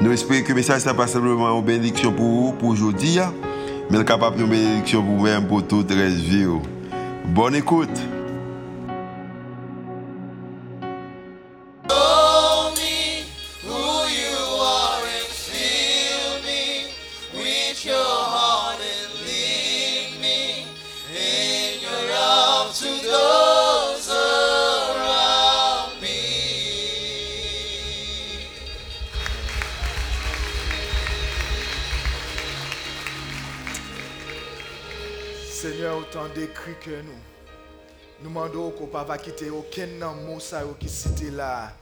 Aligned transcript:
Nous 0.00 0.12
espérons 0.12 0.42
que 0.44 0.48
le 0.50 0.54
message 0.54 0.86
n'est 0.86 0.94
pas 0.94 1.08
simplement 1.08 1.58
une 1.58 1.64
bénédiction 1.64 2.12
pour 2.12 2.24
vous, 2.24 2.52
pour 2.52 2.68
aujourd'hui, 2.68 3.18
hein. 3.18 3.34
mais 3.90 4.04
capable 4.04 4.36
de 4.36 4.44
bénédiction 4.44 5.02
pour 5.02 5.16
vous-même, 5.16 5.46
pour 5.48 5.66
toute 5.66 5.90
la 5.90 6.08
vie. 6.08 6.46
Oh. 6.46 6.62
Bonne 7.34 7.56
écoute. 7.56 8.00
Décrit 36.68 36.84
que 36.84 37.02
nous. 37.02 37.12
Nous 38.20 38.28
demandons 38.28 38.70
qu'on 38.70 38.86
ne 38.86 39.04
pas 39.04 39.18
quitter 39.18 39.50
aucun 39.50 39.86
mot 40.14 40.38
qui 40.78 40.88
cité 40.88 41.30
là, 41.30 41.72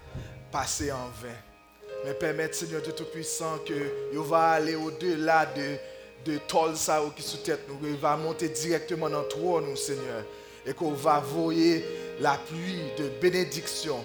passer 0.53 0.93
en 0.93 1.09
vain. 1.23 1.35
Mais 2.05 2.15
permettre, 2.15 2.55
Seigneur 2.55 2.83
de 2.83 2.91
Tout-Puissant, 2.91 3.59
que 3.67 4.13
nous 4.13 4.23
va 4.23 4.51
aller 4.51 4.75
au-delà 4.75 5.47
de, 5.47 6.31
de 6.31 6.39
tol 6.47 6.77
ça 6.77 7.03
qui 7.17 7.23
sous 7.23 7.39
tête 7.39 7.63
nous. 7.69 7.79
Il 7.89 7.97
va 7.97 8.17
monter 8.17 8.49
directement 8.49 9.09
dans 9.09 9.25
toi, 9.25 9.63
nous, 9.63 9.77
Seigneur. 9.77 10.25
Et 10.67 10.75
qu'on 10.75 10.93
va 10.93 11.21
voyer 11.21 11.85
la 12.21 12.39
pluie 12.49 12.83
de 12.99 13.09
bénédiction. 13.21 14.05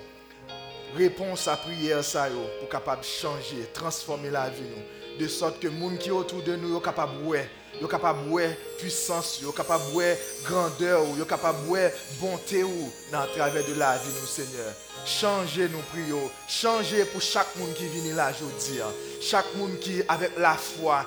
Réponse 0.95 1.47
à 1.47 1.57
prière 1.57 2.03
ça 2.03 2.27
pour 2.59 2.69
capable 2.69 3.03
changer, 3.03 3.67
transformer 3.73 4.29
la 4.29 4.49
vie 4.49 4.61
nous. 4.61 5.19
De 5.19 5.27
sorte 5.27 5.59
que 5.59 5.67
les 5.67 5.79
gens 5.79 5.97
qui 5.97 6.11
autour 6.11 6.41
de 6.43 6.55
nous 6.55 6.75
sont 6.75 6.79
capables 6.79 7.13
de 7.25 7.39
yo 7.81 7.87
capable 7.87 8.29
voir 8.29 8.49
puissance, 8.77 9.41
yo 9.41 9.51
capable 9.51 9.83
voir 9.91 10.15
grandeur, 10.45 11.03
yo 11.17 11.25
capable 11.25 11.57
voir 11.65 11.89
bonté 12.19 12.63
ou 12.63 12.91
dans 13.11 13.25
travers 13.33 13.65
de 13.65 13.73
la 13.73 13.97
vie 13.97 14.13
nous 14.21 14.27
Seigneur. 14.27 14.71
Changez 15.03 15.67
nous 15.67 15.81
prions, 15.91 16.29
changez 16.47 17.05
pour 17.05 17.21
chaque 17.21 17.55
monde 17.57 17.73
qui 17.73 17.87
vient 17.87 18.13
là 18.13 18.29
aujourd'hui. 18.29 18.79
Chaque 19.19 19.55
monde 19.55 19.79
qui 19.79 20.03
avec 20.07 20.37
la 20.37 20.53
foi, 20.53 21.05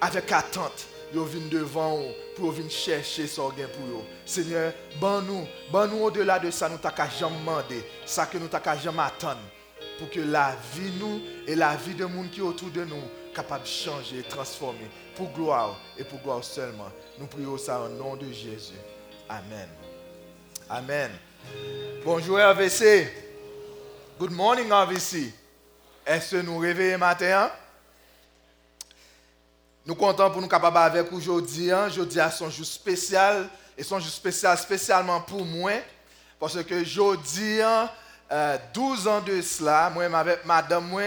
avec 0.00 0.30
attente, 0.30 0.86
yo 1.12 1.24
vient 1.24 1.48
devant 1.50 1.96
vous 1.96 2.12
pour 2.36 2.52
venir 2.52 2.70
chercher 2.70 3.26
ce 3.26 3.40
gain 3.40 3.66
pour 3.74 3.84
vous. 3.84 4.04
Seigneur, 4.24 4.72
ban 5.00 5.20
nous, 5.20 5.46
ban 5.72 5.88
nous 5.88 6.04
au-delà 6.04 6.38
de 6.38 6.52
ça 6.52 6.68
nous 6.68 6.78
t'a 6.78 6.94
demandé, 7.20 7.82
ça 8.06 8.26
que 8.26 8.38
nous 8.38 8.46
t'a 8.46 8.58
attendre 8.58 9.40
pour 9.98 10.08
que 10.10 10.20
la 10.20 10.56
vie 10.74 10.92
nous 11.00 11.20
et 11.46 11.56
la 11.56 11.74
vie 11.76 11.94
de 11.94 12.04
monde 12.04 12.30
qui 12.30 12.40
autour 12.40 12.70
de 12.70 12.84
nous 12.84 13.02
capable 13.34 13.62
de 13.62 13.68
changer, 13.68 14.22
transformer 14.22 14.90
pour 15.16 15.30
gloire 15.32 15.78
et 15.96 16.04
pour 16.04 16.20
gloire 16.20 16.44
seulement. 16.44 16.90
Nous 17.18 17.26
prions 17.26 17.56
ça 17.56 17.80
au 17.80 17.88
nom 17.88 18.16
de 18.16 18.30
Jésus. 18.30 18.74
Amen. 19.28 19.68
Amen. 20.68 21.10
Bonjour 22.04 22.38
RVC. 22.38 23.08
Good 24.18 24.32
morning 24.32 24.70
RVC. 24.70 25.32
Est-ce 26.04 26.36
que 26.36 26.42
nous 26.42 26.58
réveillons 26.58 26.98
matin? 26.98 27.50
Nous 29.84 29.94
comptons 29.94 30.30
pour 30.30 30.40
nous 30.40 30.48
capables 30.48 30.76
avec 30.76 31.12
aujourd'hui. 31.12 31.72
Aujourd'hui, 31.72 32.20
c'est 32.22 32.36
son 32.36 32.50
jour 32.50 32.66
spécial. 32.66 33.48
Et 33.76 33.82
son 33.82 33.98
jour 33.98 34.10
spécial 34.10 34.56
spécialement 34.58 35.20
pour 35.22 35.44
moi. 35.44 35.72
Parce 36.38 36.62
que 36.62 36.82
aujourd'hui, 36.82 37.60
12 38.74 39.08
ans 39.08 39.20
de 39.20 39.40
cela, 39.40 39.90
moi 39.90 40.04
avec 40.04 40.44
madame, 40.44 40.86
moi, 40.86 41.02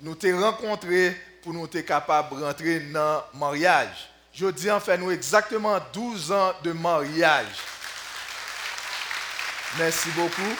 nous 0.00 0.14
t'ai 0.14 0.32
rencontrés 0.32 1.16
pour 1.42 1.52
nous 1.52 1.64
être 1.64 1.80
capables 1.80 2.38
de 2.38 2.44
rentrer 2.44 2.80
dans 2.80 3.22
le 3.32 3.38
mariage. 3.38 4.10
Je 4.32 4.46
dis 4.46 4.70
en 4.70 4.80
fait, 4.80 4.96
nous 4.98 5.10
exactement 5.10 5.78
12 5.92 6.32
ans 6.32 6.52
de 6.62 6.72
mariage. 6.72 7.46
Merci 9.78 10.08
beaucoup. 10.10 10.56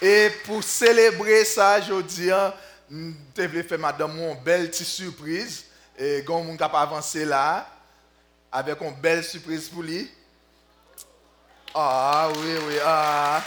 Et 0.00 0.30
pour 0.44 0.62
célébrer 0.62 1.44
ça, 1.44 1.80
je 1.80 2.00
dis, 2.02 2.30
nous 2.90 3.14
devons 3.34 3.68
faire 3.68 3.78
madame 3.78 4.18
une 4.18 4.34
belle 4.42 4.68
petite 4.70 4.86
surprise. 4.86 5.64
Et 5.96 6.24
quand 6.26 6.36
on 6.36 6.56
capable 6.56 6.94
avancer 6.94 7.24
là, 7.24 7.68
avec 8.50 8.80
une 8.80 8.94
belle 8.94 9.24
surprise 9.24 9.68
pour 9.68 9.82
lui. 9.82 10.10
Ah 11.74 12.28
oui, 12.34 12.54
oui, 12.66 12.74
ah. 12.84 13.42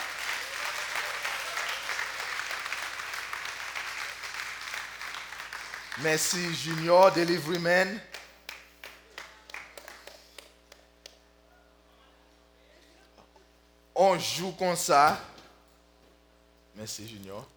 Merci 6.00 6.54
Junior, 6.54 7.12
Deliveryman. 7.14 8.00
On 13.96 14.20
joue 14.20 14.52
comme 14.52 14.76
ça. 14.76 15.18
Merci 16.76 17.08
Junior. 17.08 17.48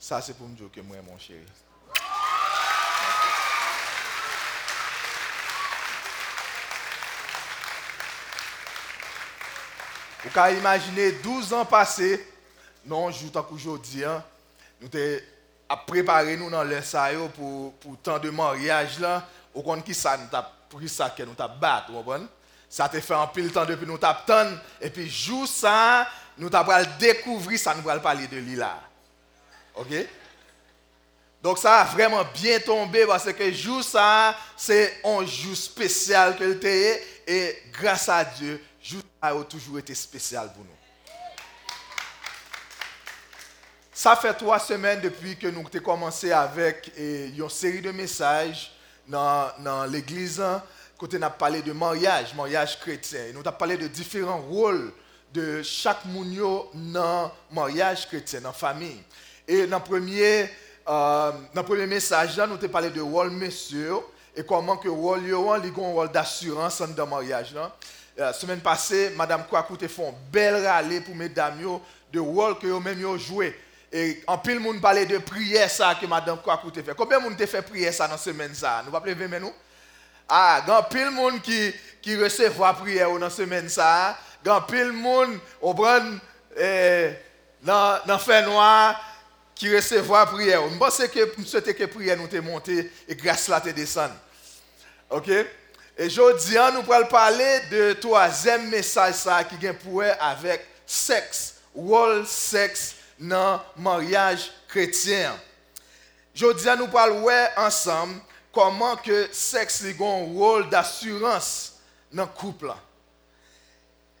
Ça 0.00 0.20
c'est 0.20 0.34
pour 0.34 0.48
me 0.48 0.56
dire 0.56 0.68
que 0.72 0.80
moi 0.80 0.96
mon 1.02 1.16
chéri. 1.16 1.44
Vous 10.24 10.30
pouvez 10.30 10.58
imaginer 10.58 11.12
12 11.12 11.52
ans 11.52 11.64
passés, 11.64 12.26
non, 12.84 13.12
je 13.12 13.20
joue 13.20 13.30
tant 13.30 13.44
qu'aujourd'hui, 13.44 14.02
nous 14.80 14.88
à 15.68 15.76
préparer 15.76 16.36
nous 16.36 16.50
dans 16.50 16.64
le 16.64 16.80
pour 17.34 17.74
pour 17.74 17.96
temps 17.98 18.18
de 18.18 18.30
mariage 18.30 18.98
là. 19.00 19.26
Au 19.54 19.62
compte 19.62 19.84
qui 19.84 19.94
ça 19.94 20.16
nous 20.16 20.28
t'a 20.28 20.52
pris 20.68 20.88
ça 20.88 21.10
que 21.10 21.22
nous 21.22 21.34
t'a 21.34 21.48
battu 21.48 21.92
ça 22.68 22.88
te 22.88 23.00
fait 23.00 23.14
un 23.14 23.26
pile 23.26 23.52
temps 23.52 23.64
depuis 23.64 23.86
nous 23.86 23.98
t'a 23.98 24.24
et 24.80 24.90
puis 24.90 25.08
jour 25.08 25.46
ça 25.46 26.06
nous 26.36 26.50
t'a 26.50 26.84
découvrir 26.98 27.58
ça 27.58 27.74
nous 27.74 27.82
va 27.82 27.98
parler 27.98 28.26
de 28.26 28.36
lui 28.36 28.56
là. 28.56 28.80
OK? 29.74 29.88
Donc 31.42 31.58
ça 31.58 31.80
a 31.80 31.84
vraiment 31.84 32.24
bien 32.34 32.58
tombé 32.60 33.06
parce 33.06 33.32
que 33.32 33.52
jour 33.52 33.82
ça 33.82 34.36
c'est 34.56 35.00
un 35.04 35.24
jour 35.24 35.56
spécial 35.56 36.36
que 36.36 36.44
le 36.44 36.60
et 37.26 37.62
grâce 37.72 38.08
à 38.08 38.24
Dieu 38.24 38.62
jour 38.82 39.00
ça 39.22 39.28
a 39.28 39.44
toujours 39.44 39.78
été 39.78 39.94
spécial 39.94 40.52
pour 40.52 40.64
nous 40.64 40.75
Ça 43.98 44.14
fait 44.14 44.34
trois 44.34 44.58
semaines 44.58 45.00
depuis 45.00 45.38
que 45.38 45.46
nous 45.46 45.60
avons 45.60 45.82
commencé 45.82 46.30
avec 46.30 46.92
une 46.98 47.48
série 47.48 47.80
de 47.80 47.90
messages 47.92 48.70
dans, 49.08 49.90
l'église. 49.90 50.42
Côté 50.98 51.16
a 51.22 51.30
parlé 51.30 51.62
de 51.62 51.72
mariage, 51.72 52.34
mariage 52.34 52.78
chrétien. 52.78 53.20
Nous 53.32 53.40
avons 53.40 53.56
parlé 53.56 53.78
de 53.78 53.86
différents 53.86 54.42
rôles 54.42 54.92
de 55.32 55.62
chaque 55.62 56.04
mounio 56.04 56.70
dans 56.74 57.32
le 57.48 57.54
mariage 57.54 58.06
chrétien, 58.06 58.42
dans 58.42 58.50
la 58.50 58.52
famille. 58.52 59.02
Et 59.48 59.66
dans 59.66 59.78
le 59.78 59.82
premier, 59.82 60.50
euh, 60.86 61.32
premier 61.64 61.86
message, 61.86 62.36
nous 62.36 62.42
avons 62.42 62.68
parlé 62.68 62.90
de 62.90 63.00
rôle 63.00 63.30
monsieur 63.30 63.94
et 64.36 64.44
comment 64.44 64.76
que 64.76 64.90
rôle 64.90 65.20
a 65.24 65.54
un 65.56 65.70
rôle 65.70 66.12
d'assurance 66.12 66.82
dans 66.82 67.04
le 67.04 67.10
mariage. 67.10 67.54
La 68.14 68.34
semaine 68.34 68.60
passée, 68.60 69.14
Mme 69.16 69.44
Kwaku 69.48 69.78
a 69.82 69.88
fait 69.88 70.06
un 70.06 70.12
bel 70.30 70.66
râle 70.66 71.02
pour 71.02 71.14
mesdames 71.14 71.80
de 72.12 72.20
rôle 72.20 72.58
que 72.58 72.66
vous-même 72.66 73.16
joué. 73.16 73.56
Et 73.92 74.22
en 74.26 74.38
pile 74.38 74.58
monde 74.58 74.80
parler 74.80 75.06
de 75.06 75.18
prière 75.18 75.70
ça 75.70 75.94
que 75.94 76.06
madame 76.06 76.38
Kwaku 76.38 76.70
te 76.70 76.82
fait. 76.82 76.94
Combien 76.94 77.18
de 77.18 77.24
monde 77.24 77.36
te 77.36 77.46
fait 77.46 77.62
prière 77.62 77.94
ça 77.94 78.08
dans 78.08 78.18
semaine 78.18 78.54
ça? 78.54 78.82
Nous 78.84 78.90
va 78.90 79.00
lever 79.04 79.38
nous? 79.38 79.52
Ah, 80.28 80.62
grand 80.66 80.82
pile 80.82 81.10
monde 81.10 81.40
qui 81.40 81.72
qui 82.02 82.16
recevoir 82.16 82.76
prière 82.76 83.16
dans 83.16 83.30
semaine 83.30 83.68
ça. 83.68 84.18
Grand 84.44 84.62
pile 84.62 84.92
monde 84.92 85.38
au 85.60 85.72
prend 85.72 86.02
eh, 86.56 87.12
dans 87.62 88.00
dans 88.06 88.18
fait 88.18 88.42
noir 88.42 89.00
qui 89.54 89.74
recevoir 89.74 90.30
prière. 90.30 90.60
Je 90.68 90.76
pense 90.76 90.98
que 90.98 91.38
nous 91.38 91.44
souhaitons 91.44 91.72
que 91.72 91.84
prière 91.84 92.16
nous 92.16 92.28
te 92.28 92.36
monter 92.36 92.92
et 93.08 93.14
grâce 93.14 93.48
là 93.48 93.60
te 93.60 93.70
descendre. 93.70 94.14
OK? 95.10 95.28
Et 95.98 96.06
aujourd'hui, 96.06 96.56
nous 96.74 96.92
allons 96.92 97.06
parler 97.06 97.60
de 97.70 97.92
troisième 97.94 98.68
message 98.68 99.14
ça 99.14 99.42
qui 99.44 99.56
vient 99.56 99.72
pour 99.74 100.02
avec 100.02 100.66
sexe, 100.84 101.54
rôle 101.74 102.26
sexe 102.26 102.96
dans 103.18 103.60
le 103.76 103.82
mariage 103.82 104.52
chrétien. 104.68 105.36
À 106.66 106.76
nous 106.76 106.88
parler 106.88 107.46
ensemble 107.56 108.20
comment 108.52 108.96
que 108.96 109.28
sexe 109.32 109.84
a 109.84 110.04
un 110.04 110.24
rôle 110.34 110.68
d'assurance 110.68 111.74
dans 112.12 112.24
le 112.24 112.28
couple. 112.28 112.72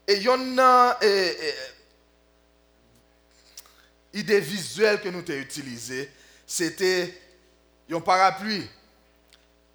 Et 0.08 0.14
il 0.14 0.22
y 0.22 0.28
a 0.28 0.36
une 0.36 0.58
euh, 0.58 1.32
idée 4.14 4.40
visuelle 4.40 5.00
que 5.00 5.08
nous 5.08 5.18
avons 5.18 5.40
utilisée, 5.40 6.10
c'était 6.46 7.20
un 7.90 8.00
parapluie. 8.00 8.68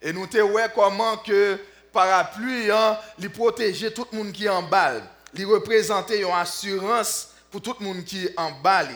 Et 0.01 0.13
nous 0.13 0.23
avons 0.23 0.57
vu 0.57 0.63
comment 0.73 1.17
que 1.17 1.59
parapluie, 1.91 2.71
hein, 2.71 2.97
tout 3.19 4.07
le 4.11 4.17
monde 4.17 4.31
qui 4.31 4.45
est 4.45 4.49
en 4.49 4.63
balle. 4.63 5.03
Il 5.33 5.45
représentait 5.45 6.21
une 6.21 6.31
assurance 6.31 7.29
pour 7.49 7.61
tout 7.61 7.75
le 7.79 7.85
monde 7.85 8.03
qui 8.03 8.25
est 8.25 8.33
en 8.37 8.51
balle. 8.51 8.89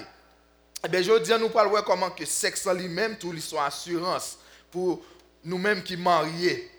Eh 0.84 0.88
bien, 0.88 1.02
je 1.02 1.18
dis, 1.20 1.32
nous 1.40 1.50
parlons 1.50 1.82
comment 1.84 2.12
que 2.12 2.26
sexe 2.26 2.68
lui-même, 2.68 3.18
tout 3.18 3.32
l'histoire 3.32 3.66
assurance 3.66 4.38
pour 4.70 5.02
nous-mêmes 5.44 5.84
qui 5.84 5.98
mariés. 5.98 6.72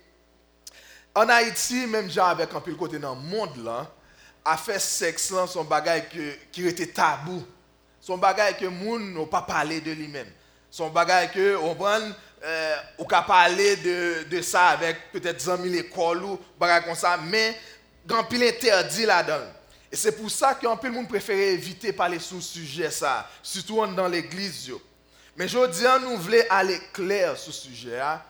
En 1.14 1.28
Haïti, 1.28 1.86
même 1.86 2.10
genre 2.10 2.28
avec 2.28 2.52
un 2.54 2.60
peu 2.60 2.70
le 2.70 2.76
côté 2.76 2.98
dans 2.98 3.14
le 3.14 3.20
monde 3.20 3.64
là, 3.64 3.90
a 4.44 4.56
fait 4.56 4.78
sexe 4.78 5.32
son 5.48 5.64
bagage 5.64 6.04
qui 6.52 6.66
était 6.66 6.88
tabou. 6.88 7.42
Son 8.00 8.18
bagage 8.18 8.58
que 8.58 8.66
moun 8.66 9.14
n'a 9.14 9.26
pas 9.26 9.42
parlé 9.42 9.80
de 9.80 9.90
lui-même. 9.90 10.28
Son 10.70 10.90
bagage 10.90 11.32
que 11.32 11.56
on 11.56 11.74
prend 11.74 11.98
euh, 12.44 12.76
parler 13.26 13.76
de, 13.76 14.24
de 14.30 14.42
ça 14.42 14.68
avec 14.68 15.10
peut-être 15.10 15.40
100 15.40 15.56
000 15.62 15.74
écoles 15.74 16.22
ou 16.22 16.38
bagage 16.60 16.84
comme 16.84 16.94
ça, 16.94 17.16
mais 17.16 17.58
grand 18.06 18.24
pile 18.24 18.44
interdit 18.44 19.06
là-dedans. 19.06 19.55
Et 19.90 19.96
c'est 19.96 20.12
pour 20.12 20.30
ça 20.30 20.54
qu'un 20.54 20.76
peu 20.76 20.88
le 20.88 20.94
monde 20.94 21.08
préfère 21.08 21.36
éviter 21.36 21.92
parler 21.92 22.18
sur 22.18 22.42
ce 22.42 22.54
sujet 22.54 22.90
ça, 22.90 23.28
surtout 23.42 23.86
dans 23.86 24.08
l'église. 24.08 24.72
Mais 25.36 25.46
je 25.46 25.66
dis, 25.66 26.04
nous 26.04 26.16
voulons 26.16 26.42
aller 26.50 26.80
clair 26.92 27.36
sur 27.36 27.52
ce 27.52 27.62
sujet 27.62 28.00
hein, 28.00 28.22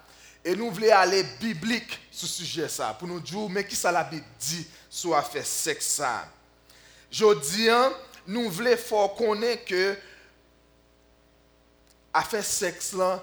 et 0.44 0.54
nous 0.54 0.70
voulons 0.70 0.92
aller 0.92 1.22
biblique 1.40 1.98
sur 2.10 2.28
ce 2.28 2.34
sujet 2.44 2.68
ça 2.68 2.94
pour 2.98 3.08
nous 3.08 3.20
dire 3.20 3.48
mais 3.48 3.66
qui 3.66 3.76
ça 3.76 3.92
la 3.92 4.04
dit 4.38 4.66
sur 4.90 5.16
affaire 5.16 5.46
sexe 5.46 5.86
ça? 5.86 6.28
Je 7.10 7.40
dis, 7.40 7.70
hein, 7.70 7.92
nous 8.26 8.50
voulons 8.50 8.76
faut 8.76 9.08
connaître 9.10 9.64
que 9.64 9.96
affaire 12.12 12.44
sexe 12.44 12.92
là, 12.92 13.22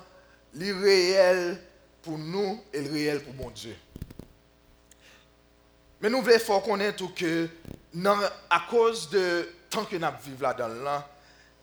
réel 0.55 1.61
pour 2.01 2.17
nous 2.17 2.63
et 2.71 2.81
le 2.81 2.91
réel 2.91 3.23
pour 3.23 3.33
mon 3.33 3.49
Dieu. 3.49 3.75
Men 6.03 6.11
nou 6.11 6.19
vle 6.19 6.35
fò 6.43 6.57
konen 6.59 6.91
tou 6.99 7.13
ke 7.15 7.45
nan 7.95 8.19
a 8.51 8.57
koz 8.67 9.05
de 9.07 9.21
tan 9.71 9.85
ke 9.87 9.95
nap 10.01 10.17
viv 10.25 10.41
la 10.43 10.51
dan 10.57 10.73
lan, 10.83 11.05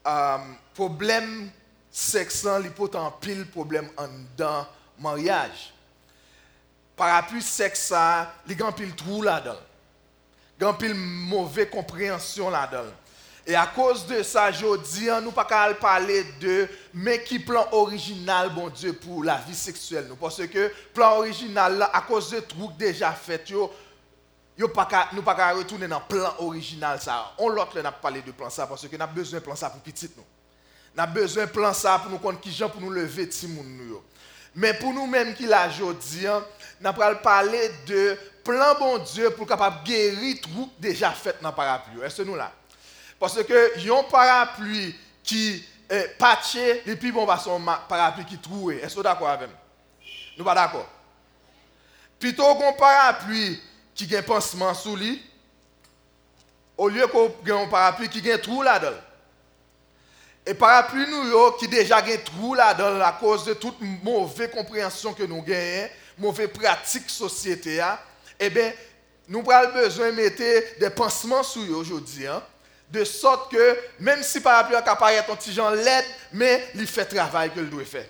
um, 0.09 0.47
problem 0.73 1.27
seksan 1.93 2.63
li 2.65 2.71
potan 2.73 3.13
pil 3.21 3.43
problem 3.53 3.91
an 4.01 4.15
dan 4.39 4.65
maryaj. 5.05 5.67
Paraplu 6.97 7.43
seksa 7.45 8.31
li 8.49 8.57
gan 8.57 8.73
pil 8.77 8.95
trou 8.97 9.21
la 9.29 9.37
dan. 9.45 9.61
Gan 10.61 10.81
pil 10.81 10.97
mouve 10.97 11.69
komprehensyon 11.69 12.57
la 12.57 12.65
dan. 12.73 12.89
E 13.45 13.55
a 13.57 13.67
koz 13.75 14.07
de 14.09 14.23
sa 14.25 14.47
jodi 14.53 15.09
an 15.13 15.25
nou 15.25 15.37
pa 15.37 15.47
kal 15.49 15.73
pale 15.81 16.21
de 16.41 16.57
men 16.93 17.21
ki 17.25 17.41
plan 17.45 17.73
orijinal 17.77 18.51
bon 18.57 18.73
die 18.73 18.93
pou 19.05 19.25
la 19.27 19.37
vi 19.45 19.57
seksuel 19.57 20.05
nou. 20.09 20.17
Pwase 20.21 20.49
ke 20.49 20.69
plan 20.97 21.21
orijinal 21.21 21.81
la 21.81 21.89
a 21.97 22.03
koz 22.09 22.33
de 22.35 22.43
trouk 22.53 22.77
deja 22.81 23.13
fet 23.17 23.53
yo, 23.53 23.69
yo 24.61 24.69
pas 24.69 24.85
qu'à- 24.85 25.09
nous 25.13 25.23
pas 25.23 25.55
retourner 25.55 25.89
dans 25.89 26.01
le 26.01 26.05
plan 26.07 26.35
original. 26.39 27.01
Ça. 27.01 27.33
On 27.39 27.49
l'autre, 27.49 27.81
n'a 27.81 27.91
parlé 27.91 28.21
de 28.21 28.31
plan 28.31 28.51
ça 28.51 28.67
parce 28.67 28.87
que 28.87 28.95
nous 28.95 29.03
avons 29.03 29.13
besoin 29.15 29.39
de 29.39 29.45
plan 29.45 29.57
ça 29.57 29.71
pour 29.71 29.81
petit 29.81 30.11
nous. 30.17 30.25
Nous 30.95 31.03
avons 31.03 31.13
besoin 31.13 31.47
de 31.47 31.51
plan 31.51 31.73
ça 31.73 31.99
pour 31.99 32.11
nous 32.11 32.19
connaître 32.19 32.43
qui 32.43 32.53
gens 32.53 32.69
pour 32.69 32.83
nous 32.83 32.91
lever 32.91 33.31
nous. 33.43 34.03
Mais 34.55 34.75
pour 34.75 34.93
nous-mêmes 34.93 35.35
qui 35.35 35.47
l'a 35.47 35.71
jodi, 35.71 36.27
hein, 36.27 36.45
nous 36.81 36.91
allons 36.91 37.19
parler 37.23 37.71
de 37.87 38.19
plan 38.45 38.75
bon 38.79 38.99
Dieu 38.99 39.31
pour 39.31 39.47
capable 39.47 39.83
guérir 39.85 40.37
tout 40.43 40.71
déjà 40.79 41.11
fait 41.13 41.41
dans 41.41 41.51
le 41.51 41.55
parapluie. 41.55 42.03
Est-ce 42.03 42.19
que 42.19 42.23
nous 42.23 42.35
là? 42.37 42.53
Parce 43.19 43.43
que 43.43 43.79
yon 43.79 44.05
parapluie 44.05 44.95
qui 45.23 45.65
est 45.89 46.19
patché, 46.19 46.83
et 46.87 46.97
puis 46.97 47.13
bon, 47.13 47.25
bah, 47.25 47.41
son 47.43 47.65
parapluie 47.89 48.25
qui 48.27 48.39
troué. 48.39 48.81
Est-ce 48.83 48.97
que 48.97 49.01
d'accord 49.01 49.29
avec 49.29 49.49
moi? 49.49 49.59
Nous 50.37 50.45
pas 50.45 50.55
d'accord? 50.55 50.89
Plutôt 52.19 52.55
qu'on 52.57 52.73
parapluie 52.75 53.61
qui 54.07 54.17
a 54.17 54.21
un 54.21 54.23
pansement 54.23 54.75
sous 54.75 54.97
lui, 54.97 55.23
au 56.77 56.89
lieu 56.89 57.07
qu'on 57.09 57.27
ait 57.47 57.51
un 57.51 57.69
parapluie 57.69 58.09
qui 58.09 58.31
a 58.31 58.35
un 58.35 58.39
trou 58.39 58.63
là-dedans. 58.63 58.97
Et 60.47 60.55
parapluie 60.55 61.07
nous 61.09 61.53
qui 61.53 61.69
déjà 61.69 61.99
un 61.99 62.17
trou 62.25 62.55
là-dedans 62.55 63.01
à 63.01 63.13
cause 63.13 63.45
de 63.45 63.55
toute 63.55 63.77
mauvaise 64.03 64.51
compréhension 64.51 65.13
que 65.13 65.23
nous 65.23 65.43
gagnons, 65.43 65.89
mauvaise 66.19 66.49
pratique 66.49 67.11
société, 67.11 67.81
hein, 67.81 67.99
eh 68.39 68.51
bien, 68.51 68.73
nous 69.29 69.45
avons 69.51 69.73
besoin 69.75 70.11
de 70.11 70.17
mettre 70.17 70.79
des 70.81 70.91
pansements 70.91 71.43
sur 71.43 71.63
eux 71.63 71.75
aujourd'hui, 71.77 72.27
hein, 72.27 72.43
de 72.91 73.05
sorte 73.05 73.53
que 73.53 73.79
même 74.01 74.23
si 74.23 74.41
parapluie 74.41 74.77
a 74.77 74.97
paraître 74.97 75.31
un 75.31 75.37
petit 75.37 75.53
genre 75.53 75.71
l'aide, 75.71 76.05
mais 76.33 76.69
il 76.75 76.87
fait 76.87 77.13
le 77.13 77.19
travail 77.19 77.51
que 77.51 77.61
doit 77.61 77.85
faire. 77.85 78.07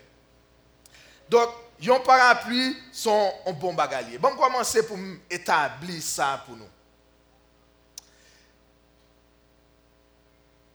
Donc, 1.28 1.48
yon 1.80 2.00
parapluie 2.00 2.76
sont 2.92 3.32
un 3.46 3.52
bon 3.52 3.72
bagalier. 3.72 4.18
Bon, 4.18 4.34
commencer 4.36 4.86
pour 4.86 4.98
établir 5.30 6.02
ça 6.02 6.42
pour 6.46 6.56
nous? 6.56 6.68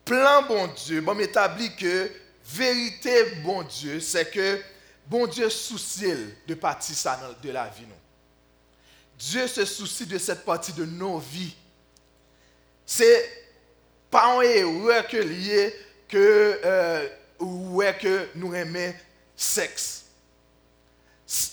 Plan 0.04 0.42
bon 0.42 0.68
Dieu, 0.68 1.00
bon 1.00 1.18
établi 1.18 1.74
que 1.74 2.10
vérité 2.44 3.24
bon 3.42 3.62
Dieu, 3.64 3.98
c'est 3.98 4.30
que 4.30 4.62
bon 5.06 5.26
Dieu 5.26 5.50
soucie 5.50 6.14
de 6.46 6.54
partie 6.54 6.94
de 7.42 7.50
la 7.50 7.68
vie 7.68 7.86
nous. 7.86 7.94
Dieu 9.18 9.48
se 9.48 9.64
soucie 9.64 10.06
de 10.06 10.18
cette 10.18 10.44
partie 10.44 10.72
de 10.72 10.84
nos 10.84 11.18
vies. 11.18 11.56
C'est 12.84 13.46
pas 14.10 14.28
en 14.28 14.42
erreur 14.42 15.08
que 15.08 15.16
lié 15.16 15.74
que 16.08 16.60
euh, 16.64 17.08
que 17.38 18.28
nous 18.36 18.54
aimons 18.54 18.94
sexe. 19.34 20.05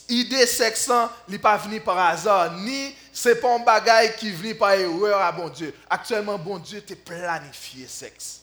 Idée 0.07 0.45
sexe, 0.45 0.91
n'est 1.27 1.39
pas 1.39 1.57
venu 1.57 1.79
par 1.79 1.97
hasard, 1.97 2.53
ni 2.57 2.95
c'est 3.11 3.41
pas 3.41 3.55
un 3.55 3.59
bagage 3.59 4.17
qui 4.17 4.29
vient 4.29 4.53
par 4.53 4.73
erreur 4.73 5.19
à 5.19 5.31
bon 5.31 5.49
Dieu. 5.49 5.73
Actuellement, 5.89 6.37
bon 6.37 6.59
Dieu 6.59 6.81
t'a 6.81 6.95
planifié 6.95 7.87
sexe. 7.87 8.41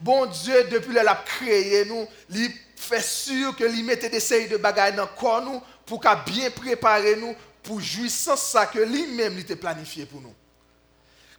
Bon 0.00 0.24
Dieu, 0.26 0.64
depuis 0.64 0.88
qu'il 0.88 0.98
a 0.98 1.14
créé 1.14 1.84
nous, 1.84 2.06
il 2.30 2.50
fait 2.76 3.02
sûr 3.02 3.54
que 3.54 3.64
il 3.64 3.84
mettait 3.84 4.08
des 4.08 4.20
séries 4.20 4.48
de 4.48 4.56
bagages 4.56 4.96
dans 4.96 5.02
le 5.02 5.20
corps 5.20 5.42
nous 5.42 5.62
pour 5.84 6.00
qu'à 6.00 6.16
bien 6.16 6.50
préparer 6.50 7.16
nous 7.16 7.36
pour 7.62 7.80
jouissance 7.80 8.42
ça 8.42 8.66
que 8.66 8.80
lui-même 8.80 9.38
il 9.38 9.44
t'a 9.44 9.54
planifié 9.54 10.06
pour 10.06 10.20
nous. 10.20 10.34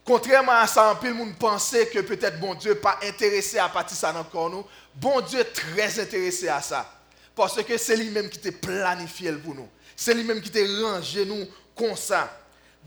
Contrairement 0.05 0.53
à 0.53 0.67
ça, 0.67 0.89
un 0.89 0.95
peu 0.95 1.07
le 1.07 1.13
monde 1.13 1.35
pensait 1.35 1.87
que 1.87 1.99
peut-être 1.99 2.39
bon 2.39 2.53
Dieu 2.53 2.75
pas 2.75 2.99
intéressé 3.03 3.57
à 3.57 3.69
partir 3.69 3.97
ça 3.97 4.11
dans 4.11 4.19
le 4.19 4.25
corps. 4.25 4.67
Bon 4.95 5.21
Dieu 5.21 5.45
très 5.53 5.99
intéressé 5.99 6.47
à 6.47 6.61
ça. 6.61 6.89
Parce 7.35 7.61
que 7.63 7.77
c'est 7.77 7.95
lui-même 7.95 8.29
qui 8.29 8.39
t'a 8.39 8.51
planifié 8.51 9.31
pour 9.33 9.55
nous. 9.55 9.67
C'est 9.95 10.13
lui-même 10.13 10.41
qui 10.41 10.51
t'a 10.51 10.59
rangé 10.81 11.25
nous 11.25 11.47
comme 11.75 11.95
ça. 11.95 12.31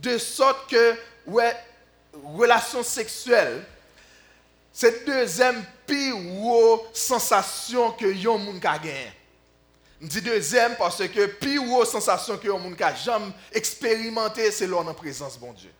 De 0.01 0.19
sorte 0.19 0.71
que, 0.71 0.95
ouais, 1.27 1.57
relation 2.13 2.83
sexuelle, 2.83 3.65
c'est 4.73 5.07
deuxième 5.07 5.65
haute 6.43 6.95
sensation 6.95 7.93
que 7.93 8.07
yon 8.07 8.39
moun 8.39 8.61
ka 8.61 8.77
gagné. 8.79 9.13
Je 10.01 10.07
dis 10.07 10.21
deuxième 10.21 10.77
parce 10.77 10.99
que 11.09 11.71
haute 11.73 11.89
sensation 11.89 12.37
que 12.37 12.47
yon 12.47 12.59
moun 12.59 12.77
ka 12.77 12.95
jamais 12.95 13.33
expérimenté, 13.53 14.51
c'est 14.51 14.67
l'on 14.67 14.87
en 14.87 14.93
présence 14.93 15.39
bon 15.39 15.53
Dieu. 15.53 15.71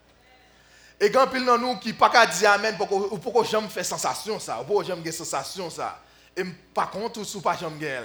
Et 0.99 1.11
quand 1.11 1.27
pile 1.27 1.45
dans 1.45 1.59
nous 1.59 1.77
qui 1.77 1.93
pas 1.93 2.09
qu'à 2.09 2.25
dire 2.25 2.51
amen 2.51 2.75
pour 2.77 3.45
j'aime 3.45 3.69
faire 3.69 3.85
sensation 3.85 4.39
ça, 4.39 4.61
ou 4.61 4.63
pour 4.63 4.83
j'aime 4.83 5.03
faire 5.03 5.13
sensation 5.13 5.69
ça. 5.69 6.01
Et 6.35 6.43
par 6.73 6.89
contre 6.89 7.19
ou 7.35 7.41
pas 7.41 7.55
gagner. 7.55 7.99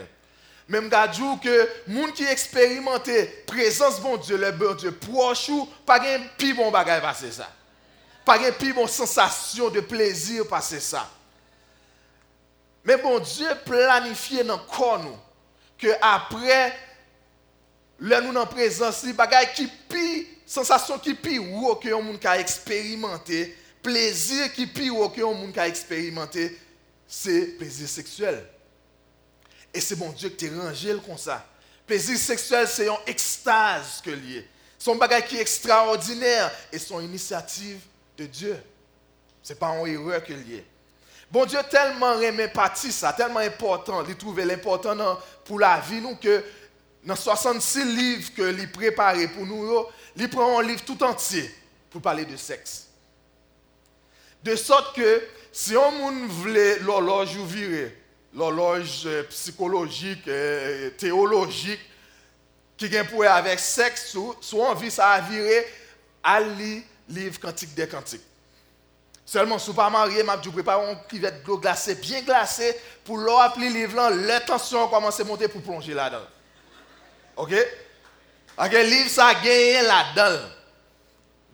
Même 0.73 0.89
gadjou 0.89 1.37
que 1.37 1.69
moun 1.87 2.11
qui 2.13 2.25
expérimenté 2.25 3.27
présence 3.47 4.01
bon 4.01 4.17
Dieu, 4.17 4.39
le 4.39 4.53
bon 4.53 4.73
Dieu 4.73 4.91
proche 4.91 5.51
pas 5.85 5.99
gain 5.99 6.23
pi 6.39 6.55
bon 6.55 6.71
bagay 6.71 6.99
passer 6.99 7.31
ça. 7.31 7.47
Pas 8.25 8.39
gain 8.39 8.53
pi 8.53 8.73
bon 8.73 8.87
sensation 8.87 9.69
de 9.69 9.81
plaisir 9.81 10.49
passer 10.49 10.81
ça. 10.81 11.11
Mais 12.87 12.97
bon 12.97 13.19
Dieu 13.19 13.49
planifié 13.67 14.45
dans 14.45 14.57
le 14.57 14.63
corps 14.75 15.05
que 15.77 15.89
après 16.01 16.75
là 18.01 18.23
nous 18.23 18.33
dans 18.33 18.47
présence 18.47 19.05
bagay 19.05 19.53
qui 19.55 19.67
pi 19.67 20.27
sensation 20.47 20.99
qui 20.99 21.13
pi 21.13 21.39
ou 21.39 21.75
que 21.75 21.93
on 21.93 22.03
moun 22.03 22.19
ka 22.19 22.39
expérimenter, 22.39 23.59
plaisir 23.83 24.51
qui 24.55 24.67
pi 24.67 24.89
ou 24.89 25.07
que 25.11 25.21
on 25.21 25.35
moun 25.35 25.53
ka 25.53 25.69
expérimenter, 25.69 26.59
c'est 27.07 27.59
plaisir 27.59 27.87
sexuel. 27.91 28.43
Et 29.75 29.81
c'est 29.81 29.97
bon 29.97 30.11
Dieu 30.11 30.29
qui 30.29 30.49
t'a 30.49 30.63
rangé 30.63 30.95
comme 31.07 31.19
ça. 31.19 31.47
Plaisir 31.87 32.19
sexuel, 32.19 32.69
c'est 32.69 32.87
une 32.87 32.97
extase 33.07 34.01
que 34.05 34.11
lié. 34.11 34.49
Son 34.79 34.97
bagage 34.97 35.27
qui 35.29 35.37
est 35.37 35.41
extraordinaire 35.41 36.51
et 36.73 36.79
son 36.79 37.01
initiative 37.01 37.81
de 38.17 38.27
Dieu. 38.27 38.57
Ce 39.43 39.53
n'est 39.53 39.59
pas 39.59 39.69
une 39.69 39.87
erreur 39.87 40.23
que 40.23 40.33
lié. 40.33 40.65
Bon 41.31 41.47
Dieu 41.47 41.59
tellement 41.71 42.21
aimé 42.21 42.49
partie 42.49 42.93
ça, 42.93 43.13
tellement 43.15 43.41
important, 43.41 44.05
il 44.07 44.17
trouvait 44.17 44.45
l'important 44.45 45.19
pour 45.47 45.59
la 45.59 45.81
vie 45.81 46.01
nous 46.01 46.17
que 46.17 46.45
dans 47.05 47.17
66 47.17 47.85
livres 47.85 48.31
que 48.37 48.53
il 48.53 48.71
préparé 48.71 49.27
pour 49.29 49.47
nous, 49.47 49.87
il 50.15 50.29
prend 50.29 50.61
un 50.61 50.63
livre 50.63 50.85
tout 50.85 51.03
entier 51.03 51.53
pour 51.91 52.03
parler 52.03 52.27
de 52.27 52.37
sexe. 52.37 52.89
De 54.45 54.55
sorte 54.57 54.95
que 54.95 55.23
si 55.51 55.75
on 55.77 56.27
voulait 56.27 56.81
l'horloge 56.81 57.37
ou 57.37 57.47
virer, 57.47 58.02
l'horloge 58.35 59.03
euh, 59.07 59.23
psychologique, 59.25 60.27
euh, 60.29 60.91
théologique, 60.91 61.81
qui 62.77 62.89
vient 62.89 63.05
pour 63.05 63.25
avec 63.25 63.61
sexe, 63.61 64.17
soit 64.41 64.69
envie 64.69 64.91
ça 64.91 65.11
a 65.11 65.21
virer, 65.21 65.67
à 66.23 66.41
lire 66.41 66.83
livre 67.09 67.39
Cantique 67.39 67.75
des 67.75 67.87
Cantiques. 67.87 68.23
Seulement, 69.25 69.59
si 69.59 69.71
vous 69.71 69.77
pas 69.77 69.89
marié, 69.89 70.23
m'a 70.23 70.37
dit 70.37 70.49
prépare 70.49 70.81
un 70.81 70.95
cuvette 71.09 71.45
d'eau 71.45 71.59
bien 71.59 72.23
glacée, 72.23 72.77
pour 73.05 73.19
l'eau 73.19 73.39
appeler 73.39 73.69
livre 73.69 73.97
là, 73.97 74.11
l'intention 74.11 74.89
commence 74.89 75.21
à 75.21 75.25
monter 75.25 75.49
pour 75.49 75.63
plonger 75.63 75.95
là-dedans. 75.95 76.27
OK? 77.37 77.55
Ok, 78.59 78.73
livre 78.73 79.09
ça 79.09 79.33
gagne 79.35 79.87
là-dedans. 79.87 80.49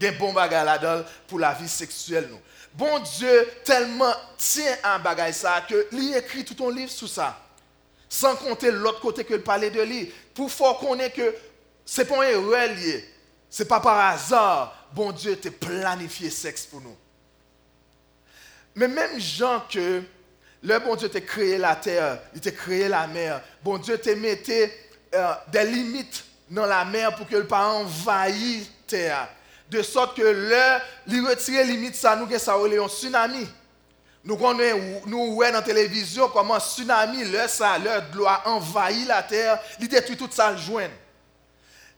Gagne 0.01 0.19
bon 0.19 0.33
bagage 0.33 0.65
là-dedans 0.65 1.05
pour 1.27 1.39
la 1.39 1.53
vie 1.55 1.69
sexuelle 1.69 2.29
nous. 2.31 2.41
Bon 2.75 2.99
Dieu 3.01 3.49
tellement 3.65 4.15
tient 4.37 4.77
un 4.85 4.99
bagage 4.99 5.35
ça 5.35 5.65
que 5.69 5.89
lui 5.93 6.15
écrit 6.15 6.45
tout 6.45 6.65
un 6.65 6.73
livre 6.73 6.91
sur 6.91 7.09
ça. 7.09 7.39
Sans 8.09 8.37
compter 8.37 8.71
l'autre 8.71 9.01
côté 9.01 9.25
que 9.25 9.35
le 9.35 9.43
parlait 9.43 9.71
de 9.71 9.83
lui. 9.83 10.13
Pour 10.35 10.51
faire 10.51 10.77
connaître 10.79 11.17
que 11.17 11.35
c'est 11.85 12.05
pas 12.05 12.19
un 12.19 12.29
erreur 12.29 12.75
lié. 12.75 13.05
C'est 13.51 13.67
pas 13.67 13.81
par 13.81 13.99
hasard. 13.99 14.89
Bon 14.93 15.13
Dieu 15.13 15.37
t'a 15.37 15.51
planifié 15.51 16.31
sexe 16.31 16.67
pour 16.67 16.81
nous. 16.81 16.97
Mais 18.75 18.89
même 18.89 19.19
gens 19.19 19.63
que 19.71 20.03
le 20.63 20.79
bon 20.79 20.97
Dieu 20.97 21.09
t'a 21.09 21.21
créé 21.21 21.59
la 21.59 21.77
terre, 21.77 22.21
il 22.35 22.41
t'a 22.41 22.51
créé 22.51 22.89
la 22.89 23.07
mer. 23.07 23.43
Bon 23.63 23.79
Dieu 23.79 23.99
t'a 23.99 24.15
mis 24.15 24.29
euh, 24.29 25.35
des 25.49 25.65
limites 25.65 26.25
dans 26.51 26.67
la 26.67 26.85
mer 26.85 27.15
pour 27.17 27.27
que 27.29 27.37
le 27.37 27.47
pas 27.47 27.67
envahir 27.67 28.61
la 28.61 28.87
terre. 28.87 29.29
De 29.71 29.83
sorte 29.83 30.17
que 30.17 30.23
le, 30.23 30.81
il 31.09 31.27
retire 31.27 31.65
les 31.65 31.73
limites, 31.73 31.95
ça 31.95 32.17
nous 32.17 32.27
que 32.27 32.39
ça 32.39 32.55
relève 32.55 32.83
un 32.83 32.89
tsunami. 32.89 33.47
Nous 34.25 34.37
connaissons, 34.37 35.03
nous 35.07 35.35
voyons 35.35 35.53
dans 35.53 35.63
télévision 35.63 36.29
comment 36.29 36.55
un 36.55 36.61
tsunami, 36.61 37.25
le 37.25 37.47
ça, 37.49 37.79
le 37.79 38.13
de 38.13 38.17
l'eau 38.17 38.27
a 38.27 38.49
envahi 38.49 39.05
la 39.05 39.23
terre, 39.23 39.61
il 39.81 39.89
détruit 39.89 40.17
tout 40.17 40.29
ça 40.31 40.53
le 40.53 40.59
joint. 40.59 40.89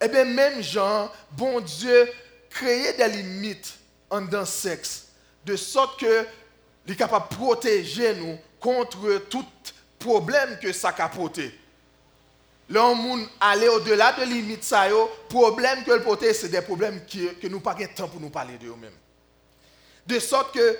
Eh 0.00 0.09
bien, 0.09 0.25
même 0.25 0.62
Jean, 0.62 1.11
bon 1.33 1.61
Dieu, 1.61 2.11
créer 2.49 2.93
des 2.95 3.09
limites 3.09 3.75
en 4.09 4.23
dans 4.23 4.45
sexe, 4.45 5.07
de 5.45 5.57
sorte 5.57 6.00
que 6.00 6.27
il 6.87 6.93
est 6.93 6.97
de 6.97 7.37
protéger 7.37 8.15
nous 8.15 8.37
contre 8.59 9.19
tout 9.29 9.47
problème 9.99 10.59
que 10.61 10.73
ça 10.73 10.95
a 10.99 11.09
porté. 11.09 11.60
L'homme 12.71 13.27
aller 13.41 13.67
au-delà 13.67 14.12
de 14.12 14.23
limite 14.23 14.62
ça 14.62 14.89
yo, 14.89 15.11
problème 15.29 15.83
que 15.83 15.91
le 15.91 16.03
porter 16.03 16.33
c'est 16.33 16.49
des 16.49 16.62
problèmes 16.62 17.05
que 17.05 17.49
nous 17.49 17.59
pas 17.59 17.75
de 17.75 17.87
temps 17.87 18.09
pour 18.09 18.21
nous 18.21 18.31
parler 18.31 18.57
de 18.59 18.69
eux-mêmes. 18.69 18.97
De 20.07 20.21
sorte 20.21 20.55
que 20.55 20.79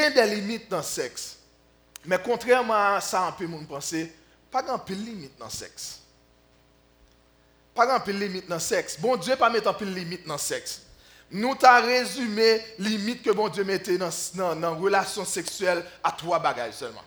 a 0.00 0.10
des 0.10 0.34
limites 0.34 0.70
dans 0.70 0.78
le 0.78 0.82
sexe. 0.82 1.36
Mais 2.06 2.18
contrairement 2.22 2.94
à 2.94 3.00
ça, 3.02 3.26
un 3.26 3.32
peu 3.32 3.46
mon 3.46 3.64
penser, 3.66 4.12
pas 4.50 4.62
grand 4.62 4.78
pile 4.78 5.04
limite 5.04 5.38
dans 5.38 5.44
le 5.44 5.50
sexe. 5.50 6.00
Pas 7.74 7.86
grand 7.86 8.00
pile 8.00 8.18
limite 8.18 8.48
dans 8.48 8.56
le 8.56 8.60
sexe. 8.60 8.98
Bon 8.98 9.16
Dieu 9.16 9.36
pas 9.36 9.50
mettre 9.50 9.76
pile 9.76 9.92
limite 9.92 10.26
dans 10.26 10.34
le 10.34 10.40
sexe. 10.40 10.82
Nous 11.30 11.54
t'a 11.54 11.80
résumé 11.80 12.62
limite 12.78 13.22
que 13.22 13.30
bon 13.30 13.48
Dieu 13.48 13.64
mettait 13.64 13.98
dans 13.98 14.10
dans, 14.34 14.56
dans 14.56 14.74
relation 14.76 15.26
sexuelle 15.26 15.84
à 16.02 16.12
trois 16.12 16.38
bagages 16.38 16.74
seulement. 16.74 17.04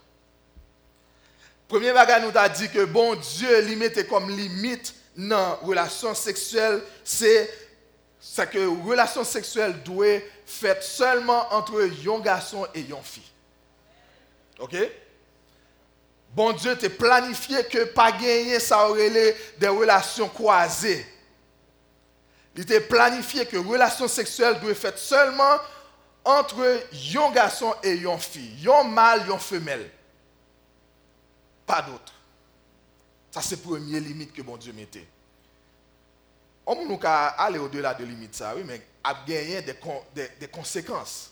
Premier 1.68 1.92
bagage 1.92 2.24
nous 2.24 2.32
t'a 2.32 2.48
dit 2.48 2.70
que 2.70 2.86
bon 2.86 3.16
Dieu 3.16 3.76
mettait 3.76 4.06
comme 4.06 4.30
limite 4.30 4.94
dans 5.18 5.56
relation 5.58 6.14
sexuelle, 6.14 6.82
c'est 7.04 7.50
c'est 8.20 8.50
que 8.50 8.86
relation 8.88 9.24
sexuelle 9.24 9.82
doit 9.84 10.20
faite 10.46 10.84
seulement 10.84 11.54
entre 11.54 11.82
un 11.82 12.20
garçon 12.20 12.68
et 12.74 12.82
une 12.82 13.04
fille. 13.04 13.32
OK? 14.60 14.76
Bon 16.34 16.52
Dieu 16.54 16.76
t'a 16.78 16.90
planifié 16.90 17.64
que 17.66 17.86
pas 17.86 18.12
gagner 18.12 18.60
ça 18.60 18.90
aurait 18.90 19.36
des 19.58 19.68
relations 19.68 20.30
croisées. 20.30 21.06
Il 22.56 22.66
t'a 22.66 22.80
planifié 22.82 23.46
que 23.46 23.58
relation 23.58 24.08
sexuelle 24.08 24.60
doit 24.60 24.74
faite 24.74 24.98
seulement 24.98 25.58
entre 26.24 26.80
un 27.16 27.32
garçon 27.32 27.74
et 27.84 27.94
une 27.94 28.20
fille, 28.20 28.68
un 28.68 28.84
mâle 28.84 29.26
et 29.28 29.32
une 29.32 29.40
femelle. 29.40 29.90
Pas 31.68 31.84
d'autre. 31.84 32.14
Ça 33.30 33.42
c'est 33.44 33.58
la 33.58 33.62
première 33.62 34.02
limite 34.02 34.34
que 34.34 34.42
bon 34.42 34.58
Dieu 34.58 34.74
mettait. 34.74 35.06
On 36.66 36.86
nous 36.86 36.98
ka 36.98 37.28
aller 37.28 37.60
au-delà 37.60 37.94
de 37.94 38.04
limite 38.04 38.34
ça, 38.36 38.54
oui, 38.56 38.64
mais 38.66 38.82
a 39.04 39.14
gagné 39.28 39.62
des, 39.62 39.76
con- 39.76 40.04
des, 40.16 40.28
des 40.40 40.48
conséquences. 40.48 41.32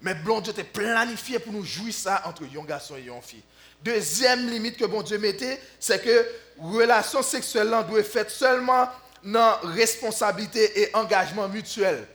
Mais 0.00 0.14
bon 0.14 0.40
Dieu 0.40 0.52
t'a 0.52 0.64
planifié 0.64 1.38
pour 1.38 1.52
nous 1.52 1.64
jouir 1.64 1.94
ça 1.94 2.22
entre 2.26 2.42
un 2.42 2.64
garçon 2.64 2.96
et 2.96 3.06
une 3.06 3.22
fille. 3.22 3.42
Deuxième 3.82 4.48
limite 4.50 4.76
que 4.78 4.84
bon 4.84 5.02
Dieu 5.02 5.18
mettait, 5.18 5.60
c'est 5.78 6.02
que 6.02 6.26
relation 6.58 7.22
sexuelle 7.22 7.70
doit 7.88 8.00
être 8.00 8.06
faite 8.10 8.30
seulement 8.30 8.88
dans 9.22 9.58
responsabilité 9.62 10.80
et 10.82 10.94
engagement 10.96 11.48
mutuel. 11.48 12.06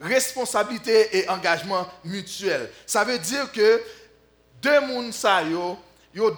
Responsabilité 0.00 1.18
et 1.18 1.28
engagement 1.28 1.88
mutuel. 2.04 2.70
Ça 2.86 3.04
veut 3.04 3.18
dire 3.18 3.50
que 3.52 3.82
deux 4.64 4.80
moun 4.80 5.12
sa 5.12 5.42
yo, 5.42 5.76
yo 6.14 6.34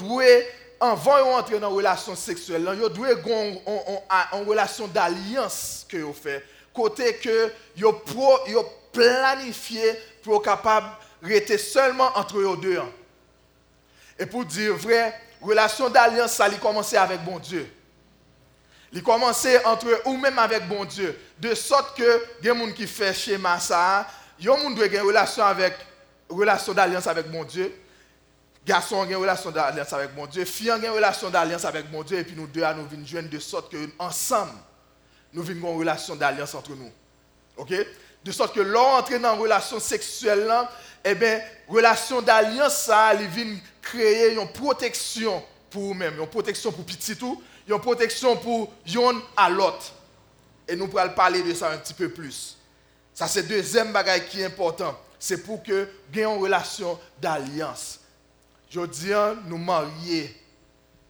avant 0.81 1.19
yo 1.19 1.27
entrer 1.29 1.59
dans 1.59 1.71
une 1.71 1.77
relation 1.77 2.17
sexuelle, 2.17 2.69
yo 2.79 2.89
gon 3.23 3.63
en 3.65 4.45
relation 4.45 4.89
d'alliance 4.89 5.87
que 5.89 5.99
yo 5.99 6.13
fait. 6.13 6.45
Côté 6.75 7.17
que 7.17 7.53
yo 7.77 7.93
pro, 7.93 8.47
yo 8.49 8.65
planifié 8.93 9.95
pour 10.23 10.43
capable 10.43 10.89
rester 11.23 11.57
seulement 11.57 12.11
entre 12.17 12.39
eux 12.39 12.57
deux. 12.61 12.79
hein. 12.79 12.91
Et 14.19 14.27
pour 14.27 14.45
dire 14.45 14.75
vrai, 14.75 15.15
relation 15.41 15.89
d'alliance 15.89 16.33
ça 16.33 16.47
a 16.47 16.51
commencé 16.51 16.97
avec 16.97 17.23
bon 17.25 17.39
Dieu. 17.39 17.71
Il 18.93 19.03
commençait 19.03 19.65
entre 19.65 19.89
eux 19.89 20.01
ou 20.07 20.17
même 20.17 20.39
avec 20.39 20.67
bon 20.67 20.85
Dieu. 20.85 21.19
De 21.39 21.55
sorte 21.55 21.97
que 21.97 22.25
des 22.41 22.49
gens 22.49 22.73
qui 22.73 22.87
fait 22.87 23.15
schéma 23.15 23.61
ça, 23.61 24.07
il 24.39 24.47
y 24.47 24.49
a 24.49 24.57
des 24.57 24.63
gens 24.63 24.71
qui 24.75 24.81
ont 24.81 24.87
une 24.89 25.07
relation 25.07 25.45
avec 25.45 25.75
relation 26.29 26.73
d'alliance 26.73 27.07
avec 27.07 27.31
bon 27.31 27.45
Dieu. 27.45 27.73
Garçon 28.67 29.03
a 29.03 29.05
une 29.05 29.15
relation 29.15 29.53
d'alliance 29.53 29.93
avec 29.93 30.15
mon 30.17 30.27
Dieu, 30.27 30.45
fille 30.45 30.71
a 30.71 30.77
une 30.77 30.89
relation 30.89 31.31
d'alliance 31.31 31.65
avec 31.65 31.89
mon 31.93 32.03
Dieu, 32.03 32.19
et 32.19 32.25
puis 32.25 32.35
nous 32.35 32.49
deux, 32.49 32.65
nous 32.75 32.89
venons 32.89 33.07
joindre 33.07 33.31
de 33.31 33.39
sorte 33.39 33.71
que 33.71 33.77
ensemble, 33.97 34.59
nous 35.33 35.45
venons 35.45 35.73
une 35.73 35.79
relation 35.79 36.17
d'alliance 36.17 36.53
entre 36.53 36.71
nous. 36.71 36.91
OK? 37.57 37.73
De 38.25 38.33
sorte 38.33 38.55
que 38.55 38.61
l'on 38.61 39.03
dans 39.03 39.35
une 39.35 39.41
relation 39.41 39.79
sexuelle, 39.79 40.53
eh 41.05 41.15
bien, 41.15 41.41
relation 41.69 42.21
d'alliance, 42.21 42.77
ça, 42.79 43.15
il 43.15 43.29
vient 43.29 43.57
créer 43.81 44.35
une 44.35 44.49
protection 44.49 45.45
pour 45.71 45.83
vous-même, 45.83 46.19
une 46.19 46.27
protection 46.27 46.73
pour 46.73 46.85
petit 46.85 47.17
tout, 47.17 47.41
une 47.69 47.79
protection 47.79 48.37
pour 48.37 48.73
yon 48.85 49.23
à 49.37 49.49
l'autre. 49.49 49.93
Et 50.67 50.75
nous 50.75 50.89
pourrons 50.89 51.09
parler 51.11 51.43
de 51.45 51.55
ça 51.55 51.71
un 51.71 51.79
petit 51.79 51.95
peu 51.95 52.09
plus. 52.09 52.57
Ça, 53.15 53.29
c'est 53.29 53.45
deuxième 53.45 53.93
bagage 53.93 54.27
qui 54.29 54.41
est 54.41 54.47
important. 54.47 54.99
C'est 55.21 55.45
pour 55.45 55.63
que 55.63 55.89
nous 56.13 56.19
ayons 56.19 56.35
une 56.35 56.43
relation 56.43 56.99
d'alliance. 57.21 58.01
Je 58.77 58.87
dis, 58.87 59.49
nous 59.49 59.57
marier. 59.57 60.37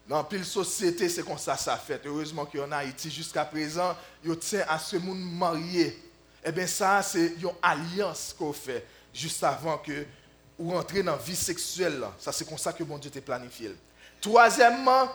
Dans 0.09 0.23
pile 0.23 0.45
société, 0.45 1.09
c'est 1.09 1.25
comme 1.25 1.37
ça 1.37 1.57
ça 1.57 1.77
fait. 1.77 2.01
Heureusement 2.07 2.47
qu'en 2.47 2.71
Haïti, 2.71 3.11
jusqu'à 3.11 3.45
présent, 3.45 3.97
il 4.25 4.39
tient 4.39 4.65
à 4.69 4.79
ce 4.79 4.97
monde 4.97 5.19
marié. 5.19 6.01
Eh 6.45 6.53
bien, 6.53 6.67
ça, 6.69 7.03
c'est 7.03 7.35
une 7.43 7.51
alliance 7.61 8.33
qu'on 8.39 8.53
fait 8.53 8.87
juste 9.13 9.43
avant 9.43 9.79
que 9.79 10.07
vous 10.57 10.71
rentrez 10.71 11.03
dans 11.03 11.17
la 11.17 11.19
vie 11.19 11.35
sexuelle. 11.35 12.05
Ça, 12.21 12.31
c'est 12.31 12.49
comme 12.49 12.57
ça 12.57 12.73
que 12.73 12.85
bon 12.85 12.99
Dieu 12.99 13.11
t'a 13.11 13.21
planifié. 13.21 13.75
Troisièmement, 14.21 15.11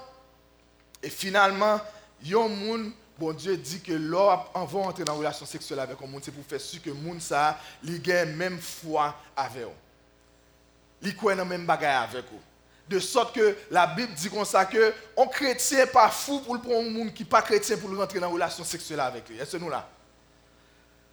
et 1.01 1.10
finalement, 1.10 1.79
yon 2.22 2.50
moun, 2.50 2.91
bon 3.17 3.31
Dieu 3.31 3.55
dit 3.55 3.79
que 3.79 3.93
l'homme 3.93 4.39
va 4.53 4.79
entrer 4.79 5.05
dans 5.05 5.13
une 5.13 5.20
relation 5.20 5.46
sexuelle 5.46 5.79
avec 5.79 5.96
un 6.01 6.08
monde, 6.08 6.22
c'est 6.22 6.31
pour 6.31 6.43
faire 6.43 6.60
sûr 6.60 6.81
que 6.81 6.89
moun 6.89 7.22
ça, 7.22 7.58
li 7.81 8.01
même 8.36 8.60
foi 8.60 9.15
avec 9.38 9.63
vous. 9.63 9.72
Li 11.01 11.15
croit 11.15 11.36
dans 11.36 11.46
même 11.46 11.65
bagaille 11.65 12.03
avec 12.03 12.25
vous. 12.31 12.39
De 12.88 13.00
sorte 13.00 13.34
que 13.36 13.55
la 13.70 13.88
Bible 13.88 14.13
dit 14.13 14.29
comme 14.29 14.46
ça 14.46 14.65
que 14.65 14.93
un 15.17 15.27
chrétien 15.27 15.88
pas 15.88 16.10
fou 16.10 16.39
pour 16.39 16.55
le 16.55 16.62
prendre 16.62 16.88
un 16.88 16.91
monde 16.91 17.13
qui 17.13 17.24
pas 17.24 17.41
chrétien 17.41 17.77
pour 17.77 17.96
rentrer 17.96 18.20
dans 18.20 18.29
relation 18.29 18.63
sexuelle 18.63 19.00
avec 19.00 19.29
lui. 19.29 19.39
Est-ce 19.39 19.58
nous 19.58 19.70
là? 19.70 19.88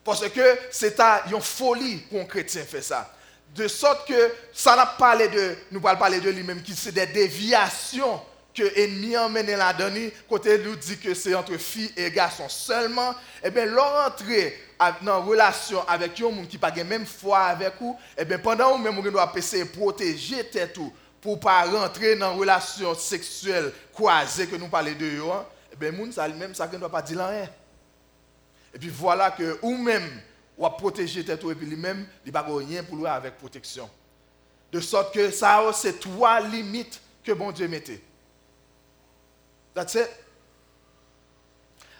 Parce 0.03 0.29
que 0.29 0.59
c'est 0.71 0.99
une 1.31 1.41
folie 1.41 1.99
pour 2.11 2.21
un 2.21 2.25
chrétien 2.25 2.65
faire 2.65 2.83
ça. 2.83 3.15
De 3.55 3.69
sorte 3.69 4.09
que 4.09 4.33
ça 4.53 4.75
n'a 4.75 4.87
pas 4.87 5.11
parlé 5.11 5.29
de, 5.29 5.57
nous 5.71 5.81
parlons 5.81 5.99
parler 5.99 6.21
de 6.21 6.31
lui-même, 6.31 6.63
qui 6.63 6.75
c'est 6.75 6.93
des 6.93 7.07
déviations 7.07 8.21
que 8.59 8.75
l'ennemi 8.75 9.17
emmène 9.17 9.47
la 9.47 9.73
donne, 9.73 10.11
nous 10.65 10.77
dit 10.77 10.99
que 10.99 11.15
c'est 11.15 11.35
entre 11.35 11.57
filles 11.57 11.93
et 11.97 12.11
garçons 12.11 12.49
seulement, 12.49 13.15
eh 13.45 13.51
bien, 13.51 13.67
leur 13.67 14.07
entrée 14.07 14.59
dans 15.03 15.23
relation 15.23 15.87
avec 15.89 16.21
un 16.21 16.31
monde 16.31 16.49
qui 16.49 16.59
n'a 16.59 16.71
pas 16.71 16.85
même 16.85 17.07
foi 17.07 17.39
avec 17.39 17.75
vous, 17.81 17.97
eh 18.17 18.25
bien, 18.25 18.39
pendant 18.39 18.83
que 18.83 18.89
on 18.89 19.03
doit 19.11 19.33
essayer 19.37 19.65
de 19.65 19.69
protéger 19.69 20.45
tête 20.45 20.79
pour 21.21 21.37
ne 21.37 21.41
pas 21.41 21.65
rentrer 21.65 22.17
dans 22.17 22.35
relation 22.35 22.95
sexuelle 22.95 23.73
croisée 23.93 24.47
que 24.47 24.57
nous 24.57 24.69
parlons 24.69 24.93
de 24.93 25.05
eux, 25.05 25.31
hein. 25.31 25.45
eh 25.73 25.77
bien, 25.77 25.93
monde, 25.93 26.13
ça 26.13 26.29
même, 26.29 26.55
ça 26.55 26.67
ne 26.67 26.79
doit 26.79 26.91
pas 26.91 27.03
dire 27.03 27.25
rien. 27.25 27.49
Et 28.75 28.79
puis 28.79 28.91
voilà 28.91 29.31
que 29.31 29.59
ou 29.63 29.77
même, 29.77 30.09
ou 30.57 30.67
à 30.67 30.77
protéger 30.77 31.25
tête 31.25 31.43
et 31.45 31.55
puis 31.55 31.67
lui-même, 31.67 32.07
il 32.27 32.33
n'y 32.33 32.37
a 32.37 32.43
rien 32.43 32.83
pour 32.83 32.97
lui 32.97 33.07
avec 33.07 33.37
protection. 33.37 33.89
De 34.73 34.81
sorte 34.81 35.15
que 35.15 35.31
ça, 35.31 35.63
c'est 35.73 35.99
trois 36.01 36.41
limites 36.41 37.01
que 37.25 37.33
bon 37.33 37.53
Dieu 37.53 37.69
mettait. 37.69 38.03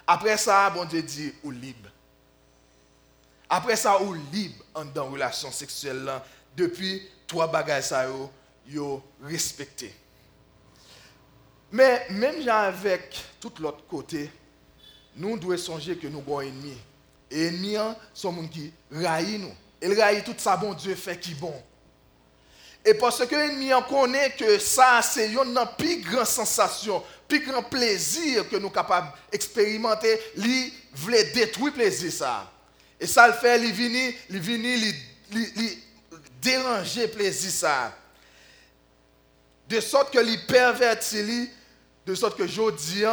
Après 0.07 0.37
ça, 0.37 0.71
bon 0.71 0.85
Dieu 0.85 1.03
dit, 1.03 1.33
ou 1.43 1.51
libre. 1.51 1.91
Après 3.49 3.77
ça, 3.77 4.03
ou 4.03 4.15
libre 4.15 4.65
en 4.75 4.85
dans 4.85 5.11
relation 5.11 5.51
sexuelle 5.51 6.11
depuis 6.57 7.07
trois 7.27 7.47
bagages 7.47 7.85
ça 7.85 8.07
yo, 8.67 9.03
respecté. 9.23 9.95
Mais 11.71 12.07
même 12.11 12.49
avec 12.49 13.19
tout 13.41 13.53
l'autre 13.61 13.87
côté, 13.87 14.31
nous 15.17 15.39
devons 15.39 15.57
songer 15.57 15.97
que 15.97 16.07
nous 16.07 16.21
avons 16.21 16.39
un 16.39 16.43
ennemi. 16.43 16.77
Et 17.31 17.47
ennemi, 17.47 17.77
sont 18.15 18.33
gens 18.33 18.49
qui 18.49 18.73
raillent 18.91 19.39
nous. 19.39 19.55
Il 19.83 20.01
raillent 20.01 20.25
tout 20.25 20.35
ça, 20.37 20.57
bon 20.57 20.73
Dieu 20.75 20.95
fait 20.95 21.19
qui 21.19 21.35
bon. 21.35 21.55
Et 22.85 22.95
parce 22.95 23.25
que 23.27 23.35
l'ennemi 23.35 23.71
connaît 23.89 24.31
que 24.31 24.59
ça, 24.59 25.01
c'est 25.03 25.31
une 25.31 25.59
plus 25.77 26.01
grande 26.01 26.25
sensation, 26.25 27.03
plus 27.27 27.41
grand 27.41 27.63
plaisir 27.63 28.49
que 28.49 28.57
nous 28.57 28.63
sommes 28.63 28.73
capables 28.73 29.13
d'expérimenter, 29.31 30.19
il 30.37 30.73
veut 30.95 31.25
détruire 31.35 31.73
plaisir 31.73 32.13
ça. 32.13 32.51
Et 32.99 33.07
ça 33.07 33.27
le 33.29 33.35
fait, 33.35 33.61
il 33.61 33.73
vient, 33.73 34.13
il 34.31 34.39
vient, 34.39 34.93
il 35.31 35.79
déranger 36.41 37.09
plaisir 37.09 37.51
ça. 37.51 37.97
De 39.69 39.81
sorte 39.81 40.13
que 40.13 40.25
il 40.25 40.47
pervertit, 40.47 41.51
de 42.07 42.15
sorte 42.15 42.39
que 42.39 42.45
dis, 42.45 43.05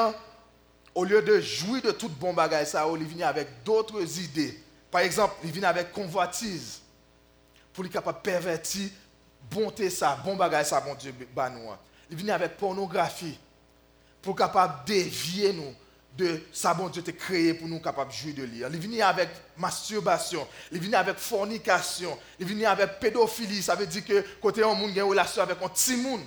au 0.94 1.04
lieu 1.04 1.22
de 1.22 1.42
jouir 1.42 1.82
de 1.82 1.92
tout 1.92 2.08
bon 2.08 2.34
bagage 2.34 2.68
ça, 2.68 2.86
il 2.98 3.24
avec 3.24 3.64
d'autres 3.64 4.02
idées. 4.20 4.58
Par 4.90 5.02
exemple, 5.02 5.36
il 5.44 5.52
vient 5.52 5.68
avec 5.68 5.92
convoitise 5.92 6.80
pour 7.74 7.84
être 7.84 7.92
capable 7.92 8.22
pervertir 8.22 8.90
bonté 9.52 9.90
ça, 9.90 10.18
bon 10.24 10.36
bagage 10.36 10.68
ça, 10.68 10.82
bon 10.82 10.96
Dieu, 10.96 11.14
bah 11.36 11.50
nous. 11.50 11.70
Il 12.10 12.18
vient 12.18 12.36
avec 12.36 12.58
pornographie 12.58 13.40
pour 14.22 14.36
capable 14.36 14.86
dévier 14.86 15.54
nous 15.54 15.74
de 16.18 16.42
ça, 16.52 16.74
bon 16.74 16.88
Dieu, 16.90 17.02
te 17.02 17.12
créé 17.12 17.54
pour 17.54 17.68
nous 17.68 17.80
capables 17.80 18.10
de 18.10 18.16
jouer 18.16 18.34
de 18.34 18.44
lire. 18.44 18.70
Il 18.72 18.80
vient 18.80 19.08
avec 19.08 19.30
masturbation, 19.58 20.48
il 20.72 20.80
vient 20.80 21.00
avec 21.00 21.18
fornication, 21.18 22.18
il 22.40 22.46
vient 22.46 22.72
avec 22.72 23.00
pédophilie, 23.00 23.62
ça 23.62 23.76
veut 23.76 23.86
dire 23.86 24.06
que 24.06 24.24
côté 24.42 24.64
un 24.64 24.74
monde 24.74 24.92
a 24.92 25.02
une 25.02 25.10
relation 25.10 25.42
avec 25.42 25.58
un 25.62 25.68
petit 25.68 25.98
monde. 25.98 26.22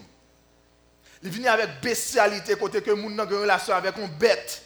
Il 1.22 1.30
vient 1.30 1.52
avec 1.52 1.80
bestialité, 1.80 2.54
côté 2.56 2.82
que 2.82 2.90
monde 2.90 3.18
a 3.18 3.25
une 3.25 3.34
relation 3.34 3.75
avec 3.75 3.96
un 3.98 4.06
bête. 4.06 4.62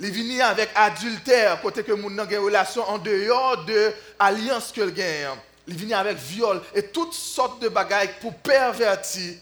Il 0.00 0.10
vient 0.10 0.48
avec 0.48 0.70
adultère, 0.74 1.60
côté 1.60 1.84
que 1.84 1.92
monde 1.92 2.18
a 2.18 2.24
une 2.24 2.38
relation 2.38 2.82
en 2.88 2.98
dehors 2.98 3.64
de 3.64 3.92
l'alliance 4.18 4.72
que 4.72 4.88
gagne 4.88 5.28
il 5.66 5.76
vient 5.76 5.98
avec 5.98 6.18
viol 6.18 6.62
et 6.74 6.82
toutes 6.88 7.14
sortes 7.14 7.62
de 7.62 7.68
bagailles 7.68 8.14
pour 8.20 8.34
pervertir 8.34 9.36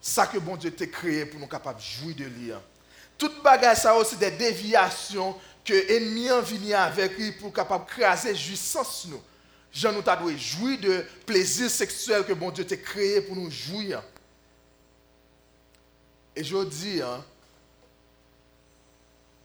ça 0.00 0.26
que 0.26 0.38
bon 0.38 0.56
Dieu 0.56 0.70
t'a 0.70 0.86
créé 0.86 1.26
pour 1.26 1.38
nous 1.38 1.46
capables 1.46 1.78
de 1.78 1.84
jouir 1.84 2.16
de 2.16 2.24
lire. 2.24 2.60
Toute 3.18 3.42
bagaille 3.42 3.76
ça 3.76 3.94
aussi 3.94 4.16
des 4.16 4.30
déviations 4.30 5.36
que 5.64 5.74
l'ennemi 5.74 6.28
vient 6.44 6.82
avec 6.84 7.18
lui 7.18 7.32
pour 7.32 7.52
capable 7.52 7.84
craser 7.84 8.34
jouissance 8.34 9.06
nous. 9.08 9.20
Jean 9.72 9.92
nous 9.92 10.02
t'a 10.02 10.18
jouir 10.36 10.80
de 10.80 11.04
plaisir 11.26 11.70
sexuel 11.70 12.24
que 12.24 12.32
bon 12.32 12.50
Dieu 12.50 12.66
t'a 12.66 12.76
créé 12.76 13.20
pour 13.20 13.36
nous 13.36 13.50
jouir. 13.50 14.02
Et 16.34 16.42
je 16.42 16.64
dis, 16.64 17.02
hein, 17.02 17.22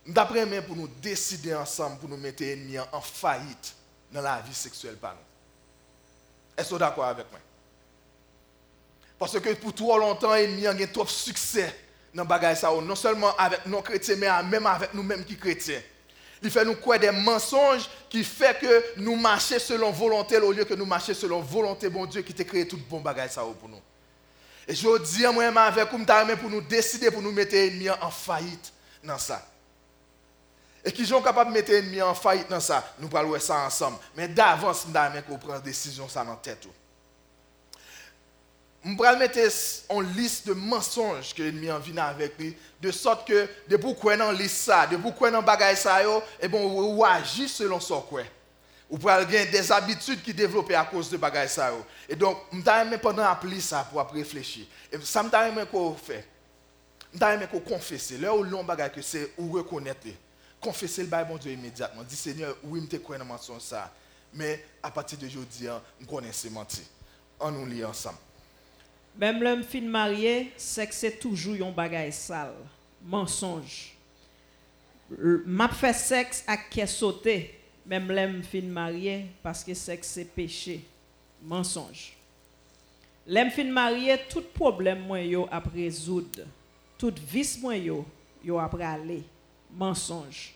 d'après 0.07 0.45
moi, 0.45 0.61
pour 0.61 0.75
nous 0.75 0.87
décider 0.87 1.53
ensemble, 1.53 1.99
pour 1.99 2.09
nous 2.09 2.17
mettre 2.17 2.41
l'ennemi 2.41 2.79
en 2.79 3.01
faillite 3.01 3.75
dans 4.11 4.21
la 4.21 4.39
vie 4.41 4.53
sexuelle 4.53 4.95
par 4.95 5.13
nous. 5.13 5.34
Est-ce 6.57 6.69
que 6.71 6.75
d'accord 6.75 7.05
avec 7.05 7.25
moi? 7.31 7.39
Parce 9.17 9.39
que 9.39 9.53
pour 9.53 9.73
trop 9.73 9.97
longtemps, 9.97 10.35
il 10.35 10.59
y 10.59 10.67
a 10.67 10.73
eu 10.73 10.87
trop 10.91 11.03
de 11.03 11.09
succès 11.09 11.73
dans 12.13 12.23
le 12.23 12.29
bagage 12.29 12.63
non 12.63 12.95
seulement 12.95 13.35
avec 13.37 13.65
nos 13.65 13.81
chrétiens, 13.81 14.15
mais 14.17 14.43
même 14.43 14.65
avec 14.65 14.93
nous-mêmes 14.93 15.23
qui 15.23 15.37
chrétiens. 15.37 15.81
Il 16.41 16.51
fait 16.51 16.65
nous 16.65 16.75
croire 16.75 16.99
des 16.99 17.11
mensonges 17.11 17.89
qui 18.09 18.23
fait 18.23 18.59
que 18.59 18.99
nous 19.01 19.15
marchons 19.15 19.57
selon 19.57 19.91
volonté 19.91 20.37
au 20.37 20.51
lieu 20.51 20.65
que 20.65 20.73
nous 20.73 20.85
marchions 20.85 21.13
selon 21.13 21.41
volonté, 21.41 21.89
bon 21.89 22.05
Dieu, 22.05 22.21
qui 22.21 22.33
t'a 22.33 22.43
créé 22.43 22.67
tout 22.67 22.79
bon 22.89 22.99
bagage 22.99 23.35
pour 23.59 23.69
nous. 23.69 23.81
Et 24.67 24.75
je 24.75 24.97
dis 25.03 25.23
moi-même 25.23 25.57
avec 25.57 25.89
vous, 25.91 26.05
pour 26.37 26.49
nous 26.49 26.61
décider, 26.61 27.09
pour 27.09 27.21
nous 27.21 27.31
mettre 27.31 27.55
en 28.01 28.11
faillite 28.11 28.73
dans 29.03 29.17
ça. 29.17 29.45
Et 30.85 30.91
qui 30.91 31.03
sont 31.03 31.19
capables 31.19 31.49
de 31.49 31.55
mettre 31.55 31.71
l'ennemi 31.71 31.99
en 31.99 32.13
faillite 32.13 32.47
dans 32.47 32.59
ça, 32.59 32.93
nous 32.99 33.09
parlons 33.09 33.39
ça 33.39 33.65
ensemble. 33.65 33.97
Mais 34.15 34.27
d'avance, 34.27 34.85
nous 34.87 34.95
avons 34.95 35.37
prendre 35.39 35.61
décision 35.61 36.07
ça 36.07 36.23
dans 36.23 36.31
la 36.31 36.37
tête. 36.37 36.67
Nous 38.83 39.03
allons 39.03 39.17
mettre 39.17 39.39
en 39.89 39.99
liste 40.01 40.45
de 40.47 40.53
mensonges 40.53 41.33
que 41.33 41.41
l'ennemi 41.41 41.71
en 41.71 41.79
vient 41.79 42.05
avec 42.05 42.37
lui, 42.37 42.55
de 42.79 42.91
sorte 42.91 43.27
que, 43.27 43.49
de 43.67 43.77
pourquoi 43.77 44.15
dans 44.15 44.31
liste 44.31 44.57
ça, 44.57 44.85
de 44.85 44.97
pourquoi 44.97 45.31
dans 45.31 45.41
bagaille 45.41 45.75
ça, 45.75 46.03
et 46.03 46.07
eh 46.39 46.47
bon, 46.47 46.59
on 46.59 47.03
agit 47.03 47.49
selon 47.49 47.79
ce 47.79 47.95
quoi. 48.07 48.21
Ou 48.87 48.99
pour 48.99 49.09
avoir 49.09 49.27
des 49.27 49.71
habitudes 49.71 50.21
qui 50.21 50.35
développent 50.35 50.69
à 50.69 50.85
cause 50.85 51.09
de 51.09 51.17
bagaille 51.17 51.49
ça. 51.49 51.71
Et 52.07 52.15
donc, 52.15 52.37
nous 52.51 52.61
allons 52.67 52.99
pendant 52.99 53.23
appeler 53.23 53.59
ça 53.59 53.87
pour 53.91 54.07
réfléchir. 54.11 54.67
Et 54.91 54.99
ça 55.01 55.23
donne 55.23 55.65
qu'on 55.65 55.95
fait. 55.95 56.27
Nous 57.11 57.25
allons 57.25 57.47
confesser. 57.67 58.19
Là 58.19 58.35
où 58.35 58.43
l'on 58.43 58.63
bagaille 58.63 58.91
que 58.91 59.01
c'est 59.01 59.31
ou 59.39 59.51
reconnaître 59.51 60.05
confesser 60.65 61.03
le 61.03 61.07
Bible 61.07 61.27
bon 61.29 61.37
Dieu 61.37 61.51
immédiatement. 61.51 62.03
Dit 62.03 62.15
Seigneur, 62.15 62.57
oui, 62.63 62.81
je 62.83 62.97
te 62.97 63.01
crois 63.01 63.19
dans 63.19 63.25
mensonge 63.25 63.61
ça. 63.61 63.93
Mais 64.33 64.65
à 64.81 64.89
partir 64.89 65.17
de 65.19 65.27
aujourd'hui, 65.27 65.67
je 66.01 66.05
connais 66.05 66.31
ces 66.33 66.49
menti. 66.49 66.81
On 67.39 67.51
nous 67.51 67.65
lit 67.65 67.85
ensemble. 67.85 68.17
Même 69.15 69.41
l'homme 69.43 69.63
fin 69.63 69.81
marié, 69.81 70.51
sexe 70.57 70.97
c'est 70.97 71.19
toujours 71.19 71.67
un 71.67 71.71
bagage 71.71 72.13
sale. 72.13 72.55
Mensonge. 73.03 73.95
M'a 75.45 75.69
fait 75.69 75.93
sexe 75.93 76.43
à 76.47 76.57
qui 76.57 76.85
sauté. 76.87 77.59
Même 77.85 78.11
l'homme 78.11 78.41
fin 78.41 78.61
marié, 78.63 79.27
parce 79.43 79.63
que 79.63 79.73
sexe 79.73 80.07
c'est 80.07 80.25
péché. 80.25 80.83
Mensonge. 81.43 82.17
L'homme 83.27 83.51
fin 83.51 83.65
marié, 83.65 84.17
tout 84.27 84.43
problème 84.53 85.05
moi 85.05 85.21
yo 85.21 85.47
à 85.51 85.59
résoudre. 85.59 86.41
Tout 86.97 87.13
vice 87.27 87.59
yo, 87.61 88.05
yo 88.43 88.59
après 88.59 88.83
aller. 88.83 89.23
Mensonge. 89.71 90.54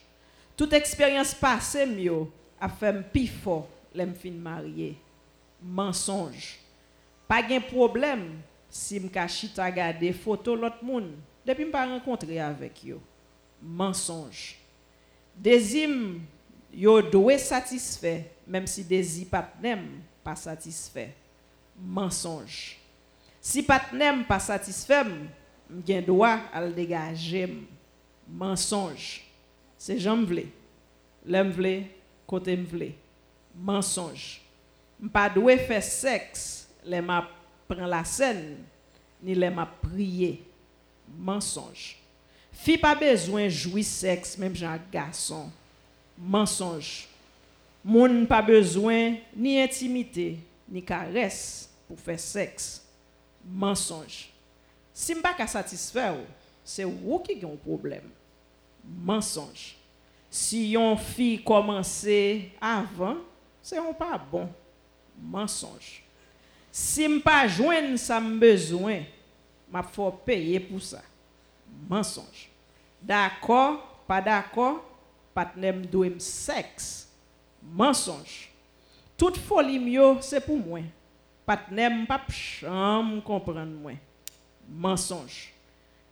Toute 0.60 0.76
eksperyans 0.76 1.30
pase 1.40 1.86
myo 1.88 2.26
a 2.60 2.68
fem 2.68 2.98
pi 3.14 3.22
fo 3.32 3.62
lem 3.96 4.10
fin 4.12 4.34
marye. 4.36 4.90
Mensonj. 5.56 6.58
Pa 7.24 7.38
gen 7.48 7.62
problem 7.64 8.26
si 8.68 8.98
m 9.00 9.06
ka 9.08 9.24
chita 9.24 9.70
gade 9.72 10.10
foto 10.20 10.52
lot 10.52 10.82
moun. 10.84 11.14
Depi 11.48 11.64
m 11.64 11.70
pa 11.72 11.86
renkontre 11.88 12.36
avek 12.44 12.82
yo. 12.90 12.98
Mensonj. 13.56 14.50
Dezim 15.32 16.20
yo 16.76 16.98
dwe 17.08 17.38
satisfe, 17.40 18.26
mem 18.44 18.68
si 18.68 18.84
dezi 18.84 19.24
patnem 19.32 19.88
pa 20.20 20.36
satisfe. 20.36 21.06
Mensonj. 21.72 22.76
Si 23.40 23.64
patnem 23.64 24.20
pa 24.28 24.36
satisfem, 24.36 25.24
m 25.72 25.80
gen 25.88 26.04
doa 26.04 26.36
al 26.52 26.68
degajem. 26.76 27.62
Mensonj. 28.28 29.29
Se 29.80 29.96
jan 29.96 30.20
m 30.20 30.26
vle, 30.28 30.44
lem 31.24 31.54
vle, 31.56 31.74
kote 32.28 32.52
m 32.52 32.66
vle. 32.68 32.90
Mensonj. 33.56 34.38
M 35.00 35.08
pa 35.12 35.24
dwe 35.32 35.56
fe 35.64 35.78
seks 35.84 36.42
le 36.84 37.00
ma 37.04 37.22
pren 37.70 37.88
la 37.88 38.02
sen, 38.04 38.58
ni 39.24 39.36
le 39.38 39.48
ma 39.54 39.64
priye. 39.80 40.36
Mensonj. 41.16 41.94
Fi 42.60 42.76
pa 42.80 42.92
bezwen 42.98 43.48
joui 43.48 43.82
seks, 43.86 44.36
menm 44.40 44.58
jan 44.58 44.82
gason. 44.92 45.48
Mensonj. 46.20 47.08
Moun 47.80 48.26
pa 48.28 48.42
bezwen 48.44 49.16
ni 49.32 49.56
intimite, 49.62 50.34
ni 50.68 50.84
kares 50.84 51.70
pou 51.88 51.96
fe 51.96 52.18
seks. 52.20 52.82
Mensonj. 53.40 54.26
Si 54.92 55.16
m 55.16 55.24
pa 55.24 55.32
ka 55.32 55.48
satisfè 55.48 56.10
ou, 56.12 56.28
se 56.68 56.84
ou 56.84 57.24
ki 57.24 57.40
gen 57.40 57.54
ou 57.54 57.64
probleme. 57.64 58.19
mensonge. 58.84 59.76
Si 60.30 60.70
yon 60.76 60.94
fi 61.00 61.34
komanse 61.42 62.50
avan, 62.62 63.18
se 63.64 63.78
yon 63.78 63.94
pa 63.98 64.14
bon, 64.18 64.46
mensonge. 65.18 66.00
Si 66.70 67.08
m 67.10 67.18
pa 67.24 67.42
jwen 67.50 67.96
sa 67.98 68.20
m 68.22 68.36
bezwen, 68.38 69.02
ma 69.70 69.82
fò 69.82 70.10
peye 70.26 70.60
pou 70.62 70.78
sa, 70.82 71.02
mensonge. 71.90 72.46
D'akor, 73.02 73.80
pa 74.06 74.20
d'akor, 74.22 74.78
patnem 75.34 75.82
do 75.90 76.04
m 76.06 76.20
seks, 76.22 77.08
mensonge. 77.60 78.46
Tout 79.18 79.36
foli 79.48 79.80
m 79.82 79.88
yo 79.92 80.12
se 80.24 80.38
pou 80.44 80.56
mwen, 80.60 80.86
patnem 81.48 82.04
pap 82.08 82.30
chanm 82.30 83.18
kompren 83.26 83.74
mwen, 83.82 83.98
mensonge. 84.70 85.50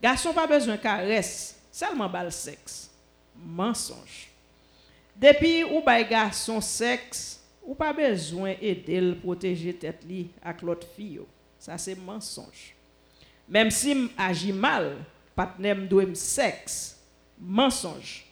Gason 0.02 0.35
pa 0.35 0.46
bezwen 0.50 0.78
kares, 0.83 1.58
Selman 1.79 2.11
bal 2.11 2.31
seks. 2.35 2.88
Mensonj. 3.38 4.27
Depi 5.19 5.62
ou 5.69 5.83
bay 5.87 6.03
gason 6.11 6.62
seks, 6.64 7.38
ou 7.62 7.77
pa 7.79 7.93
bezwen 7.95 8.59
edel 8.64 9.12
proteje 9.23 9.75
tet 9.79 10.03
li 10.07 10.27
ak 10.43 10.64
lot 10.67 10.83
fiyo. 10.97 11.27
Sa 11.62 11.79
se 11.79 11.95
mensonj. 11.99 12.73
Mem 13.47 13.71
si 13.75 13.95
m 13.95 14.09
aji 14.19 14.51
mal, 14.55 14.91
patnem 15.38 15.87
dwe 15.91 16.09
m 16.11 16.17
seks. 16.19 16.97
Mensonj. 17.38 18.25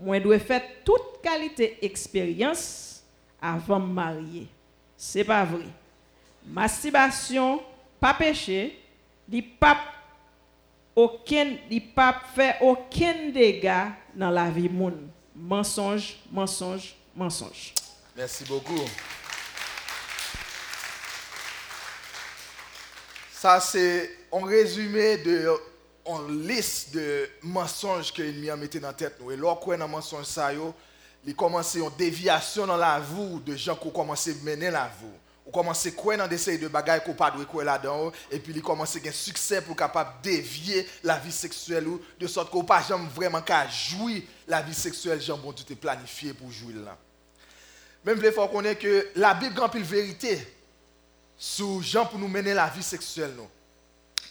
Mwen 0.00 0.24
dwe 0.24 0.40
fet 0.42 0.80
tout 0.86 1.18
kalite 1.24 1.74
eksperyans 1.84 2.64
avan 3.44 3.84
m 3.84 3.92
marye. 4.00 4.46
Se 4.96 5.24
pa 5.26 5.42
vri. 5.48 5.68
Mastibasyon, 6.44 7.60
pa 8.00 8.12
peche, 8.16 8.72
li 9.28 9.40
pap 9.60 9.92
aucun 10.96 11.56
li 11.68 11.80
pas 11.80 12.20
fait 12.34 12.56
aucun 12.60 13.30
dégât 13.32 13.88
dans 14.14 14.30
la 14.30 14.50
vie 14.50 14.68
monde. 14.68 15.08
Mensonge, 15.34 16.16
mensonge, 16.30 16.94
mensonge. 17.14 17.74
Merci 18.16 18.44
beaucoup. 18.44 18.80
Ça, 23.32 23.60
c'est 23.60 24.10
un 24.32 24.46
résumé 24.46 25.18
de 25.18 25.50
une 26.06 26.46
liste 26.46 26.94
de 26.94 27.28
mensonges 27.42 28.12
que 28.12 28.22
l'ennemi 28.22 28.50
a 28.50 28.56
mis 28.56 28.68
dans 28.68 28.88
la 28.88 28.92
tête. 28.92 29.16
Et 29.30 29.36
lorsqu'on 29.36 29.80
a 29.80 29.84
un 29.84 29.88
mensonge, 29.88 30.26
il 31.26 31.34
commence 31.34 31.74
une 31.74 31.90
déviation 31.96 32.66
dans 32.66 32.76
la 32.76 33.00
vie 33.00 33.40
de 33.44 33.56
gens 33.56 33.74
qui 33.74 33.86
ont 33.86 33.90
commencé 33.90 34.32
à 34.32 34.44
mener 34.44 34.70
la 34.70 34.90
vie. 35.00 35.23
Ou 35.46 35.50
commence 35.50 35.84
à 35.84 35.90
croire 35.90 36.16
dans 36.16 36.26
des 36.26 36.38
séries 36.38 36.58
de 36.58 36.68
bagages 36.68 37.04
qu'on 37.04 37.12
pas 37.12 37.30
croire 37.46 37.64
là-dedans. 37.64 38.10
Et 38.30 38.38
puis, 38.38 38.52
il 38.54 38.62
commence 38.62 38.96
à 38.96 38.98
avoir 38.98 39.12
succès 39.14 39.60
pour 39.60 39.76
capable 39.76 40.10
dévier 40.22 40.88
la 41.02 41.18
vie 41.18 41.32
sexuelle. 41.32 41.86
ou 41.86 42.00
De 42.18 42.26
sorte 42.26 42.50
qu'on 42.50 42.64
pas 42.64 42.82
jamais 42.82 43.08
vraiment 43.14 43.42
qu'à 43.42 43.68
jouir 43.68 44.22
la 44.48 44.62
vie 44.62 44.74
sexuelle, 44.74 45.20
genre 45.20 45.38
bon 45.38 45.52
Dieu 45.52 45.64
t'es 45.66 45.74
planifié 45.74 46.32
pour 46.32 46.50
jouir 46.50 46.76
là. 46.84 46.96
Même 48.04 48.20
il 48.22 48.32
faut 48.32 48.46
connaître 48.48 48.80
que 48.80 49.08
la 49.16 49.34
Bible 49.34 49.54
grand 49.54 49.68
pile 49.68 49.82
vérité 49.82 50.38
sur 51.36 51.82
gens 51.82 52.06
pour 52.06 52.18
nous 52.18 52.28
mener 52.28 52.54
la 52.54 52.68
vie 52.68 52.82
sexuelle 52.82 53.32
nous. 53.36 53.48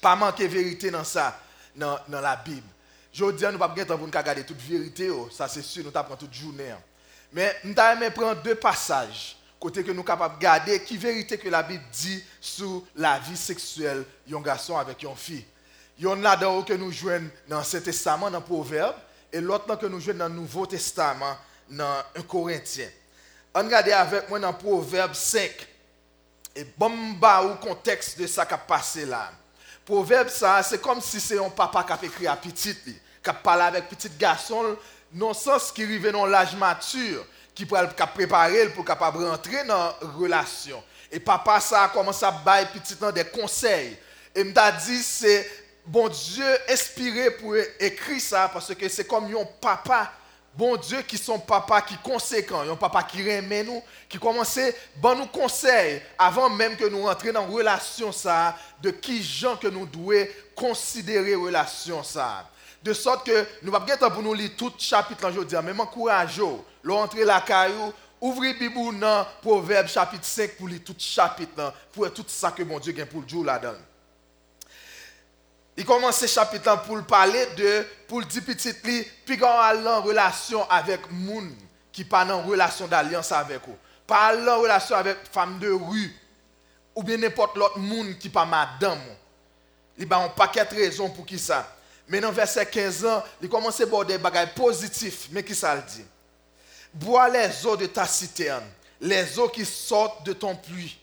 Pas 0.02 0.16
manquer 0.16 0.48
vérité 0.48 0.92
dans 0.92 1.04
ça 1.04 1.40
dans, 1.76 1.98
dans 2.08 2.22
la 2.22 2.36
Bible. 2.36 2.68
Je 3.12 3.32
dis 3.32 3.46
nous 3.52 3.58
pas 3.58 3.68
bien 3.68 3.86
temps 3.86 3.98
pour 3.98 4.08
nous 4.08 4.14
regarder 4.18 4.44
toute 4.44 4.60
vérité 4.60 5.10
oh. 5.10 5.30
ça 5.32 5.48
c'est 5.48 5.62
sûr 5.62 5.84
nous 5.84 5.92
t'apprend 5.92 6.16
toute 6.16 6.34
journée. 6.34 6.72
hein. 6.72 6.80
Mais 7.32 7.56
nous 7.64 7.74
allons 7.78 8.12
prendre 8.12 8.42
deux 8.42 8.56
passages 8.56 9.38
côté 9.64 9.82
que 9.82 9.94
nous 9.94 10.04
capables 10.04 10.36
de 10.36 10.42
garder 10.42 10.84
qui 10.84 10.98
vérité 10.98 11.38
que 11.38 11.48
la 11.48 11.64
Bible 11.64 11.86
dit 11.94 12.22
sur 12.42 12.84
la 12.98 13.18
vie 13.20 13.38
sexuelle 13.38 14.04
d'un 14.28 14.42
garçon 14.42 14.76
avec 14.78 15.02
une 15.04 15.16
fille. 15.16 15.46
Il 15.98 16.04
y 16.04 16.08
en 16.08 16.22
a 16.26 16.36
que 16.64 16.74
nous 16.74 16.92
jouons 16.92 17.32
dans 17.48 17.60
l'Ancien 17.60 17.80
Testament, 17.80 18.30
dans 18.30 18.42
Proverbe, 18.42 18.98
et 19.32 19.40
l'autre 19.40 19.74
que 19.78 19.86
nous 19.86 20.02
jouons 20.02 20.16
dans 20.16 20.28
le 20.28 20.34
Nouveau 20.34 20.66
Testament, 20.66 21.38
dans 21.70 22.04
1 22.14 22.24
Corinthien. 22.24 22.90
On 23.56 23.60
regarde 23.60 23.88
avec 23.88 24.30
moi 24.30 24.38
dans 24.38 24.52
Proverbe 24.52 25.14
5. 25.14 25.50
Et 26.58 26.66
bon, 26.78 27.14
bah, 27.14 27.42
au 27.44 27.56
contexte 27.56 28.20
de 28.20 28.28
ça 28.28 28.46
qui 28.46 28.54
a 28.54 28.58
passé 28.58 29.06
là. 29.06 29.32
Proverbe, 29.86 30.28
ça, 30.28 30.62
c'est 30.62 30.82
comme 30.82 31.00
si 31.00 31.22
c'est 31.22 31.40
un 31.40 31.50
papa 31.50 31.86
qui 31.86 31.94
a 31.94 32.00
écrit 32.06 32.28
à 32.28 32.36
petit, 32.36 32.76
qui 32.76 33.30
a 33.30 33.34
parlé 33.34 33.64
avec 33.64 33.88
petit 33.88 34.10
garçon, 34.20 34.76
non 35.14 35.34
sens 35.34 35.72
qui 35.72 35.84
arrive 35.84 36.12
dans 36.12 36.26
l'âge 36.26 36.54
mature, 36.58 37.26
qui 37.54 37.66
peut 37.66 37.78
préparé 38.16 38.70
pour 38.70 38.86
capable 38.86 39.26
rentrer 39.26 39.64
dans 39.66 39.78
la 39.78 39.96
relation. 40.18 40.84
Et 41.12 41.20
papa, 41.20 41.60
ça 41.60 41.84
a 41.84 41.88
commencé 41.90 42.26
à 42.26 42.32
bailler 42.32 42.68
petit 42.74 42.96
dans 42.96 43.12
des 43.12 43.26
conseils. 43.26 43.98
Et 44.34 44.44
m'a 44.44 44.72
dit, 44.72 45.04
c'est 45.04 45.50
bon 45.86 46.08
Dieu 46.08 46.46
inspiré 46.70 47.32
pour 47.32 47.56
écrire 47.80 48.22
ça, 48.22 48.50
parce 48.52 48.74
que 48.74 48.90
c'est 48.90 49.06
comme 49.06 49.26
un 49.26 49.46
papa 49.62 50.12
bon 50.56 50.76
Dieu 50.78 51.02
qui 51.02 51.18
sont 51.18 51.40
papa 51.40 51.82
qui 51.82 51.98
conséquent, 51.98 52.62
un 52.70 52.76
papa 52.76 53.04
qui 53.04 53.22
remet 53.24 53.64
nous, 53.64 53.82
qui 54.08 54.20
commence 54.20 54.60
bon 54.96 55.16
nous 55.16 55.26
conseil 55.28 56.02
avant 56.18 56.50
même 56.50 56.76
que 56.76 56.86
nous 56.86 57.04
rentrions 57.04 57.34
dans 57.34 57.48
une 57.48 57.54
relation 57.54 58.12
de 58.82 58.92
qui 58.92 59.24
gens 59.24 59.58
que 59.58 59.68
nous 59.68 59.86
devons 59.86 60.28
considérer 60.56 61.36
relation. 61.36 62.02
De 62.84 62.92
sorte 62.92 63.26
que 63.26 63.48
nous 63.62 63.72
ne 63.72 63.78
pouvons 63.78 64.10
pour 64.12 64.24
nous 64.24 64.34
lire 64.34 64.52
tout 64.58 64.74
chapitre 64.78 65.30
aujourd'hui, 65.30 65.58
mais 65.64 65.74
m'encourageons, 65.74 66.64
l'entrée 66.84 67.24
la 67.24 67.40
caillou, 67.40 67.94
ouvrez 68.20 68.54
Bible 68.56 69.00
dans 69.00 69.26
Proverbe 69.42 69.88
chapitre 69.88 70.26
5 70.26 70.58
pour 70.58 70.68
lire 70.68 70.82
tout 70.84 70.96
chapitre 70.98 71.54
là, 71.56 71.74
pour 71.94 72.12
tout 72.14 72.26
ça 72.28 72.52
que 72.52 72.62
mon 72.64 72.80
Dieu 72.80 72.94
a 73.02 73.06
pour 73.06 73.22
le 73.22 73.28
jour 73.28 73.46
là-dedans. 73.46 73.78
Il 75.78 75.86
commence 75.86 76.18
ce 76.18 76.28
chapitre 76.28 76.84
pour 76.84 77.02
parler 77.04 77.46
de, 77.58 77.86
pour 78.08 78.20
le 78.20 78.26
dire 78.26 78.44
petit 78.44 78.74
li, 78.84 79.08
puis 79.26 79.38
quand 79.38 79.48
en 79.50 80.02
relation 80.02 80.70
avec 80.70 81.10
moun 81.10 81.56
qui 81.92 82.04
pas 82.04 82.26
en 82.26 82.42
relation 82.42 82.88
d'alliance 82.88 83.32
avec 83.32 83.62
vous. 83.66 83.78
Pas 84.06 84.36
en 84.36 84.60
relation 84.60 84.96
avec 84.98 85.18
femme 85.32 85.58
de 85.60 85.72
rue 85.72 86.14
ou 86.94 87.02
bien 87.02 87.18
n'importe 87.18 87.56
l'autre 87.56 87.80
moun 87.80 88.18
qui 88.18 88.30
pas 88.30 88.46
madame. 88.46 89.00
Il 89.98 90.08
y 90.08 90.14
a 90.14 90.18
un 90.18 90.30
paquet 90.30 90.66
de 90.66 90.76
raisons 90.76 91.10
pour 91.10 91.26
qui 91.26 91.40
ça. 91.40 91.66
Mais 92.08 92.20
dans 92.20 92.32
verset 92.32 92.66
15 92.66 93.06
ans, 93.06 93.24
il 93.42 93.50
commence 93.50 93.80
à 93.80 93.86
voir 93.86 94.06
des 94.06 94.18
bagages 94.18 94.54
positifs. 94.56 95.28
Mais 95.32 95.44
qui 95.44 95.56
ça 95.56 95.76
le 95.76 95.82
dit? 95.82 96.06
Bois 96.94 97.30
les 97.30 97.66
eaux 97.66 97.78
de 97.78 97.88
ta 97.88 98.06
citerne, 98.06 98.66
les 99.02 99.40
eaux 99.40 99.50
qui 99.50 99.66
sortent 99.66 100.26
de 100.26 100.34
ton 100.34 100.56
puits. 100.56 101.00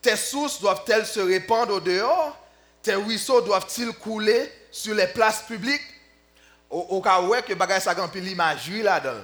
Tes 0.00 0.16
sources 0.16 0.60
doivent-elles 0.60 1.06
se 1.06 1.20
répandre 1.20 1.74
au 1.74 1.80
dehors? 1.80 2.38
Tes 2.82 2.94
ruisseaux 2.94 3.40
doivent-ils 3.40 3.92
couler 3.92 4.52
sur 4.70 4.94
les 4.94 5.06
places 5.06 5.42
publiques? 5.42 5.82
Au, 6.70 7.00
cas 7.00 7.20
où 7.20 7.32
que 7.46 7.54
bagay 7.54 7.80
ça 7.80 7.94
grand 7.94 8.12
l'imagerie 8.14 8.82
là-dedans. 8.82 9.20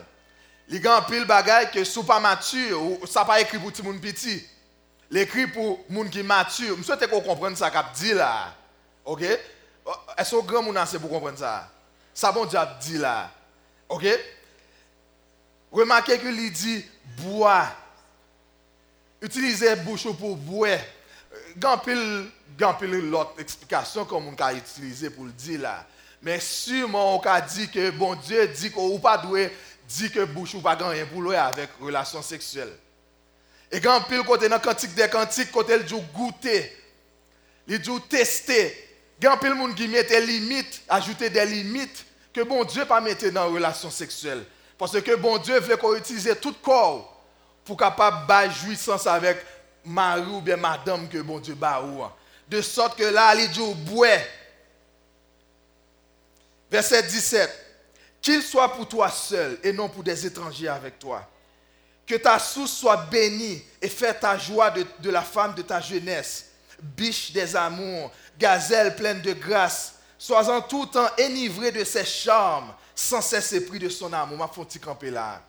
Il 0.68 0.80
grand 0.80 1.02
pile 1.02 1.24
bagay 1.24 1.68
que 1.72 1.82
sous 1.82 2.04
pas 2.04 2.20
mature 2.20 2.80
ou 2.80 3.00
ça 3.06 3.24
pas 3.24 3.40
écrit 3.40 3.58
pour 3.58 3.72
tout 3.72 3.82
monde 3.82 4.00
petit. 4.00 4.46
L'écrit 5.10 5.48
pour 5.48 5.84
moun 5.88 6.08
qui 6.08 6.22
mature. 6.22 6.76
Je 6.78 6.82
souhaite 6.82 7.10
qu'on 7.10 7.20
comprenne 7.20 7.56
ça 7.56 7.70
qu'a 7.70 7.90
dit 7.94 8.14
là. 8.14 8.54
OK? 9.04 9.24
Est-ce 10.16 10.36
que 10.36 10.46
grand 10.46 10.86
c'est 10.86 10.98
pour 10.98 11.10
comprendre 11.10 11.38
ça? 11.38 11.68
Ça 12.14 12.32
bon 12.32 12.44
Dieu 12.44 12.58
dit 12.80 12.98
là. 12.98 13.30
OK? 13.88 14.04
Remarquez 15.72 16.18
que 16.18 16.26
il 16.26 16.52
dit 16.52 16.84
bois. 17.16 17.66
Utilisez 19.22 19.76
bouche 19.76 20.10
pour 20.18 20.36
boire. 20.36 20.78
Gan 21.56 21.78
pile 21.78 22.30
l'autre 23.10 23.34
explication 23.38 24.04
comme 24.04 24.28
on 24.28 24.34
a 24.42 24.52
utilisé 24.52 25.10
pour 25.10 25.24
le 25.24 25.32
dire 25.32 25.60
là. 25.60 25.86
Mais 26.22 26.38
sûrement 26.40 27.16
on 27.16 27.20
a 27.20 27.40
dit 27.40 27.70
que 27.70 27.90
bon 27.90 28.14
Dieu 28.16 28.48
dit 28.48 28.70
qu'on 28.70 28.98
pas 28.98 29.18
doué 29.18 29.50
dit 29.88 30.10
que 30.10 30.24
bouche 30.24 30.54
ou 30.54 30.60
pas 30.60 30.74
rien 30.74 31.06
pour 31.06 31.32
avec 31.32 31.70
relation 31.80 32.22
sexuelle. 32.22 32.72
Et 33.72 33.80
pile 33.80 34.22
côté 34.24 34.48
dans 34.48 34.58
cantique 34.58 34.94
des 34.94 35.08
cantiques 35.08 35.50
côté 35.50 35.76
le 35.78 35.84
dit 35.84 35.94
goûter. 36.14 36.76
Il 37.66 37.80
dit 37.80 37.90
tester. 38.08 38.89
Monde 39.54 39.74
qui 39.74 39.88
met 39.88 40.04
des 40.04 40.20
limites, 40.20 40.82
ajouter 40.88 41.30
des 41.30 41.44
limites 41.44 42.04
que 42.32 42.42
bon 42.42 42.64
Dieu 42.64 42.84
pas 42.84 43.00
mettre 43.00 43.28
dans 43.30 43.44
la 43.44 43.50
relation 43.50 43.90
sexuelle. 43.90 44.44
Parce 44.78 44.98
que 45.00 45.16
bon 45.16 45.38
Dieu 45.38 45.58
veut 45.60 45.76
qu'on 45.76 45.94
utilise 45.94 46.34
tout 46.40 46.54
corps 46.62 47.22
pour 47.64 47.76
capable 47.76 48.52
jouissance 48.52 49.06
avec 49.06 49.44
mari 49.84 50.22
ou 50.22 50.42
madame 50.56 51.08
que 51.08 51.18
bon 51.18 51.38
Dieu 51.38 51.54
ba 51.54 51.82
ou. 51.82 52.04
De 52.48 52.60
sorte 52.62 52.98
que 52.98 53.04
là, 53.04 53.34
il 53.34 53.48
dit 53.50 53.74
bois. 53.84 54.08
Verset 56.70 57.02
17. 57.02 57.66
Qu'il 58.20 58.42
soit 58.42 58.72
pour 58.72 58.88
toi 58.88 59.10
seul 59.10 59.58
et 59.62 59.72
non 59.72 59.88
pour 59.88 60.02
des 60.02 60.26
étrangers 60.26 60.68
avec 60.68 60.98
toi. 60.98 61.28
Que 62.06 62.16
ta 62.16 62.38
source 62.38 62.72
soit 62.72 62.96
bénie 62.96 63.62
et 63.80 63.88
fais 63.88 64.14
ta 64.14 64.36
joie 64.36 64.70
de 64.70 65.10
la 65.10 65.22
femme 65.22 65.54
de 65.54 65.62
ta 65.62 65.80
jeunesse. 65.80 66.46
Biche 66.82 67.32
des 67.32 67.54
amours, 67.54 68.10
gazelle 68.40 68.96
pleine 68.96 69.20
de 69.20 69.34
grâce. 69.34 69.94
Sois 70.18 70.48
en 70.50 70.60
tout 70.62 70.86
temps 70.86 71.08
enivré 71.18 71.70
de 71.70 71.84
ses 71.84 72.04
charmes, 72.04 72.74
sans 72.94 73.20
cesse 73.20 73.52
épris 73.52 73.78
de 73.78 73.88
son 73.88 74.12
amour. 74.12 74.36
Ma 74.36 74.48
fonti 74.48 74.80
camper 74.80 75.10
là. 75.10 75.40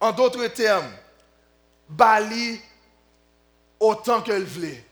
En 0.00 0.12
d'autres 0.12 0.46
termes, 0.48 0.92
Bali 1.88 2.60
autant 3.78 4.20
qu'elle 4.20 4.44
voulait. 4.44 4.84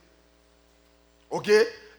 OK? 1.29 1.51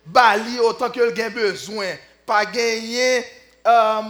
Bali 0.05 0.59
autant 0.59 0.89
qu'elle 0.89 1.19
a 1.19 1.29
besoin. 1.29 1.95
Pas 2.25 2.43
euh, 2.45 4.01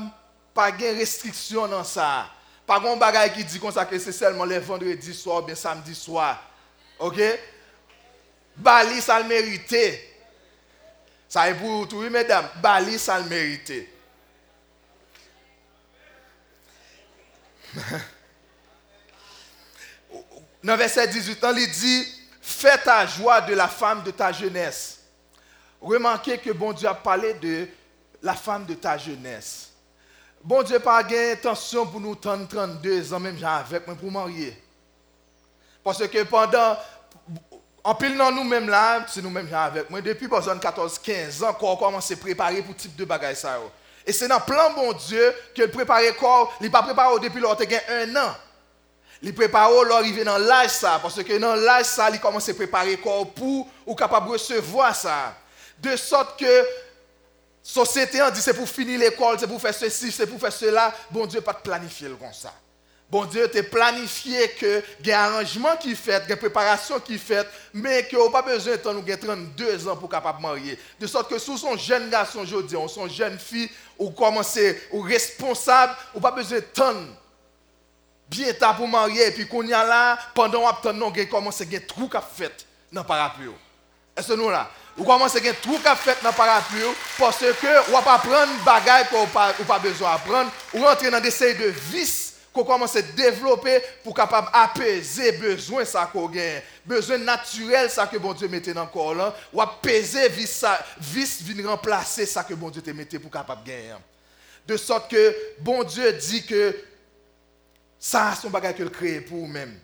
pas 0.54 0.72
gagner 0.72 1.00
restriction 1.00 1.68
dans 1.68 1.84
ça. 1.84 2.28
Pas 2.66 2.80
un 2.80 2.96
bagage 2.96 3.34
qui 3.34 3.44
dit 3.44 3.60
comme 3.60 3.72
ça 3.72 3.86
que 3.86 4.00
c'est 4.00 4.12
seulement 4.12 4.46
les 4.46 4.60
vendredis 4.60 5.14
soir 5.14 5.44
ou 5.44 5.46
bien 5.46 5.56
samedi 5.56 5.94
soir. 5.94 6.42
OK? 7.00 7.20
Bali, 8.56 9.02
ça 9.02 9.20
le. 9.20 10.15
Ça 11.28 11.50
est 11.50 11.56
pour 11.56 11.88
tout, 11.88 12.02
mesdames. 12.10 12.50
Bali, 12.62 13.00
ça 13.00 13.20
le 13.20 13.26
mérite. 13.26 13.72
Dans 20.64 20.78
verset 20.78 21.08
18, 21.08 21.46
il 21.58 21.72
dit 21.72 22.08
Fais 22.42 22.78
ta 22.78 23.06
joie 23.08 23.42
de 23.42 23.54
la 23.54 23.68
femme 23.68 24.04
de 24.04 24.12
ta 24.12 24.32
jeunesse. 24.32 25.00
Remarquez 25.82 26.38
que 26.38 26.52
bon 26.52 26.74
Dieu 26.74 26.88
a 26.88 26.94
parlé 26.94 27.34
de 27.34 27.68
la 28.22 28.34
femme 28.34 28.66
de 28.66 28.76
ta 28.76 28.98
jeunesse. 28.98 29.72
Bon 30.44 30.62
Dieu 30.62 30.80
pas 30.80 31.04
intention 31.04 31.88
pour 31.88 32.00
nous 32.00 32.16
30, 32.16 32.48
32 32.48 33.14
ans, 33.14 33.20
même 33.20 33.38
avec 33.44 33.88
moi, 33.88 33.96
pour 33.96 34.12
marier. 34.12 34.56
Parce 35.84 36.08
que 36.08 36.24
pendant, 36.24 36.78
en 37.86 37.94
pile 37.94 38.18
nous-mêmes 38.18 38.68
là, 38.68 39.06
c'est 39.08 39.22
nous-mêmes 39.22 39.48
avec 39.54 39.92
moi, 39.92 40.02
depuis 40.02 40.28
14, 40.28 40.98
15 40.98 41.44
ans, 41.44 41.54
qu'on 41.54 41.78
commence 41.78 42.10
à 42.10 42.16
préparer 42.16 42.64
pour 42.64 42.76
type 42.76 42.96
de 42.96 43.06
bagaille 43.06 43.36
ça. 43.36 43.60
Et 44.04 44.12
c'est 44.12 44.28
dans 44.28 44.40
le 44.40 44.44
plan 44.44 44.74
bon 44.74 44.92
Dieu 44.94 45.32
que 45.56 45.62
le 45.62 46.12
corps, 46.14 46.52
il 46.62 46.72
pas 46.72 46.82
préparé 46.82 47.20
depuis 47.20 47.40
lors 47.40 47.56
un 47.90 48.16
an. 48.16 48.36
Il 49.22 49.36
prépare 49.36 49.72
l'arrivée 49.84 50.24
dans 50.24 50.40
l'âge 50.40 50.72
ça, 50.72 51.00
parce 51.00 51.22
que 51.22 51.38
dans 51.38 51.54
l'âge 51.56 51.86
ça, 51.86 52.10
il 52.10 52.20
commence 52.20 52.50
à 52.50 52.56
préparer 52.56 52.98
corps 52.98 53.32
pour 53.32 53.68
ou 53.86 53.94
capable 53.94 54.30
de 54.30 54.32
recevoir 54.34 54.96
ça. 54.96 55.36
De 55.78 55.96
sorte 55.96 56.40
que 56.40 56.68
société 57.62 58.20
en 58.20 58.32
dit 58.32 58.42
c'est 58.42 58.56
pour 58.56 58.68
finir 58.68 59.00
l'école, 59.00 59.40
c'est 59.40 59.48
pour 59.48 59.62
faire 59.62 59.76
ceci, 59.76 60.12
c'est 60.12 60.26
pour 60.26 60.40
faire 60.40 60.52
cela. 60.52 60.92
Bon 61.12 61.28
Dieu 61.28 61.40
pas 61.40 61.54
planifier 61.54 62.10
comme 62.20 62.34
ça. 62.34 62.52
Bon 63.16 63.24
Dieu 63.24 63.48
t'a 63.48 63.64
planifié 63.64 64.50
que 64.60 64.84
y 65.06 65.12
a 65.14 65.24
un 65.24 65.36
arrangement 65.36 65.78
qui 65.78 65.96
fait, 65.96 66.22
il 66.26 66.28
y 66.28 66.32
a 66.32 66.36
une 66.36 66.36
préparation 66.36 67.00
qui 67.00 67.18
fait, 67.18 67.48
mais 67.74 68.04
que 68.04 68.18
n'a 68.18 68.30
pas 68.30 68.42
besoin 68.42 68.74
de 68.74 68.78
temps, 68.80 68.94
nous 68.94 69.04
32 69.04 69.88
ans 69.88 69.96
pour 69.96 70.10
capable 70.10 70.42
marier. 70.42 70.78
De 71.00 71.08
sorte 71.08 71.30
que 71.30 71.40
sous 71.40 71.58
son 71.58 71.78
jeune 71.78 72.10
garçon 72.10 72.40
aujourd'hui, 72.40 72.76
ou 72.76 72.90
son 72.90 73.08
jeune 73.08 73.40
fille, 73.40 73.70
ou 73.98 74.10
commencer, 74.10 74.82
ou 74.92 75.00
responsable, 75.00 75.96
ou 76.14 76.20
pas 76.20 76.32
besoin 76.32 76.58
de 76.58 76.64
temps 76.66 76.94
bien 78.28 78.52
tard 78.52 78.76
pour 78.76 78.90
marier, 78.90 79.28
et 79.28 79.32
puis 79.32 79.48
qu'on 79.48 79.64
y 79.64 79.72
a 79.72 79.86
là, 79.86 80.20
pendant 80.34 80.64
qu'on 80.64 80.90
attend, 80.90 81.02
on 81.02 81.26
commence 81.28 81.62
à 81.62 81.66
faire 81.66 81.88
trou 81.88 82.10
qu'a 82.10 82.20
fait 82.20 82.66
dans 82.92 83.00
le 83.00 83.08
parapluie. 83.08 83.50
Est-ce 84.18 84.28
que 84.28 84.34
nous 84.34 84.50
là? 84.50 84.70
Ou 84.98 85.06
commence 85.06 85.38
à 85.38 85.40
faire 85.40 85.62
trou 85.62 85.80
qu'a 85.82 85.96
fait 85.96 86.18
dans 86.22 86.32
le 86.32 86.36
parapluie, 86.36 86.84
parce 87.18 87.38
que 87.38 87.92
ou 87.92 88.02
pas 88.02 88.18
prendre 88.18 88.52
bagaille 88.66 89.08
qu'on 89.08 89.26
pas, 89.28 89.54
pas 89.54 89.80
besoin 89.80 90.12
d'apprendre, 90.12 90.52
ou 90.74 90.84
rentrer 90.84 91.10
dans 91.10 91.22
des 91.22 91.32
séries 91.32 91.58
de 91.58 91.74
vices 91.94 92.25
qu'on 92.56 92.64
commence 92.64 92.96
à 92.96 93.02
développer 93.02 93.82
pour 94.04 94.16
capable 94.16 94.48
apaiser 94.54 95.34
besoin 95.34 95.86
ça 95.86 96.10
qu'on 96.12 96.28
gagne 96.28 96.62
besoin 96.86 97.18
naturel 97.18 97.90
ça 97.90 98.08
que 98.08 98.18
bon 98.18 98.34
Dieu 98.34 98.48
mettait 98.48 98.74
dans 98.74 98.86
le 98.86 98.90
corps 98.90 99.14
là 99.14 99.36
ou 99.54 99.62
apaiser 99.62 100.30
vice 100.30 100.58
ça 100.58 100.80
vice 100.98 101.42
vient 101.42 101.70
remplacer 101.70 102.26
ça 102.26 102.44
que 102.44 102.54
bon 102.54 102.70
Dieu 102.70 102.82
te 102.82 102.92
mettait 102.92 103.20
pour 103.20 103.30
capable 103.30 103.64
gagner 103.64 103.94
de 104.66 104.78
sorte 104.78 105.12
que 105.12 105.36
bon 105.60 105.84
Dieu 105.84 106.12
dit 106.14 106.46
que 106.46 106.76
ça, 108.00 108.34
un 108.44 108.50
bagage 108.50 108.76
qu'il 108.76 108.90
crée 108.92 109.20
pour 109.22 109.40
vous-même. 109.40 109.80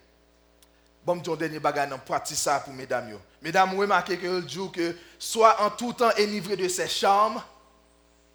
Bon, 1.03 1.19
je 1.25 1.35
dernier 1.35 1.59
bagage 1.59 1.89
dans 1.89 1.97
pratique 1.97 2.37
ça 2.37 2.59
pour 2.59 2.71
mesdames. 2.71 3.17
Mesdames, 3.41 3.71
vous 3.71 3.79
remarquez 3.79 4.17
que 4.17 4.27
le 4.27 4.47
jour 4.47 4.71
que 4.71 4.95
soit 5.17 5.59
en 5.59 5.71
tout 5.71 5.93
temps 5.93 6.11
enivré 6.19 6.55
de 6.55 6.67
ses 6.67 6.87
charmes, 6.87 7.41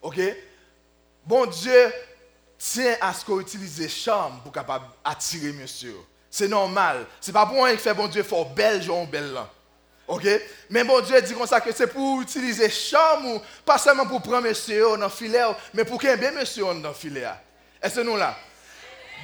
ok? 0.03 0.18
Bon 1.25 1.46
Dieu 1.46 1.92
tient 2.72 2.96
à 3.00 3.12
ce 3.12 3.24
qu'on 3.24 3.40
utilise 3.40 3.79
les 3.79 3.88
charmes 3.88 4.40
pour 4.42 4.52
capable 4.52 4.87
attirer 5.05 5.52
monsieur. 5.52 5.96
C'est 6.31 6.48
normal. 6.48 7.07
C'est 7.20 7.33
pas 7.33 7.46
pour 7.46 7.64
un 7.64 7.76
fait 7.76 7.94
bon 7.94 8.09
Dieu 8.09 8.22
fort 8.22 8.50
belle. 8.50 8.83
OK? 10.09 10.26
Mais 10.70 10.85
bon 10.85 11.00
Dieu 11.00 11.20
dit 11.22 11.35
que 11.35 11.72
c'est 11.74 11.87
pour 11.87 12.20
utiliser 12.20 12.70
charme, 12.70 13.40
pas 13.64 13.79
seulement 13.79 14.07
pour 14.07 14.22
prendre 14.22 14.42
monsieur 14.42 14.96
dans 14.96 14.96
le 14.96 15.09
filet, 15.09 15.42
mais 15.74 15.85
pour 15.85 16.00
qu'il 16.00 16.16
monsieur 16.38 16.64
dans 16.64 16.88
le 16.88 16.94
filet. 16.94 17.26
Est-ce 17.83 17.96
que 17.96 18.00
nous 18.00 18.16
là? 18.16 18.37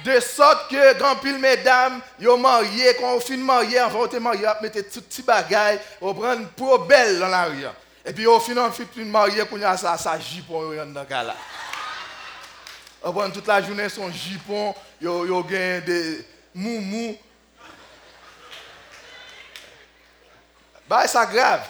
De 0.03 0.19
sorte 0.19 0.69
que, 0.69 0.97
grand 0.97 1.15
pile 1.17 1.37
mesdames, 1.37 2.01
yo 2.19 2.35
marié, 2.35 2.95
quand 2.99 3.13
on 3.13 3.19
finit 3.21 3.43
marié, 3.43 3.79
avant 3.79 4.07
de 4.07 4.19
marié, 4.19 4.47
mettez 4.61 4.83
tout 4.83 5.01
petit 5.01 5.21
bagaille, 5.21 5.79
on 6.01 6.13
prend 6.13 6.35
pour 6.57 6.79
belle 6.79 7.19
dans 7.19 7.27
la 7.27 7.45
rue. 7.45 7.65
Et 8.05 8.11
puis 8.11 8.25
au 8.25 8.39
final, 8.39 8.69
on 8.69 8.71
finit 8.71 9.09
marié, 9.09 9.45
qu'on 9.45 9.61
a 9.61 9.77
ça, 9.77 9.97
ça 9.97 10.19
jipon 10.19 10.61
dans 10.61 11.01
le 11.01 11.05
cas 11.05 11.23
là. 11.23 11.35
Prend 13.11 13.29
toute 13.29 13.47
la 13.47 13.61
journée 13.61 13.89
son 13.89 14.09
yo, 15.01 15.25
yo 15.25 15.43
gagne 15.43 15.81
des 15.81 16.25
moumou. 16.55 17.17
Bah, 20.87 21.05
ça 21.07 21.25
grave. 21.25 21.67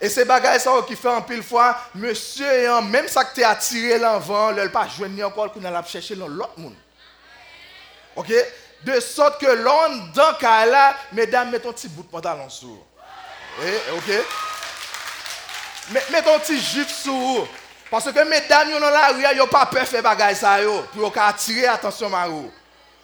Et 0.00 0.08
ces 0.08 0.24
bagages 0.24 0.62
ça 0.62 0.72
qui 0.88 0.96
fait 0.96 1.08
en 1.08 1.22
pile 1.22 1.42
fois, 1.42 1.78
monsieur, 1.94 2.80
même 2.80 3.06
ça 3.06 3.24
que 3.24 3.34
tu 3.34 3.44
as 3.44 3.50
attiré 3.50 3.98
l'envant, 3.98 4.50
le 4.50 4.68
pas 4.70 4.88
joindre 4.88 5.26
encore 5.26 5.52
qu'on 5.52 5.64
a 5.64 5.82
chercher 5.84 6.16
l'autre 6.16 6.54
monde. 6.56 6.74
OK? 8.16 8.32
De 8.82 8.98
sorte 8.98 9.40
que 9.40 9.46
l'on 9.46 10.06
dans 10.14 10.38
là, 10.40 10.96
mesdames, 11.12 11.50
mettez 11.50 11.68
un 11.68 11.72
petit 11.72 11.88
bout 11.88 12.02
de 12.02 12.08
pantalon 12.08 12.48
sur. 12.48 12.78
Eh, 13.62 13.92
OK? 13.92 14.24
Mettez 15.90 16.30
un 16.30 16.38
petit 16.38 16.58
jupe 16.58 16.88
sur. 16.88 17.46
Parce 17.90 18.04
que 18.12 18.24
mesdames, 18.24 18.70
dans 18.78 18.88
la 18.88 19.08
rue, 19.08 19.36
yo 19.36 19.46
pas 19.48 19.66
peur 19.66 19.84
faire 19.84 20.02
bagay 20.02 20.34
ça 20.36 20.62
yo, 20.62 20.84
pour 20.92 21.12
attirer 21.20 21.66
attention 21.66 22.08
marou. 22.08 22.50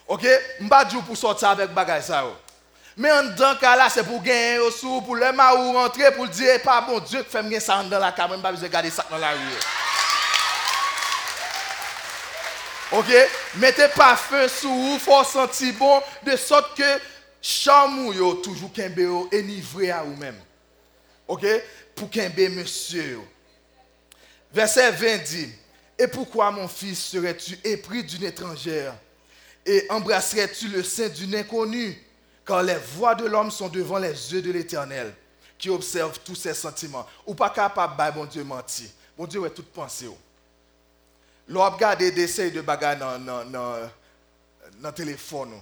OK? 0.07 0.25
M'pa 0.61 0.85
dire 0.85 1.03
pour 1.03 1.17
sortir 1.17 1.49
avec 1.49 1.71
ça 2.03 2.23
yo. 2.23 2.37
Mais 2.97 3.11
en 3.11 3.25
dans 3.25 3.57
cas 3.59 3.77
là, 3.77 3.89
c'est 3.91 4.05
pour 4.05 4.23
gagner 4.23 4.61
au 4.61 4.71
sous, 4.71 5.03
pour 5.03 5.17
le 5.17 5.33
marou 5.33 5.73
rentrer, 5.73 6.11
pour 6.13 6.29
dire, 6.29 6.63
pas 6.63 6.81
bon 6.81 7.01
Dieu, 7.01 7.27
fait 7.29 7.43
me 7.43 7.59
ça 7.59 7.83
dans 7.83 7.99
la 7.99 8.13
caméra, 8.13 8.41
pas 8.41 8.53
besoin 8.53 8.69
de 8.69 8.73
garder 8.73 8.91
ça 8.91 9.05
dans 9.11 9.19
la 9.19 9.33
rue. 9.33 9.39
Ok? 12.93 13.13
Mettez 13.57 13.89
pas 13.89 14.15
feu 14.15 14.47
sous 14.47 14.73
vous, 14.73 14.99
faut 15.01 15.25
sentir 15.25 15.75
bon, 15.75 16.01
de 16.23 16.37
sorte 16.37 16.77
que 16.77 17.01
chamou 17.43 18.13
yo 18.13 18.35
toujours 18.35 18.73
kembe 18.73 19.01
yo 19.01 19.29
enivré 19.33 19.91
à 19.91 20.05
vous-même. 20.05 20.39
Ok? 21.27 21.45
Pour 21.97 22.09
kembe 22.09 22.49
monsieur. 22.51 23.21
Verset 24.57 24.91
20 24.93 25.19
dit, 25.19 25.51
et 25.99 26.09
pourquoi 26.09 26.51
mon 26.51 26.67
fils 26.67 27.09
serais-tu 27.09 27.59
épris 27.63 28.03
d'une 28.03 28.25
étrangère? 28.25 28.95
Et 29.67 29.87
embrasserais-tu 29.91 30.69
le 30.69 30.83
sein 30.83 31.11
d'une 31.11 31.35
inconnue? 31.35 32.03
Car 32.47 32.63
les 32.63 32.77
voix 32.77 33.15
de 33.15 33.27
l'homme 33.27 33.51
sont 33.51 33.69
devant 33.69 33.99
les 33.99 34.33
yeux 34.33 34.41
de 34.41 34.51
l'Éternel, 34.51 35.15
qui 35.59 35.69
observe 35.69 36.19
tous 36.21 36.37
ses 36.37 36.55
sentiments. 36.55 37.07
Ou 37.27 37.35
pas 37.35 37.51
capable, 37.51 37.99
bah, 37.99 38.11
bon 38.11 38.25
Dieu 38.25 38.45
mentir. 38.45 38.89
Bon 39.15 39.27
Dieu, 39.27 39.41
ouais, 39.41 39.51
toute 39.51 39.71
pensée. 39.71 40.09
L'on 41.49 41.71
regarde 41.71 41.99
des 41.99 42.19
essais 42.19 42.51
de 42.51 42.63
bagages 42.63 42.99
dans 42.99 43.91
le 44.81 44.91
téléphone. 44.93 45.53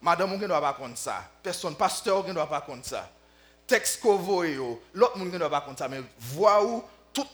Madame, 0.00 0.32
on 0.32 0.38
ne 0.38 0.46
doit 0.46 0.60
pas 0.60 0.74
compter 0.74 0.94
ça. 0.94 1.28
Personne, 1.42 1.74
pasteur, 1.74 2.24
on 2.24 2.28
ne 2.28 2.34
doit 2.34 2.48
pas 2.48 2.60
compter 2.60 2.90
ça. 2.90 3.10
Texte 3.66 3.98
vous 4.00 4.78
l'autre 4.94 5.18
monde 5.18 5.32
ne 5.32 5.38
doit 5.38 5.50
pas 5.50 5.62
compter 5.62 5.78
ça. 5.78 5.88
Mais 5.88 6.02
voyez 6.20 6.82
tout 7.12 7.26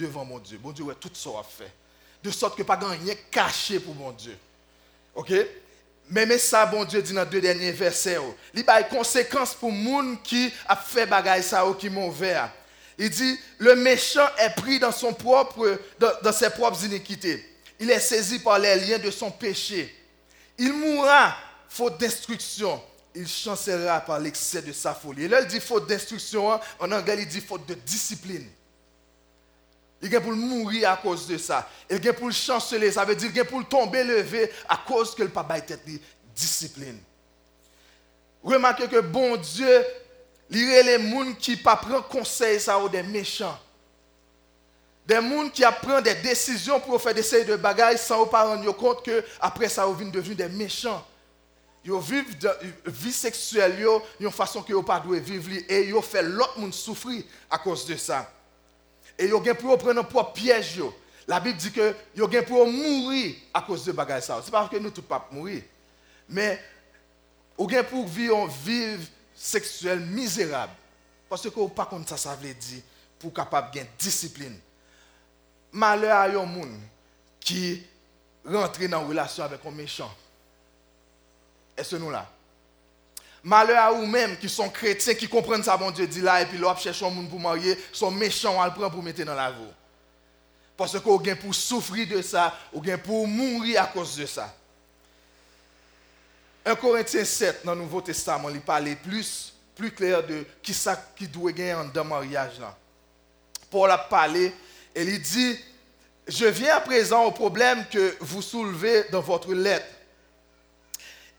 devant 0.00 0.24
mon 0.24 0.38
Dieu. 0.38 0.58
Mon 0.62 0.72
Dieu, 0.72 0.84
ouais, 0.84 0.94
tout 0.98 1.10
ça 1.12 1.30
a 1.30 1.42
fait. 1.42 1.72
De 2.22 2.30
sorte 2.30 2.56
que 2.56 2.62
pas 2.62 2.76
rien 2.76 3.14
caché 3.30 3.80
pour 3.80 3.94
mon 3.94 4.12
Dieu. 4.12 4.36
OK? 5.14 5.32
Mais, 6.10 6.38
ça, 6.38 6.66
bon 6.66 6.84
Dieu 6.84 7.00
dit 7.02 7.12
dans 7.12 7.24
deux 7.24 7.40
derniers 7.40 7.70
versets. 7.70 8.18
Il 8.52 8.64
y 8.64 8.68
a 8.68 8.82
conséquences 8.82 9.54
pour 9.54 9.70
gens 9.70 10.16
qui 10.24 10.52
a 10.66 10.74
fait 10.74 11.06
bagaille 11.06 11.42
ça 11.42 11.64
ou 11.66 11.74
qui 11.74 11.88
mauvais. 11.88 12.36
Il 12.98 13.08
dit, 13.10 13.38
le 13.58 13.76
méchant 13.76 14.28
est 14.38 14.54
pris 14.56 14.78
dans, 14.80 14.92
son 14.92 15.14
propre, 15.14 15.78
dans, 15.98 16.32
ses 16.32 16.50
propres 16.50 16.84
iniquités. 16.84 17.44
Il 17.78 17.90
est 17.90 18.00
saisi 18.00 18.40
par 18.40 18.58
les 18.58 18.74
liens 18.80 18.98
de 18.98 19.10
son 19.10 19.30
péché. 19.30 19.94
Il 20.58 20.72
mourra 20.72 21.36
faute 21.68 21.98
d'instruction. 21.98 22.82
Il 23.14 23.26
chancellera 23.26 24.00
par 24.00 24.18
l'excès 24.18 24.62
de 24.62 24.72
sa 24.72 24.94
folie. 24.94 25.24
Et 25.24 25.28
là, 25.28 25.40
il 25.40 25.46
dit 25.46 25.60
faute 25.60 25.86
d'instruction. 25.86 26.52
Hein. 26.52 26.60
En 26.78 26.90
anglais, 26.92 27.16
il 27.20 27.28
dit 27.28 27.40
faute 27.40 27.66
de 27.66 27.74
discipline. 27.74 28.46
Il 30.02 30.08
vient 30.08 30.20
pour 30.20 30.32
mourir 30.32 30.90
à 30.90 30.96
cause 30.96 31.26
de 31.26 31.36
ça. 31.36 31.68
Il 31.90 31.98
vient 31.98 32.12
pour 32.14 32.32
chanceler. 32.32 32.90
Ça 32.90 33.04
veut 33.04 33.14
dire 33.14 33.28
qu'il 33.28 33.34
vient 33.34 33.44
pour 33.44 33.66
tomber 33.68 34.02
lever 34.02 34.50
à 34.68 34.78
cause 34.78 35.14
que 35.14 35.22
le 35.22 35.28
papa 35.28 35.58
était 35.58 35.78
discipline. 36.34 36.98
Remarquez 38.42 38.88
que 38.88 39.00
bon 39.00 39.36
Dieu 39.36 39.84
Lire 40.50 40.84
les 40.84 40.98
gens 40.98 41.32
qui 41.38 41.52
ne 41.52 41.56
prennent 41.56 42.02
conseil 42.10 42.58
ça 42.58 42.78
ou 42.78 42.88
des 42.88 43.04
méchants. 43.04 43.58
Des 45.06 45.14
gens 45.14 45.48
qui 45.48 45.62
prennent 45.80 46.02
des 46.02 46.14
décisions 46.16 46.80
pour 46.80 47.00
faire 47.00 47.14
des 47.14 47.22
séries 47.22 47.44
de 47.44 47.56
bagages 47.56 47.98
sans 47.98 48.26
pas 48.26 48.44
rendre 48.44 48.72
compte 48.72 49.04
que 49.04 49.24
après 49.40 49.68
ça 49.68 49.86
ils 49.88 50.10
devenir 50.10 50.36
des 50.36 50.48
méchants. 50.48 51.06
Ils 51.84 51.96
vivent 51.98 52.36
une 52.42 52.92
vie 52.92 53.12
sexuelle 53.12 53.78
une 54.18 54.30
façon 54.30 54.60
que 54.60 54.72
ils 54.72 54.84
pas 54.84 55.00
vivre 55.00 55.62
et 55.68 55.88
ils 55.88 56.02
font 56.02 56.22
l'autre 56.22 56.58
monde 56.58 56.74
souffrir 56.74 57.22
à 57.48 57.56
cause 57.56 57.86
de 57.86 57.96
ça. 57.96 58.30
Et 59.20 59.26
ils 59.26 59.34
ont 59.34 59.42
pour 59.42 59.76
prendre 59.76 60.02
propre 60.06 60.32
piège. 60.32 60.82
La 61.28 61.40
Bible 61.40 61.58
dit 61.58 61.70
que 61.70 61.94
ils 62.16 62.22
ont 62.22 62.28
pour 62.48 62.66
mourir 62.66 63.34
à 63.52 63.60
cause 63.60 63.84
de 63.84 63.92
bagages 63.92 64.22
ça. 64.22 64.40
C'est 64.42 64.50
pas 64.50 64.66
que 64.66 64.78
nous 64.78 64.90
tous 64.90 65.02
pas 65.02 65.28
mourir. 65.30 65.62
Mais 66.26 66.58
ils 67.58 67.62
ont 67.62 67.84
pour 67.84 68.06
vivre, 68.06 68.46
vivre 68.46 69.02
sexuel 69.34 70.00
misérable. 70.00 70.72
Parce 71.28 71.42
que 71.42 71.68
pas 71.68 71.84
comme 71.84 72.06
ça, 72.06 72.16
ça 72.16 72.34
veut 72.34 72.54
dire 72.54 72.80
pour 73.18 73.34
capable 73.34 73.74
de 73.74 73.82
discipline. 73.98 74.58
Malheur 75.70 76.16
à 76.16 76.24
un 76.24 76.46
monde 76.46 76.80
qui 77.38 77.82
rentre 78.42 78.80
dans 78.88 79.02
une 79.02 79.08
relation 79.08 79.44
avec 79.44 79.60
un 79.66 79.70
méchant. 79.70 80.10
Est-ce 81.76 81.96
nous 81.96 82.10
là? 82.10 82.26
Malheur 83.42 83.78
à 83.78 83.90
vous-même 83.92 84.36
qui 84.36 84.48
sont 84.48 84.68
chrétiens, 84.68 85.14
qui 85.14 85.26
comprennent 85.26 85.62
ça, 85.62 85.76
bon 85.76 85.90
Dieu 85.90 86.06
dit 86.06 86.20
là, 86.20 86.42
et 86.42 86.46
puis 86.46 86.58
l'autre 86.58 86.80
cherche 86.80 87.02
un 87.02 87.10
monde 87.10 87.30
pour 87.30 87.40
marier, 87.40 87.78
sont 87.92 88.10
méchants, 88.10 88.56
on 88.58 88.64
le 88.64 88.70
prend 88.70 88.90
pour 88.90 89.02
mettre 89.02 89.24
dans 89.24 89.34
la 89.34 89.50
vie. 89.50 89.58
Parce 90.76 90.98
qu'on 91.00 91.16
gain 91.16 91.36
pour 91.36 91.54
souffrir 91.54 92.06
de 92.06 92.20
ça, 92.20 92.54
ou 92.72 92.80
gain 92.80 92.98
pour 92.98 93.26
mourir 93.26 93.82
à 93.82 93.86
cause 93.86 94.16
de 94.16 94.26
ça. 94.26 94.54
1 96.66 96.74
Corinthiens 96.74 97.24
7, 97.24 97.64
dans 97.64 97.74
le 97.74 97.80
Nouveau 97.80 98.02
Testament, 98.02 98.50
il 98.50 98.60
parle 98.60 98.94
plus, 98.96 99.54
plus 99.74 99.90
clair 99.90 100.22
de 100.26 100.44
qui 100.62 100.74
ça 100.74 101.02
qui 101.16 101.26
doit 101.26 101.52
gagner 101.52 101.90
dans 101.94 102.02
le 102.02 102.08
mariage. 102.08 102.58
Là. 102.60 102.76
Paul 103.70 103.90
a 103.90 103.96
parlé, 103.96 104.52
et 104.94 105.02
il 105.02 105.22
dit, 105.22 105.58
je 106.28 106.44
viens 106.44 106.76
à 106.76 106.80
présent 106.80 107.24
au 107.24 107.30
problème 107.30 107.86
que 107.90 108.16
vous 108.20 108.42
soulevez 108.42 109.04
dans 109.10 109.20
votre 109.20 109.54
lettre. 109.54 109.86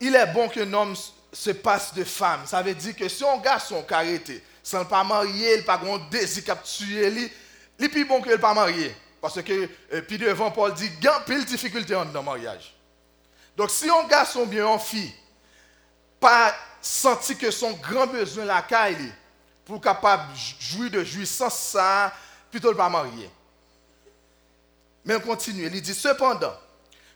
Il 0.00 0.16
est 0.16 0.26
bon 0.26 0.48
qu'un 0.48 0.72
homme 0.72 0.96
se 1.32 1.50
passe 1.50 1.94
de 1.94 2.04
femme. 2.04 2.42
Ça 2.46 2.62
veut 2.62 2.74
dire 2.74 2.94
que 2.94 3.08
si 3.08 3.24
un 3.24 3.38
garçon 3.38 3.82
qui 3.82 3.94
arrêté, 3.94 4.42
sans 4.62 4.84
pas 4.84 5.02
marié, 5.02 5.58
il 5.58 5.64
pas 5.64 5.78
de 5.78 6.10
désir 6.10 6.44
de 6.44 6.62
tuer, 6.62 7.30
il 7.78 7.84
est 7.84 7.88
plus 7.88 8.04
bon 8.04 8.20
que 8.20 8.30
ne 8.30 8.36
pas 8.36 8.54
marié. 8.54 8.94
Parce 9.20 9.40
que, 9.40 9.68
euh, 9.92 10.02
puis 10.02 10.18
devant 10.18 10.50
Paul 10.50 10.74
dit, 10.74 10.90
il 10.98 11.04
y 11.04 11.08
a 11.08 11.20
pile 11.20 11.44
difficulté 11.44 11.94
dans 11.94 12.04
le 12.04 12.22
mariage. 12.22 12.74
Donc 13.56 13.70
si 13.70 13.88
un 13.88 14.06
garçon 14.06 14.46
bien 14.46 14.66
une 14.66 14.78
fille, 14.78 15.14
pas 16.18 16.54
senti 16.80 17.36
que 17.36 17.50
son 17.50 17.72
grand 17.72 18.06
besoin 18.06 18.44
la 18.44 18.62
caille, 18.62 19.12
pour 19.64 19.80
capable 19.80 20.24
jouir 20.60 20.90
de 20.90 21.04
jouissance 21.04 21.56
ça, 21.56 22.12
plutôt 22.50 22.74
pas 22.74 22.88
marié. 22.88 23.30
Mais 25.04 25.16
on 25.16 25.20
continue, 25.20 25.66
il 25.72 25.82
dit 25.82 25.94
cependant, 25.94 26.54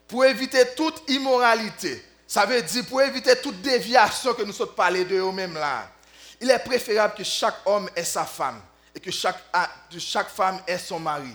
pour 0.08 0.24
éviter 0.24 0.62
toute 0.76 1.02
immoralité, 1.08 2.04
ça 2.26 2.44
veut 2.44 2.60
dire 2.62 2.84
pour 2.86 3.00
éviter 3.02 3.36
toute 3.36 3.60
déviation 3.62 4.34
que 4.34 4.42
nous 4.42 4.52
sommes 4.52 4.74
parlé 4.74 5.04
de 5.04 5.16
eux-mêmes 5.16 5.54
là. 5.54 5.88
Il 6.40 6.50
est 6.50 6.58
préférable 6.58 7.14
que 7.14 7.24
chaque 7.24 7.58
homme 7.64 7.88
ait 7.94 8.04
sa 8.04 8.24
femme 8.24 8.60
et 8.94 9.00
que 9.00 9.10
chaque, 9.10 10.30
femme 10.34 10.60
ait 10.66 10.78
son 10.78 10.98
mari. 10.98 11.34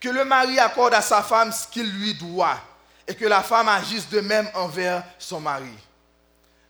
Que 0.00 0.08
le 0.08 0.24
mari 0.24 0.58
accorde 0.58 0.94
à 0.94 1.02
sa 1.02 1.22
femme 1.22 1.52
ce 1.52 1.68
qu'il 1.68 1.90
lui 1.90 2.14
doit 2.14 2.58
et 3.06 3.14
que 3.14 3.26
la 3.26 3.42
femme 3.42 3.68
agisse 3.68 4.08
de 4.08 4.20
même 4.20 4.48
envers 4.54 5.04
son 5.18 5.40
mari. 5.40 5.76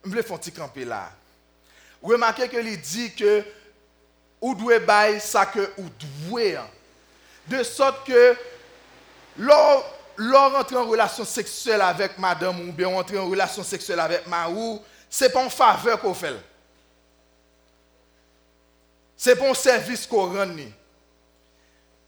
Je 0.05 0.11
vais 0.11 0.23
faire 0.23 0.39
camper 0.57 0.85
là? 0.85 1.11
Remarquez 2.03 2.49
qu'il 2.49 2.81
dit 2.81 3.15
que 3.15 3.45
ou 4.41 4.55
doit 4.55 4.79
bailler 4.79 5.21
ça 5.21 5.47
que 5.47 5.71
ou. 5.79 5.89
De 7.47 7.63
sorte 7.63 8.07
que 8.07 8.37
lors 9.37 10.00
lors 10.21 10.55
entrer 10.55 10.77
en 10.77 10.85
relation 10.85 11.25
sexuelle 11.25 11.81
avec 11.81 12.19
madame 12.19 12.69
ou 12.69 12.73
bien 12.73 12.89
entrer 12.89 13.19
en 13.19 13.27
relation 13.27 13.63
sexuelle 13.63 14.01
avec 14.01 14.27
Marou, 14.27 14.83
ce 15.09 15.25
n'est 15.25 15.31
pas 15.31 15.43
en 15.43 15.49
faveur 15.49 15.99
qu'on 15.99 16.13
fait. 16.13 16.35
Ce 19.17 19.31
n'est 19.31 19.37
pas 19.37 19.49
un 19.49 19.55
service 19.55 20.07
qu'on 20.07 20.27
rend. 20.27 20.55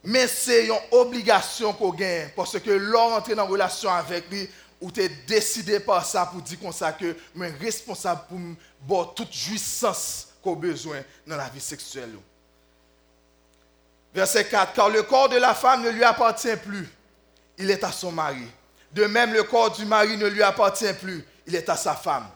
Mais 0.03 0.27
c'est 0.27 0.67
une 0.67 0.75
obligation 0.91 1.73
qu'on 1.73 1.89
gagne. 1.89 2.29
Parce 2.35 2.59
que 2.59 2.69
lors 2.69 3.13
entrer 3.13 3.33
en 3.39 3.47
relation 3.47 3.91
avec 3.91 4.29
lui, 4.29 4.47
ou 4.79 4.91
tu 4.91 5.01
es 5.01 5.09
décidé 5.09 5.79
par 5.79 6.05
ça 6.05 6.27
pour 6.27 6.41
dire 6.41 6.59
comme 6.59 6.71
ça 6.71 6.91
que 6.91 7.15
je 7.35 7.43
suis 7.43 7.65
responsable 7.65 8.21
pour 8.87 9.15
toute 9.15 9.33
jouissance 9.33 10.27
qu'on 10.43 10.55
besoin 10.55 10.99
dans 11.25 11.37
la 11.37 11.49
vie 11.49 11.59
sexuelle. 11.59 12.13
Verset 14.13 14.45
4. 14.45 14.73
Car 14.73 14.89
le 14.89 15.01
corps 15.01 15.29
de 15.29 15.37
la 15.37 15.55
femme 15.55 15.81
ne 15.81 15.89
lui 15.89 16.03
appartient 16.03 16.55
plus 16.57 16.87
il 17.57 17.69
est 17.69 17.83
à 17.83 17.91
son 17.91 18.11
mari. 18.11 18.47
De 18.91 19.05
même, 19.05 19.33
le 19.33 19.43
corps 19.43 19.71
du 19.71 19.85
mari 19.85 20.17
ne 20.17 20.27
lui 20.27 20.43
appartient 20.43 20.93
plus, 21.01 21.25
il 21.47 21.55
est 21.55 21.67
à 21.69 21.75
sa 21.75 21.95
femme. 21.95 22.27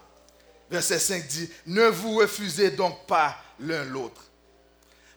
Verset 0.70 0.98
5 0.98 1.26
dit, 1.26 1.50
ne 1.66 1.86
vous 1.86 2.16
refusez 2.16 2.70
donc 2.70 3.06
pas 3.06 3.36
l'un 3.60 3.84
l'autre. 3.84 4.22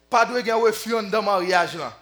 Pas 0.10 0.26
de 0.26 0.50
un 0.50 0.56
refus 0.56 0.94
dans 1.10 1.22
mariage 1.22 1.76
là. 1.76 1.98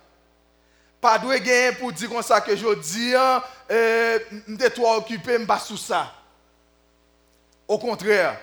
Pas 1.00 1.18
de 1.18 1.38
gagner 1.38 1.76
pour 1.78 1.94
dire 1.94 2.10
comme 2.10 2.22
ça 2.22 2.42
que 2.42 2.56
je 2.56 2.76
dis, 2.76 3.14
euh, 3.16 4.20
je 4.48 4.68
toi 4.70 4.98
occupé, 4.98 5.38
je 5.40 5.60
sous 5.60 5.78
ça. 5.78 6.14
Au 7.68 7.78
contraire, 7.78 8.38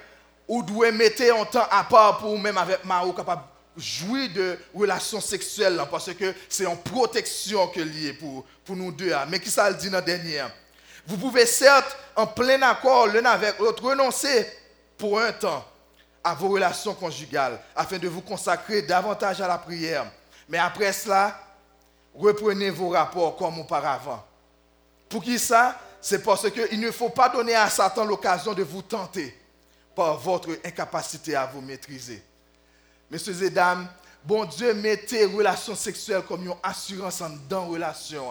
vous 0.48 0.62
devez 0.62 0.92
mettre 0.92 1.22
un 1.22 1.44
temps 1.44 1.66
à 1.70 1.84
part 1.84 2.18
pour 2.18 2.30
vous-même 2.30 2.56
avec 2.56 2.84
Maro 2.84 3.12
capable 3.12 3.42
jouir 3.76 4.30
de 4.32 4.58
relations 4.74 5.20
sexuelles 5.20 5.80
parce 5.90 6.12
que 6.14 6.34
c'est 6.48 6.64
une 6.64 6.76
protection 6.78 7.68
que 7.68 7.80
lié 7.80 8.12
pour, 8.14 8.44
pour 8.64 8.76
nous 8.76 8.92
deux. 8.92 9.12
Hein. 9.12 9.26
Mais 9.28 9.40
qui 9.40 9.50
ça 9.50 9.68
le 9.70 9.76
dit 9.76 9.90
dans 9.90 9.98
le 9.98 10.04
dernier 10.04 10.40
hein? 10.40 10.52
Vous 11.06 11.16
pouvez 11.16 11.46
certes, 11.46 11.96
en 12.16 12.26
plein 12.26 12.60
accord 12.62 13.06
l'un 13.06 13.24
avec 13.26 13.58
l'autre, 13.60 13.84
renoncer 13.84 14.50
pour 14.98 15.20
un 15.20 15.32
temps 15.32 15.64
à 16.24 16.34
vos 16.34 16.48
relations 16.48 16.94
conjugales 16.94 17.60
afin 17.76 17.98
de 17.98 18.08
vous 18.08 18.22
consacrer 18.22 18.82
davantage 18.82 19.40
à 19.40 19.46
la 19.46 19.58
prière. 19.58 20.04
Mais 20.48 20.58
après 20.58 20.92
cela, 20.92 21.38
reprenez 22.14 22.70
vos 22.70 22.88
rapports 22.88 23.36
comme 23.36 23.60
auparavant. 23.60 24.24
Pour 25.08 25.22
qui 25.22 25.38
ça? 25.38 25.78
C'est 26.00 26.22
parce 26.22 26.50
qu'il 26.50 26.80
ne 26.80 26.90
faut 26.90 27.10
pas 27.10 27.28
donner 27.28 27.54
à 27.54 27.70
Satan 27.70 28.04
l'occasion 28.04 28.52
de 28.52 28.62
vous 28.62 28.82
tenter 28.82 29.36
par 29.94 30.18
votre 30.18 30.50
incapacité 30.64 31.34
à 31.34 31.46
vous 31.46 31.60
maîtriser. 31.60 32.22
Messieurs 33.10 33.42
et 33.44 33.50
dames, 33.50 33.86
bon 34.24 34.44
Dieu 34.44 34.74
mettez 34.74 35.26
relations 35.26 35.76
sexuelles 35.76 36.22
comme 36.22 36.44
une 36.44 36.54
assurance 36.62 37.20
en 37.20 37.30
dans 37.48 37.66
relation. 37.66 38.24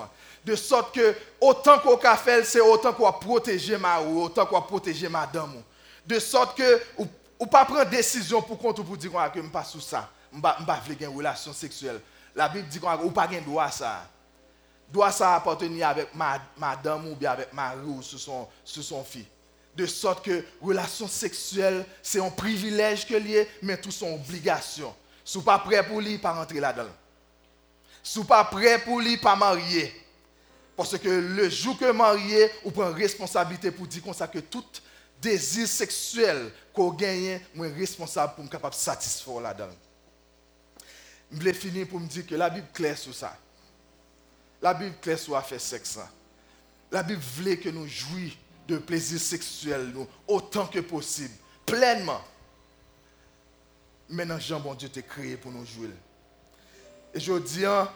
De 0.44 0.56
sorte 0.56 0.94
que 0.94 1.16
autant 1.40 1.80
qu'on 1.80 1.98
fait, 2.18 2.44
c'est 2.44 2.60
autant 2.60 2.94
qu'on 2.94 3.08
a 3.08 3.14
protégé 3.14 3.78
ma 3.78 4.02
ou 4.02 4.22
autant 4.24 4.46
qu'on 4.46 4.58
a 4.58 4.62
protégé 4.62 5.08
madame. 5.08 5.54
De 6.06 6.20
sorte 6.20 6.58
que 6.58 6.82
ou, 6.98 7.08
ou 7.40 7.46
pas 7.48 7.66
prendre 7.66 7.90
décision 7.90 8.42
pour 8.42 8.58
compte 8.58 8.84
pour 8.84 8.98
dire 8.98 9.12
que 9.34 9.42
je 9.42 9.48
pas 9.48 9.64
sous 9.64 9.80
ça. 9.80 10.10
Je 10.32 10.38
ne 10.38 10.42
pas 10.42 10.82
relation 11.14 11.54
sexuelle. 11.54 12.02
La 12.36 12.50
Bible 12.50 12.68
dit 12.68 12.80
qu'on 12.80 13.10
pas 13.12 13.30
un 13.32 13.42
droit 13.42 13.72
ça. 13.72 14.04
Doit 14.92 15.12
ça 15.12 15.36
appartenir 15.36 15.88
avec 15.88 16.10
madame 16.58 17.08
ou 17.08 17.16
bien 17.16 17.32
avec 17.32 17.52
mari 17.54 17.80
ou 17.88 18.02
sur 18.02 18.20
son, 18.20 18.48
sur 18.64 18.84
son 18.84 19.04
fils 19.04 19.26
de 19.76 19.86
sorte 19.86 20.26
que 20.26 20.44
relation 20.62 21.08
sexuelle, 21.08 21.86
c'est 22.02 22.22
un 22.22 22.30
privilège 22.30 23.06
que 23.06 23.16
lié, 23.16 23.48
mais 23.62 23.78
tout 23.78 23.92
son 23.92 24.14
obligation. 24.14 24.96
Si 25.24 25.38
vous 25.38 25.44
pas 25.44 25.60
prêt 25.60 25.86
pour 25.86 26.02
lui, 26.02 26.18
pas 26.18 26.34
rentrer 26.34 26.60
là-dedans. 26.60 26.90
Si 28.04 28.20
vous 28.20 28.26
pas 28.26 28.44
prêt 28.46 28.80
pour 28.80 29.02
lui, 29.02 29.18
pas 29.18 29.36
marier. 29.36 29.94
Parce 30.78 30.98
que 30.98 31.10
le 31.10 31.50
jour 31.50 31.78
que 31.78 31.92
marié, 31.92 32.50
vous 32.64 32.72
prenez 32.72 32.94
responsabilité 32.94 33.72
pour 33.72 33.88
dire 33.88 34.04
comme 34.04 34.14
ça 34.14 34.28
que 34.28 34.40
tout 34.40 34.64
désir 35.22 35.68
sexuel 35.68 36.52
qu'on 36.74 36.92
gagne, 36.92 37.40
moi 37.54 37.68
responsable 37.68 38.36
pour 38.36 38.44
me 38.44 38.50
capable 38.50 38.76
de 38.76 38.80
satisfaire 38.80 39.40
là-dedans. 39.40 39.70
Je 41.32 41.38
voulais 41.38 41.54
finir 41.54 41.88
pour 41.88 42.00
me 42.00 42.08
dire 42.08 42.26
que 42.26 42.36
la 42.36 42.50
Bible 42.50 42.68
claire 42.74 42.98
sur 42.98 43.14
ça. 43.14 43.38
La 44.62 44.74
Bible 44.74 44.96
claire 45.02 45.20
sur 45.20 45.42
faire 45.44 45.60
sexe. 45.60 46.00
La 46.92 47.04
Bible 47.04 47.22
voulait 47.36 47.58
que 47.58 47.70
nous 47.70 47.88
jouions 47.88 48.32
de 48.68 48.78
plaisir 48.78 49.20
sexuel 49.20 49.94
autant 50.28 50.68
que 50.68 50.80
possible, 50.80 51.34
pleinement. 51.66 52.22
Maintenant, 54.10 54.40
Jean, 54.40 54.60
bon 54.60 54.74
Dieu, 54.74 54.90
t'es 54.90 55.02
créé 55.02 55.38
pour 55.38 55.52
nous 55.52 55.66
jouer. 55.66 55.90
Et 57.14 57.20
je 57.20 57.34
dis, 57.40 57.60
il 57.60 57.62
y 57.62 57.66
a 57.66 57.92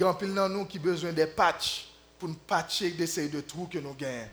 un 0.00 0.48
nous 0.48 0.64
qui 0.64 0.78
besoin 0.78 1.12
des 1.12 1.26
patchs 1.26 1.88
pour 2.18 2.28
nous 2.28 2.34
patcher 2.34 2.90
des 2.90 3.06
séries 3.06 3.28
de 3.28 3.40
trous 3.40 3.66
que 3.66 3.78
nous 3.78 3.94
gagnons. 3.94 4.28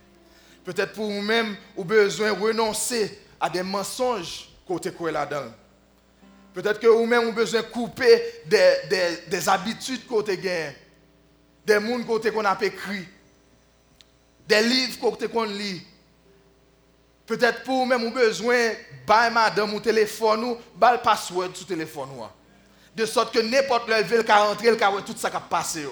Peut-être 0.63 0.93
pour 0.93 1.07
nous-mêmes, 1.07 1.55
ou 1.75 1.83
besoin 1.83 2.33
de 2.33 2.39
renoncer 2.41 3.19
à 3.39 3.49
des 3.49 3.61
mensonges 3.61 4.49
côté 4.67 4.91
quoi 4.91 5.11
là-dedans. 5.11 5.53
Peut-être 6.53 6.79
que 6.79 6.87
vous-même, 6.87 7.25
vous 7.25 7.33
besoin 7.33 7.61
de 7.61 7.67
couper 7.67 8.23
des, 8.45 8.75
des, 8.89 9.17
des 9.27 9.49
habitudes 9.49 10.07
côté 10.07 10.37
gain, 10.37 10.73
des 11.65 11.79
mondes 11.79 12.05
côté 12.05 12.31
qu'on 12.31 12.45
a 12.45 12.57
écrit 12.63 13.05
des 14.47 14.61
livres 14.61 14.97
qu'on 15.27 15.43
lit. 15.43 15.81
Peut-être 17.25 17.63
pour 17.63 17.79
vous 17.79 17.85
même 17.85 18.03
vous 18.03 18.11
besoin 18.11 18.69
de 19.07 19.33
madame 19.33 19.73
ou 19.73 19.79
téléphone 19.79 20.43
ou 20.43 20.57
le 20.79 20.97
password 21.01 21.55
sur 21.55 21.65
téléphone 21.65 22.09
De 22.95 23.05
sorte 23.05 23.33
que 23.33 23.39
n'importe 23.39 23.87
level 23.87 24.03
ville 24.03 24.25
qui 24.25 24.31
rentrer, 24.31 24.69
le 24.69 24.77
tout 25.01 25.17
ça 25.17 25.29
qui 25.31 25.35
a 25.37 25.39
passé. 25.39 25.87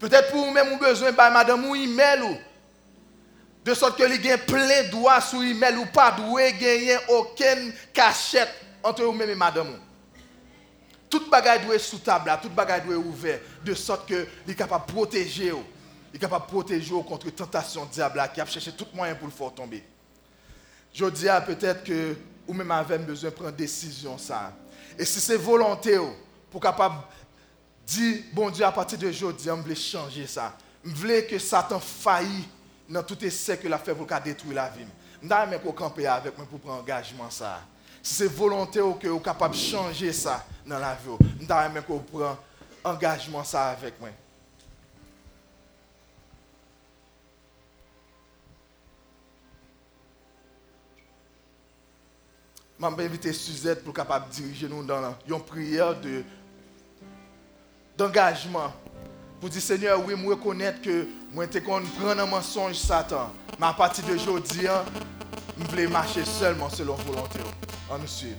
Peut-être 0.00 0.30
pour 0.32 0.44
vous 0.44 0.50
même 0.50 0.70
vous 0.70 0.78
besoin 0.78 1.12
de 1.12 1.16
madame 1.16 1.64
ou 1.64 1.76
email 1.76 2.22
ou 2.22 2.36
de 3.64 3.74
sorte 3.74 3.98
que 3.98 4.26
y 4.26 4.32
a 4.32 4.38
plein 4.38 4.84
de 4.84 4.90
droits 4.90 5.20
sur 5.20 5.42
email 5.42 5.76
ou 5.76 5.86
pas 5.86 6.10
doué 6.10 6.52
gagner 6.54 6.96
aucune 7.08 7.72
cachette 7.92 8.50
entre 8.82 9.04
vous 9.04 9.12
même 9.12 9.30
et 9.30 9.34
madame. 9.34 9.78
Toute 11.08 11.30
bagaille 11.30 11.64
doit 11.64 11.74
être 11.74 11.82
sous 11.82 11.98
table, 11.98 12.32
toute 12.42 12.54
bagaille 12.54 12.82
doit 12.82 12.94
être 12.94 13.06
ouverte 13.06 13.42
de 13.64 13.74
sorte 13.74 14.08
que 14.08 14.26
il 14.46 14.52
est 14.52 14.56
capable 14.56 14.86
de 14.86 14.92
protéger 14.92 15.50
vous 15.50 15.64
il 16.12 16.16
est 16.16 16.18
capable 16.18 16.46
de 16.46 16.50
protéger 16.50 16.94
contre 17.06 17.30
tentation 17.30 17.86
diable 17.86 18.20
qui 18.34 18.40
a 18.40 18.46
cherché 18.46 18.72
tout 18.72 18.86
moyen 18.92 19.14
pour 19.14 19.26
le 19.26 19.32
faire 19.32 19.52
tomber. 19.52 19.84
Je 20.92 21.04
dis 21.06 21.26
peut-être 21.46 21.84
que 21.84 22.16
vous 22.46 22.54
même 22.54 22.70
avez 22.70 22.98
besoin 22.98 23.30
de 23.30 23.34
prendre 23.34 23.50
une 23.50 23.56
décision 23.56 24.18
ça. 24.18 24.52
Et 24.98 25.04
si 25.04 25.20
c'est 25.20 25.36
volonté 25.36 25.98
pour 26.50 26.60
capable 26.60 26.96
dire, 27.86 28.24
bon 28.32 28.50
Dieu, 28.50 28.64
à 28.64 28.72
partir 28.72 28.98
de 28.98 29.08
aujourd'hui, 29.08 29.46
je 29.46 29.52
veux 29.52 29.74
changer 29.74 30.26
ça. 30.26 30.56
Je 30.84 30.90
veux 30.90 31.20
que 31.22 31.38
Satan 31.38 31.78
faillit 31.78 32.48
dans 32.88 33.04
tout 33.04 33.24
essai 33.24 33.56
que 33.56 33.68
la 33.68 33.78
fait 33.78 33.94
pour 33.94 34.06
détruire 34.24 34.54
la 34.54 34.68
vie. 34.68 34.84
Je 35.22 35.28
veux 35.28 35.72
camper 35.72 36.06
avec 36.06 36.36
moi 36.36 36.46
pour 36.46 36.58
prendre 36.58 36.80
engagement 36.80 37.30
ça. 37.30 37.60
Si 38.02 38.14
c'est 38.14 38.26
volonté 38.26 38.80
ou 38.80 38.94
que 38.94 39.06
vous 39.06 39.20
capable 39.20 39.54
de 39.54 39.60
changer 39.60 40.12
ça 40.12 40.44
dans 40.66 40.78
la 40.78 40.94
vie, 40.94 41.16
je 41.40 41.46
veux 41.46 42.02
prendre 42.02 42.38
engagement 42.82 43.44
ça 43.44 43.68
avec 43.70 44.00
moi. 44.00 44.08
Vais 52.80 53.04
inviter 53.04 53.32
Suzette 53.32 53.84
pour 53.84 53.92
capable 53.92 54.28
diriger 54.30 54.68
nous 54.68 54.82
dans 54.82 55.14
une 55.28 55.40
prière 55.40 55.98
de 56.00 56.22
d'engagement 57.96 58.72
pour 59.40 59.48
dire 59.48 59.62
Seigneur, 59.62 60.04
oui, 60.04 60.14
moi 60.14 60.34
reconnaître 60.34 60.82
que 60.82 61.06
je 61.34 61.58
prendre 61.58 62.20
un 62.20 62.26
mensonge 62.26 62.74
Satan. 62.74 63.32
Mais 63.58 63.66
à 63.66 63.72
partir 63.72 64.04
de 64.06 64.12
aujourd'hui, 64.12 64.66
je 65.58 65.76
veux 65.76 65.88
marcher 65.88 66.24
seulement 66.24 66.68
selon 66.68 66.94
volonté. 66.96 67.40
On 67.90 67.98
nous 67.98 68.06
suit. 68.06 68.34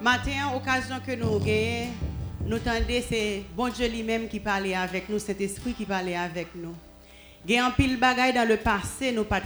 Matin, 0.00 0.52
occasion 0.56 0.96
que 1.06 1.12
nous 1.12 1.38
gagnons, 1.38 1.92
nous 2.46 2.58
tendez, 2.58 3.04
c'est 3.06 3.44
bon 3.54 3.68
Dieu 3.68 3.86
lui-même 3.86 4.28
qui 4.28 4.40
parlait 4.40 4.74
avec 4.74 5.08
nous, 5.08 5.18
cet 5.18 5.40
esprit 5.40 5.74
qui 5.74 5.84
parlait 5.84 6.16
avec 6.16 6.48
nous. 6.54 6.74
Il 7.46 7.54
y 7.54 7.58
a 7.58 7.66
un 7.66 7.70
pile 7.70 7.98
bagaille 7.98 8.34
dans 8.34 8.46
le 8.46 8.56
passé, 8.56 9.12
nous 9.12 9.24
pas. 9.24 9.40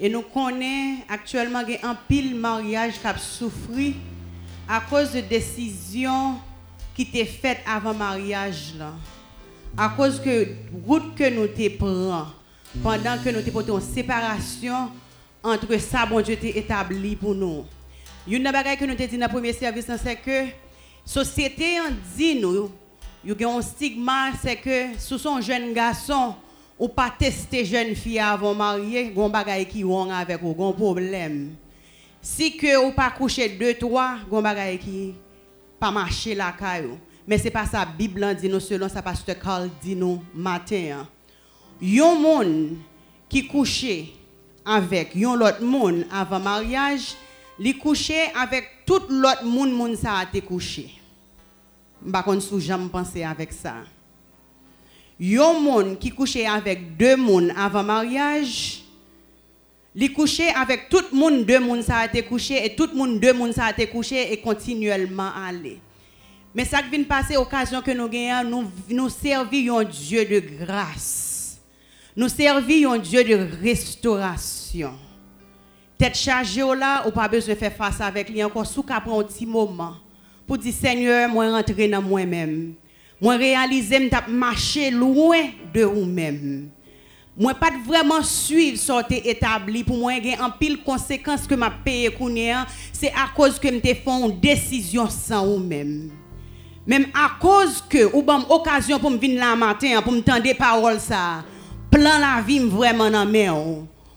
Et 0.00 0.08
nous 0.08 0.22
connaissons 0.22 1.02
actuellement 1.08 1.62
un 1.82 1.94
pile 2.08 2.36
mariage 2.36 3.00
qui 3.00 3.06
a 3.06 3.16
souffert 3.18 3.94
à 4.68 4.80
cause 4.80 5.12
de 5.12 5.20
décisions 5.20 6.36
qui 6.94 7.02
étaient 7.02 7.24
faites 7.24 7.60
avant 7.66 7.92
le 7.92 7.98
mariage. 7.98 8.74
Là. 8.78 8.92
À 9.76 9.88
cause 9.90 10.20
que 10.20 10.46
route 10.86 11.14
que 11.16 11.28
nous 11.28 11.48
te 11.48 11.68
prenons 11.76 12.26
pendant 12.82 13.18
que 13.22 13.30
nous 13.30 13.42
te 13.42 13.70
en 13.70 13.80
séparation 13.80 14.90
entre 15.42 15.76
ça, 15.78 16.06
bon 16.06 16.20
Dieu, 16.20 16.36
établi 16.42 17.16
pour 17.16 17.34
nous. 17.34 17.64
Une 18.26 18.44
choses 18.44 18.76
que 18.78 18.84
nous 18.84 18.94
te 18.94 19.04
dit 19.04 19.18
dans 19.18 19.26
le 19.26 19.32
premier 19.32 19.52
service, 19.52 19.86
c'est 20.02 20.16
que 20.16 20.30
la 20.30 20.50
société 21.04 21.80
en 21.80 21.90
dit 22.16 22.38
nous, 22.40 22.70
il 23.24 23.40
y 23.40 23.44
a 23.44 23.50
un 23.50 23.62
stigma, 23.62 24.32
c'est 24.40 24.56
que 24.56 24.98
sous 24.98 25.18
son 25.18 25.40
jeune 25.40 25.72
garçon, 25.72 26.34
ou 26.78 26.88
pas 26.88 27.10
tester 27.10 27.64
jeune 27.64 27.94
fille 27.94 28.20
avant 28.20 28.54
marier, 28.54 29.10
gon 29.10 29.28
bagay 29.28 29.66
qui 29.66 29.82
avec 29.82 30.42
ou 30.42 30.72
problème. 30.72 31.56
Si 32.22 32.56
que 32.56 32.86
ou 32.86 32.92
pas 32.92 33.10
coucher 33.10 33.48
deux 33.48 33.74
trois, 33.74 34.16
gon 34.30 34.40
bagay 34.40 34.78
qui 34.78 35.14
pas 35.78 35.90
marcher 35.90 36.34
la 36.34 36.52
caillou. 36.52 36.98
Mais 37.26 37.38
c'est 37.38 37.50
pas 37.50 37.66
ça 37.66 37.84
Bible 37.84 38.34
dit 38.36 38.48
nous 38.48 38.60
selon 38.60 38.88
ça 38.88 39.02
pasteur 39.02 39.38
Carl 39.38 39.68
dit 39.82 39.96
nous 39.96 40.22
matin. 40.34 41.06
Yon 41.80 42.18
monde 42.18 42.76
qui 43.28 43.46
couchait 43.46 44.06
avec 44.64 45.14
yon 45.14 45.34
l'autre 45.34 45.62
monde 45.62 46.06
avant 46.12 46.40
mariage, 46.40 47.14
li 47.58 47.76
coucher 47.76 48.30
avec 48.34 48.84
tout 48.86 49.02
l'autre 49.10 49.44
monde 49.44 49.72
monde 49.72 49.96
ça 49.96 50.14
a 50.14 50.22
été 50.22 50.40
couché. 50.40 50.97
M'pa 52.04 52.22
kon 52.22 52.40
sou 52.40 52.60
jamais 52.60 52.88
penser 52.88 53.24
avec 53.24 53.52
ça. 53.52 53.74
Yon 55.18 55.60
monde 55.60 55.98
qui 55.98 56.10
couchait 56.10 56.46
avec 56.46 56.96
deux 56.96 57.16
moun 57.16 57.52
avant 57.56 57.82
mariage, 57.82 58.84
li 59.94 60.12
couché 60.12 60.48
avec 60.50 60.88
tout 60.88 61.04
monde 61.12 61.44
deux 61.44 61.58
moun 61.58 61.82
ça 61.82 61.96
a 61.98 62.06
été 62.06 62.22
couché 62.22 62.64
et 62.64 62.76
tout 62.76 62.90
monde 62.94 63.18
deux 63.18 63.32
moun 63.32 63.52
ça 63.52 63.64
a 63.64 63.70
été 63.72 63.88
couché 63.88 64.32
et 64.32 64.40
continuellement 64.40 65.30
aller. 65.34 65.80
Mais 66.54 66.64
ça 66.64 66.82
qui 66.82 66.90
vient 66.90 67.02
passer 67.02 67.36
occasion 67.36 67.82
que 67.82 67.90
nous 67.90 68.08
gagnons, 68.08 68.48
nous 68.88 68.96
nous 68.96 69.08
servions 69.08 69.82
Dieu 69.82 70.24
de 70.24 70.64
grâce. 70.64 71.58
Nous 72.16 72.28
servions 72.28 72.96
Dieu 72.96 73.22
de 73.22 73.48
restauration. 73.60 74.94
Tête 75.98 76.16
chargée 76.16 76.62
là, 76.76 77.06
ou 77.06 77.10
pas 77.10 77.28
besoin 77.28 77.54
de 77.54 77.58
faire 77.58 77.72
face 77.72 78.00
avec 78.00 78.28
lui 78.30 78.42
encore 78.42 78.66
sous 78.66 78.84
qu'après 78.84 79.12
un 79.12 79.24
petit 79.24 79.46
moment 79.46 79.96
pour 80.48 80.56
dire 80.56 80.72
Seigneur, 80.72 81.28
moi 81.28 81.50
rentrer 81.50 81.86
dans 81.88 82.00
moi-même. 82.00 82.72
Moi 83.20 83.36
réaliser 83.36 84.00
me 84.00 84.30
marcher 84.30 84.90
loin 84.90 85.42
de 85.74 85.82
vous-même. 85.82 86.70
Moi 87.36 87.54
pas 87.54 87.70
vraiment 87.86 88.22
suivre 88.22 88.78
sorte 88.78 89.12
établi 89.12 89.84
pour 89.84 89.98
moi 89.98 90.14
il 90.14 90.40
en 90.40 90.50
pile 90.50 90.78
conséquences 90.78 91.46
que 91.46 91.54
m'a 91.54 91.70
payé 91.70 92.10
c'est 92.92 93.10
à 93.10 93.28
cause 93.36 93.58
que 93.60 93.68
me 93.68 93.78
fait 93.78 94.02
une 94.06 94.40
décision 94.40 95.08
sans 95.08 95.46
vous-même. 95.46 96.10
Même 96.86 97.06
à 97.14 97.38
cause 97.38 97.84
que 97.88 98.16
ou 98.16 98.22
bon 98.22 98.40
occasion 98.48 98.98
pour 98.98 99.10
me 99.10 99.18
venir 99.18 99.40
là 99.40 99.54
matin 99.54 100.00
pour 100.02 100.12
me 100.12 100.20
tendre 100.20 100.56
parole 100.56 100.98
ça. 100.98 101.44
Plan 101.90 102.18
la 102.18 102.40
vie 102.40 102.60
vraiment 102.60 103.10
dans 103.10 103.26
main 103.26 103.52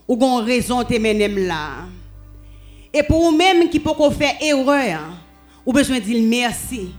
ou 0.08 0.16
gon 0.16 0.42
raison 0.42 0.82
te 0.82 0.94
menem 0.98 1.46
là. 1.46 1.86
Et 2.94 3.02
pour 3.02 3.22
vous 3.22 3.36
même 3.36 3.68
qui 3.68 3.78
peut 3.78 3.90
faire 4.10 4.34
erreur, 4.40 5.21
ou 5.64 5.72
besoin 5.72 5.98
de 5.98 6.04
dire 6.04 6.22
merci. 6.26 6.90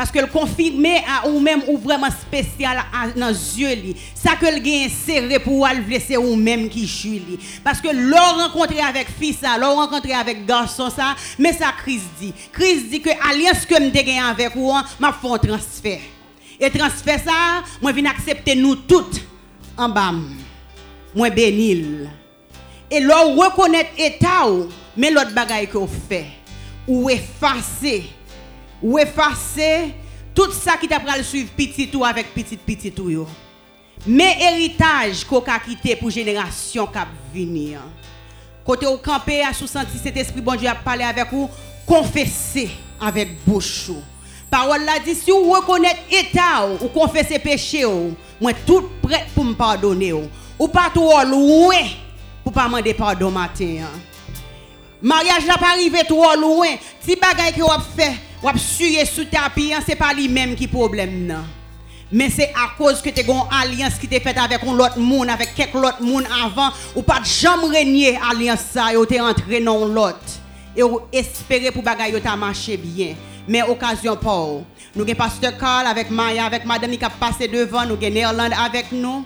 Parce 0.00 0.10
que 0.10 0.18
le 0.18 0.28
confirmer 0.28 1.02
à 1.06 1.28
ou 1.28 1.40
même 1.40 1.60
ou 1.68 1.76
vraiment 1.76 2.10
spécial 2.10 2.82
dans 3.16 3.28
les 3.28 3.60
yeux 3.60 3.94
ça 4.14 4.34
que 4.34 4.46
le 4.46 4.58
gain 4.58 4.86
serré 4.88 5.38
pour 5.38 5.66
aller 5.66 6.00
c'est 6.00 6.16
ou 6.16 6.36
même 6.36 6.70
qui 6.70 6.88
suis 6.88 7.22
parce 7.62 7.82
que 7.82 7.88
l'on 7.92 8.42
rencontré 8.42 8.80
avec 8.80 9.08
fils 9.20 9.40
ça 9.40 9.58
l'on 9.58 9.74
rencontré 9.76 10.14
avec 10.14 10.46
garçon 10.46 10.88
ça 10.88 11.14
mais 11.38 11.52
ça 11.52 11.72
crise 11.76 12.04
dit. 12.18 12.32
Crise 12.50 12.88
dit 12.88 13.02
que 13.02 13.10
alliance 13.30 13.66
que 13.66 13.78
me 13.78 13.90
gagné 13.90 14.20
avec 14.20 14.56
ou 14.56 14.72
m'a 14.98 15.08
un 15.08 15.38
transfert. 15.38 16.00
Et 16.58 16.70
transfert 16.70 17.20
ça 17.22 17.62
moi 17.82 17.92
viens 17.92 18.10
accepter 18.10 18.54
nous 18.54 18.76
toutes 18.76 19.20
en 19.76 19.90
bas 19.90 20.14
moi 21.14 21.28
bénil. 21.28 22.08
Et 22.90 23.00
l'on 23.00 23.34
reconnaître 23.34 23.90
état 23.98 24.46
mais 24.96 25.10
l'autre 25.10 25.34
bagaille 25.34 25.68
que 25.68 25.78
fait 26.08 26.39
ou 26.86 27.10
effacer 27.10 28.10
ou 28.82 28.98
effacer 28.98 29.94
tout 30.34 30.50
ça 30.52 30.76
qui 30.76 30.88
t'a 30.88 31.00
le 31.16 31.22
suivre 31.22 31.50
petit 31.56 31.88
tout 31.88 32.04
avec 32.04 32.32
petit 32.34 32.56
petit 32.56 32.92
tout 32.92 33.26
Mais 34.06 34.36
héritage 34.40 35.24
qu'on 35.24 35.40
a 35.40 35.58
quitté 35.58 35.94
pour 35.96 36.10
génération 36.10 36.86
qui 36.86 36.98
venir. 37.38 37.80
Côté 38.64 38.86
au 38.86 38.96
campé 38.98 39.42
à 39.42 39.52
sous 39.52 39.66
senti 39.66 39.98
cet 39.98 40.16
esprit 40.16 40.40
bon 40.40 40.54
Dieu 40.54 40.68
a 40.68 40.74
parlé 40.74 41.04
avec 41.04 41.30
vous, 41.32 41.50
confesser 41.86 42.70
avec 43.00 43.44
bouche. 43.44 43.90
Parole 44.50 44.84
là 44.84 44.98
dit 45.04 45.14
si 45.14 45.30
vous 45.30 45.50
reconnaissez 45.50 45.96
état 46.10 46.66
ou 46.80 46.88
confesser 46.88 47.38
péché 47.38 47.84
moi 48.40 48.52
tout 48.66 48.90
prêt 49.02 49.26
pour 49.34 49.44
me 49.44 49.54
pardonner 49.54 50.12
ou 50.12 50.68
pas 50.68 50.90
tout 50.92 51.08
loin 51.26 51.86
pour 52.42 52.52
pas 52.52 52.66
demander 52.66 52.94
pardon 52.94 53.30
matin. 53.30 53.86
Mariage 55.02 55.46
n'a 55.46 55.56
pas 55.56 55.70
arrivé 55.70 56.00
trop 56.06 56.34
loin. 56.36 56.68
Si 57.00 57.16
bagay 57.16 57.52
que 57.52 57.62
vous 57.62 57.82
fait 57.96 58.14
ou 58.42 58.58
suyer 58.58 59.04
sous 59.04 59.24
tapis, 59.24 59.72
ce 59.84 59.90
n'est 59.90 59.96
pas 59.96 60.12
lui-même 60.12 60.54
qui 60.54 60.66
problème. 60.66 61.26
Non. 61.26 61.44
Mais 62.12 62.28
c'est 62.28 62.52
à 62.54 62.76
cause 62.76 63.00
que 63.00 63.08
tu 63.10 63.20
as 63.20 63.24
une 63.24 63.42
alliance 63.50 63.94
qui 63.94 64.08
t'est 64.08 64.20
faite 64.20 64.36
avec 64.36 64.62
un 64.64 64.78
autre 64.78 64.98
monde, 64.98 65.30
avec 65.30 65.54
quelques 65.54 65.76
autres 65.76 66.02
monde 66.02 66.24
avant, 66.44 66.70
ou 66.96 67.02
pas 67.02 67.22
jamais 67.22 67.78
régner 67.78 68.18
alliance 68.30 68.60
ça, 68.72 68.98
ou 68.98 69.06
t'es 69.06 69.20
entré 69.20 69.60
dans 69.60 69.86
l'autre. 69.86 70.18
Et 70.76 70.82
ou 70.82 71.00
espérer 71.12 71.70
pour 71.70 71.82
bagaille 71.82 72.20
ta 72.20 72.36
marché 72.36 72.76
bien. 72.76 73.14
Mais 73.46 73.62
occasion 73.62 74.16
pour 74.16 74.64
nous 74.94 75.02
avons 75.04 75.14
pasteur 75.14 75.56
Carl 75.56 75.86
avec 75.86 76.10
Maya, 76.10 76.46
avec 76.46 76.64
madame 76.64 76.96
qui 76.96 77.04
a 77.04 77.10
passé 77.10 77.46
devant, 77.46 77.86
nous 77.86 77.94
avons 77.94 78.10
Néerlande 78.10 78.52
avec 78.60 78.90
nous. 78.90 79.24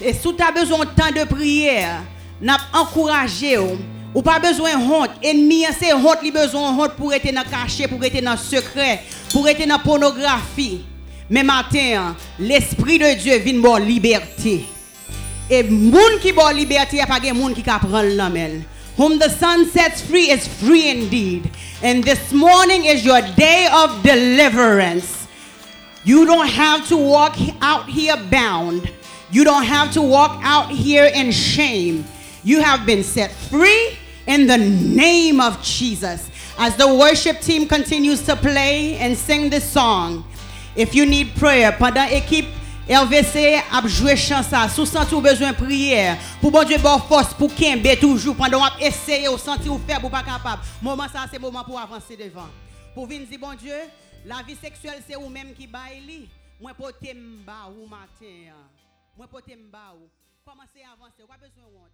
Et 0.00 0.14
si 0.14 0.34
tu 0.34 0.42
as 0.42 0.50
besoin 0.50 0.80
de 0.80 0.90
temps 0.90 1.10
de 1.14 1.24
prière, 1.24 2.02
nous 2.40 2.54
encouragé 2.72 3.58
ou 4.16 4.22
pas 4.22 4.38
besoin 4.38 4.78
de 4.78 4.82
honte. 4.82 5.10
Ennemi, 5.22 5.66
c'est 5.78 5.92
honte, 5.92 6.20
il 6.24 6.32
besoin 6.32 6.72
de 6.72 6.80
honte 6.80 6.94
pour 6.94 7.12
être 7.12 7.30
dans 7.34 7.42
le 7.42 7.50
cachet, 7.50 7.86
pour 7.86 8.02
être 8.02 8.24
dans 8.24 8.32
le 8.32 8.38
secret, 8.38 9.02
pour 9.30 9.46
être 9.46 9.60
dans 9.60 9.76
la 9.76 9.78
pornographie. 9.78 10.86
Mais 11.28 11.42
matin, 11.42 12.16
l'Esprit 12.38 12.98
de 12.98 13.12
Dieu 13.12 13.36
vient 13.36 13.60
pour 13.60 13.78
liberté. 13.78 14.64
Et 15.50 15.62
monde 15.64 16.18
qui 16.22 16.32
bon 16.32 16.48
liberté, 16.48 16.92
il 16.92 16.96
n'y 16.96 17.02
a 17.02 17.06
pas 17.06 17.20
de 17.20 17.30
monde 17.32 17.52
qui 17.52 17.62
prendre 17.62 18.04
l'amel. 18.04 18.62
Whom 18.96 19.18
the 19.18 19.28
sun 19.28 19.66
sets 19.66 20.00
free 20.00 20.30
is 20.30 20.48
free 20.48 20.88
indeed. 20.88 21.50
And 21.82 22.02
this 22.02 22.32
morning 22.32 22.86
is 22.86 23.04
your 23.04 23.20
day 23.36 23.68
of 23.70 24.02
deliverance. 24.02 25.26
You 26.04 26.24
don't 26.24 26.48
have 26.48 26.88
to 26.88 26.96
walk 26.96 27.36
out 27.60 27.86
here 27.86 28.16
bound. 28.30 28.90
You 29.30 29.44
don't 29.44 29.66
have 29.66 29.92
to 29.92 30.00
walk 30.00 30.40
out 30.42 30.70
here 30.70 31.04
in 31.04 31.30
shame. 31.32 32.06
You 32.42 32.62
have 32.62 32.86
been 32.86 33.02
set 33.02 33.30
free 33.50 33.98
in 34.26 34.46
the 34.46 34.58
name 34.58 35.40
of 35.40 35.62
Jesus. 35.62 36.30
As 36.58 36.76
the 36.76 36.86
worship 36.86 37.40
team 37.40 37.68
continues 37.68 38.22
to 38.22 38.36
play 38.36 38.96
and 38.96 39.16
sing 39.16 39.50
this 39.50 39.70
song, 39.70 40.24
if 40.74 40.94
you 40.94 41.06
need 41.06 41.34
prayer, 41.36 41.72
pendant 41.72 42.08
équipe 42.10 42.46
RVC 42.88 43.60
a 43.72 43.86
joué 43.88 44.16
chant 44.16 44.44
ça, 44.44 44.68
sous 44.68 44.86
senti 44.86 45.12
ou 45.12 45.20
besoin 45.20 45.50
de 45.50 45.56
prière, 45.56 46.16
pour 46.40 46.52
bon 46.52 46.62
Dieu 46.62 46.78
bon 46.78 46.98
force 47.00 47.34
pour 47.34 47.52
kembe 47.52 47.98
toujours 48.00 48.36
pendant 48.36 48.62
on 48.62 48.78
essayer 48.78 49.28
ou 49.28 49.36
sentir 49.36 49.72
ou 49.74 49.80
faire 49.84 50.04
ou 50.04 50.08
pas 50.08 50.22
capable. 50.22 50.62
Moment 50.80 51.08
ça 51.12 51.26
c'est 51.28 51.40
moment 51.40 51.64
pour 51.64 51.80
avancer 51.80 52.16
devant. 52.16 52.48
Pour 52.94 53.06
venir 53.06 53.26
dire 53.26 53.40
bon 53.40 53.54
Dieu, 53.54 53.74
la 54.24 54.42
vie 54.46 54.54
sexuelle 54.54 55.02
c'est 55.06 55.16
ou 55.16 55.28
même 55.28 55.52
qui 55.52 55.66
baille 55.66 56.00
li. 56.06 56.28
Moi 56.60 56.72
pote 56.74 57.02
m'ba 57.02 57.68
ou 57.76 57.88
matin. 57.88 58.54
Moi 59.16 59.26
pote 59.26 59.48
m'ba 59.48 59.94
ou. 60.00 60.06
Commencez 60.44 60.86
à 60.86 60.92
avancer, 60.92 61.24
ou 61.24 61.26
pas 61.26 61.34
besoin 61.34 61.66
de 61.66 61.74
honte. 61.74 61.74
Ou 61.74 61.74
pas 61.74 61.74
besoin 61.74 61.74
de 61.74 61.76
honte. 61.76 61.85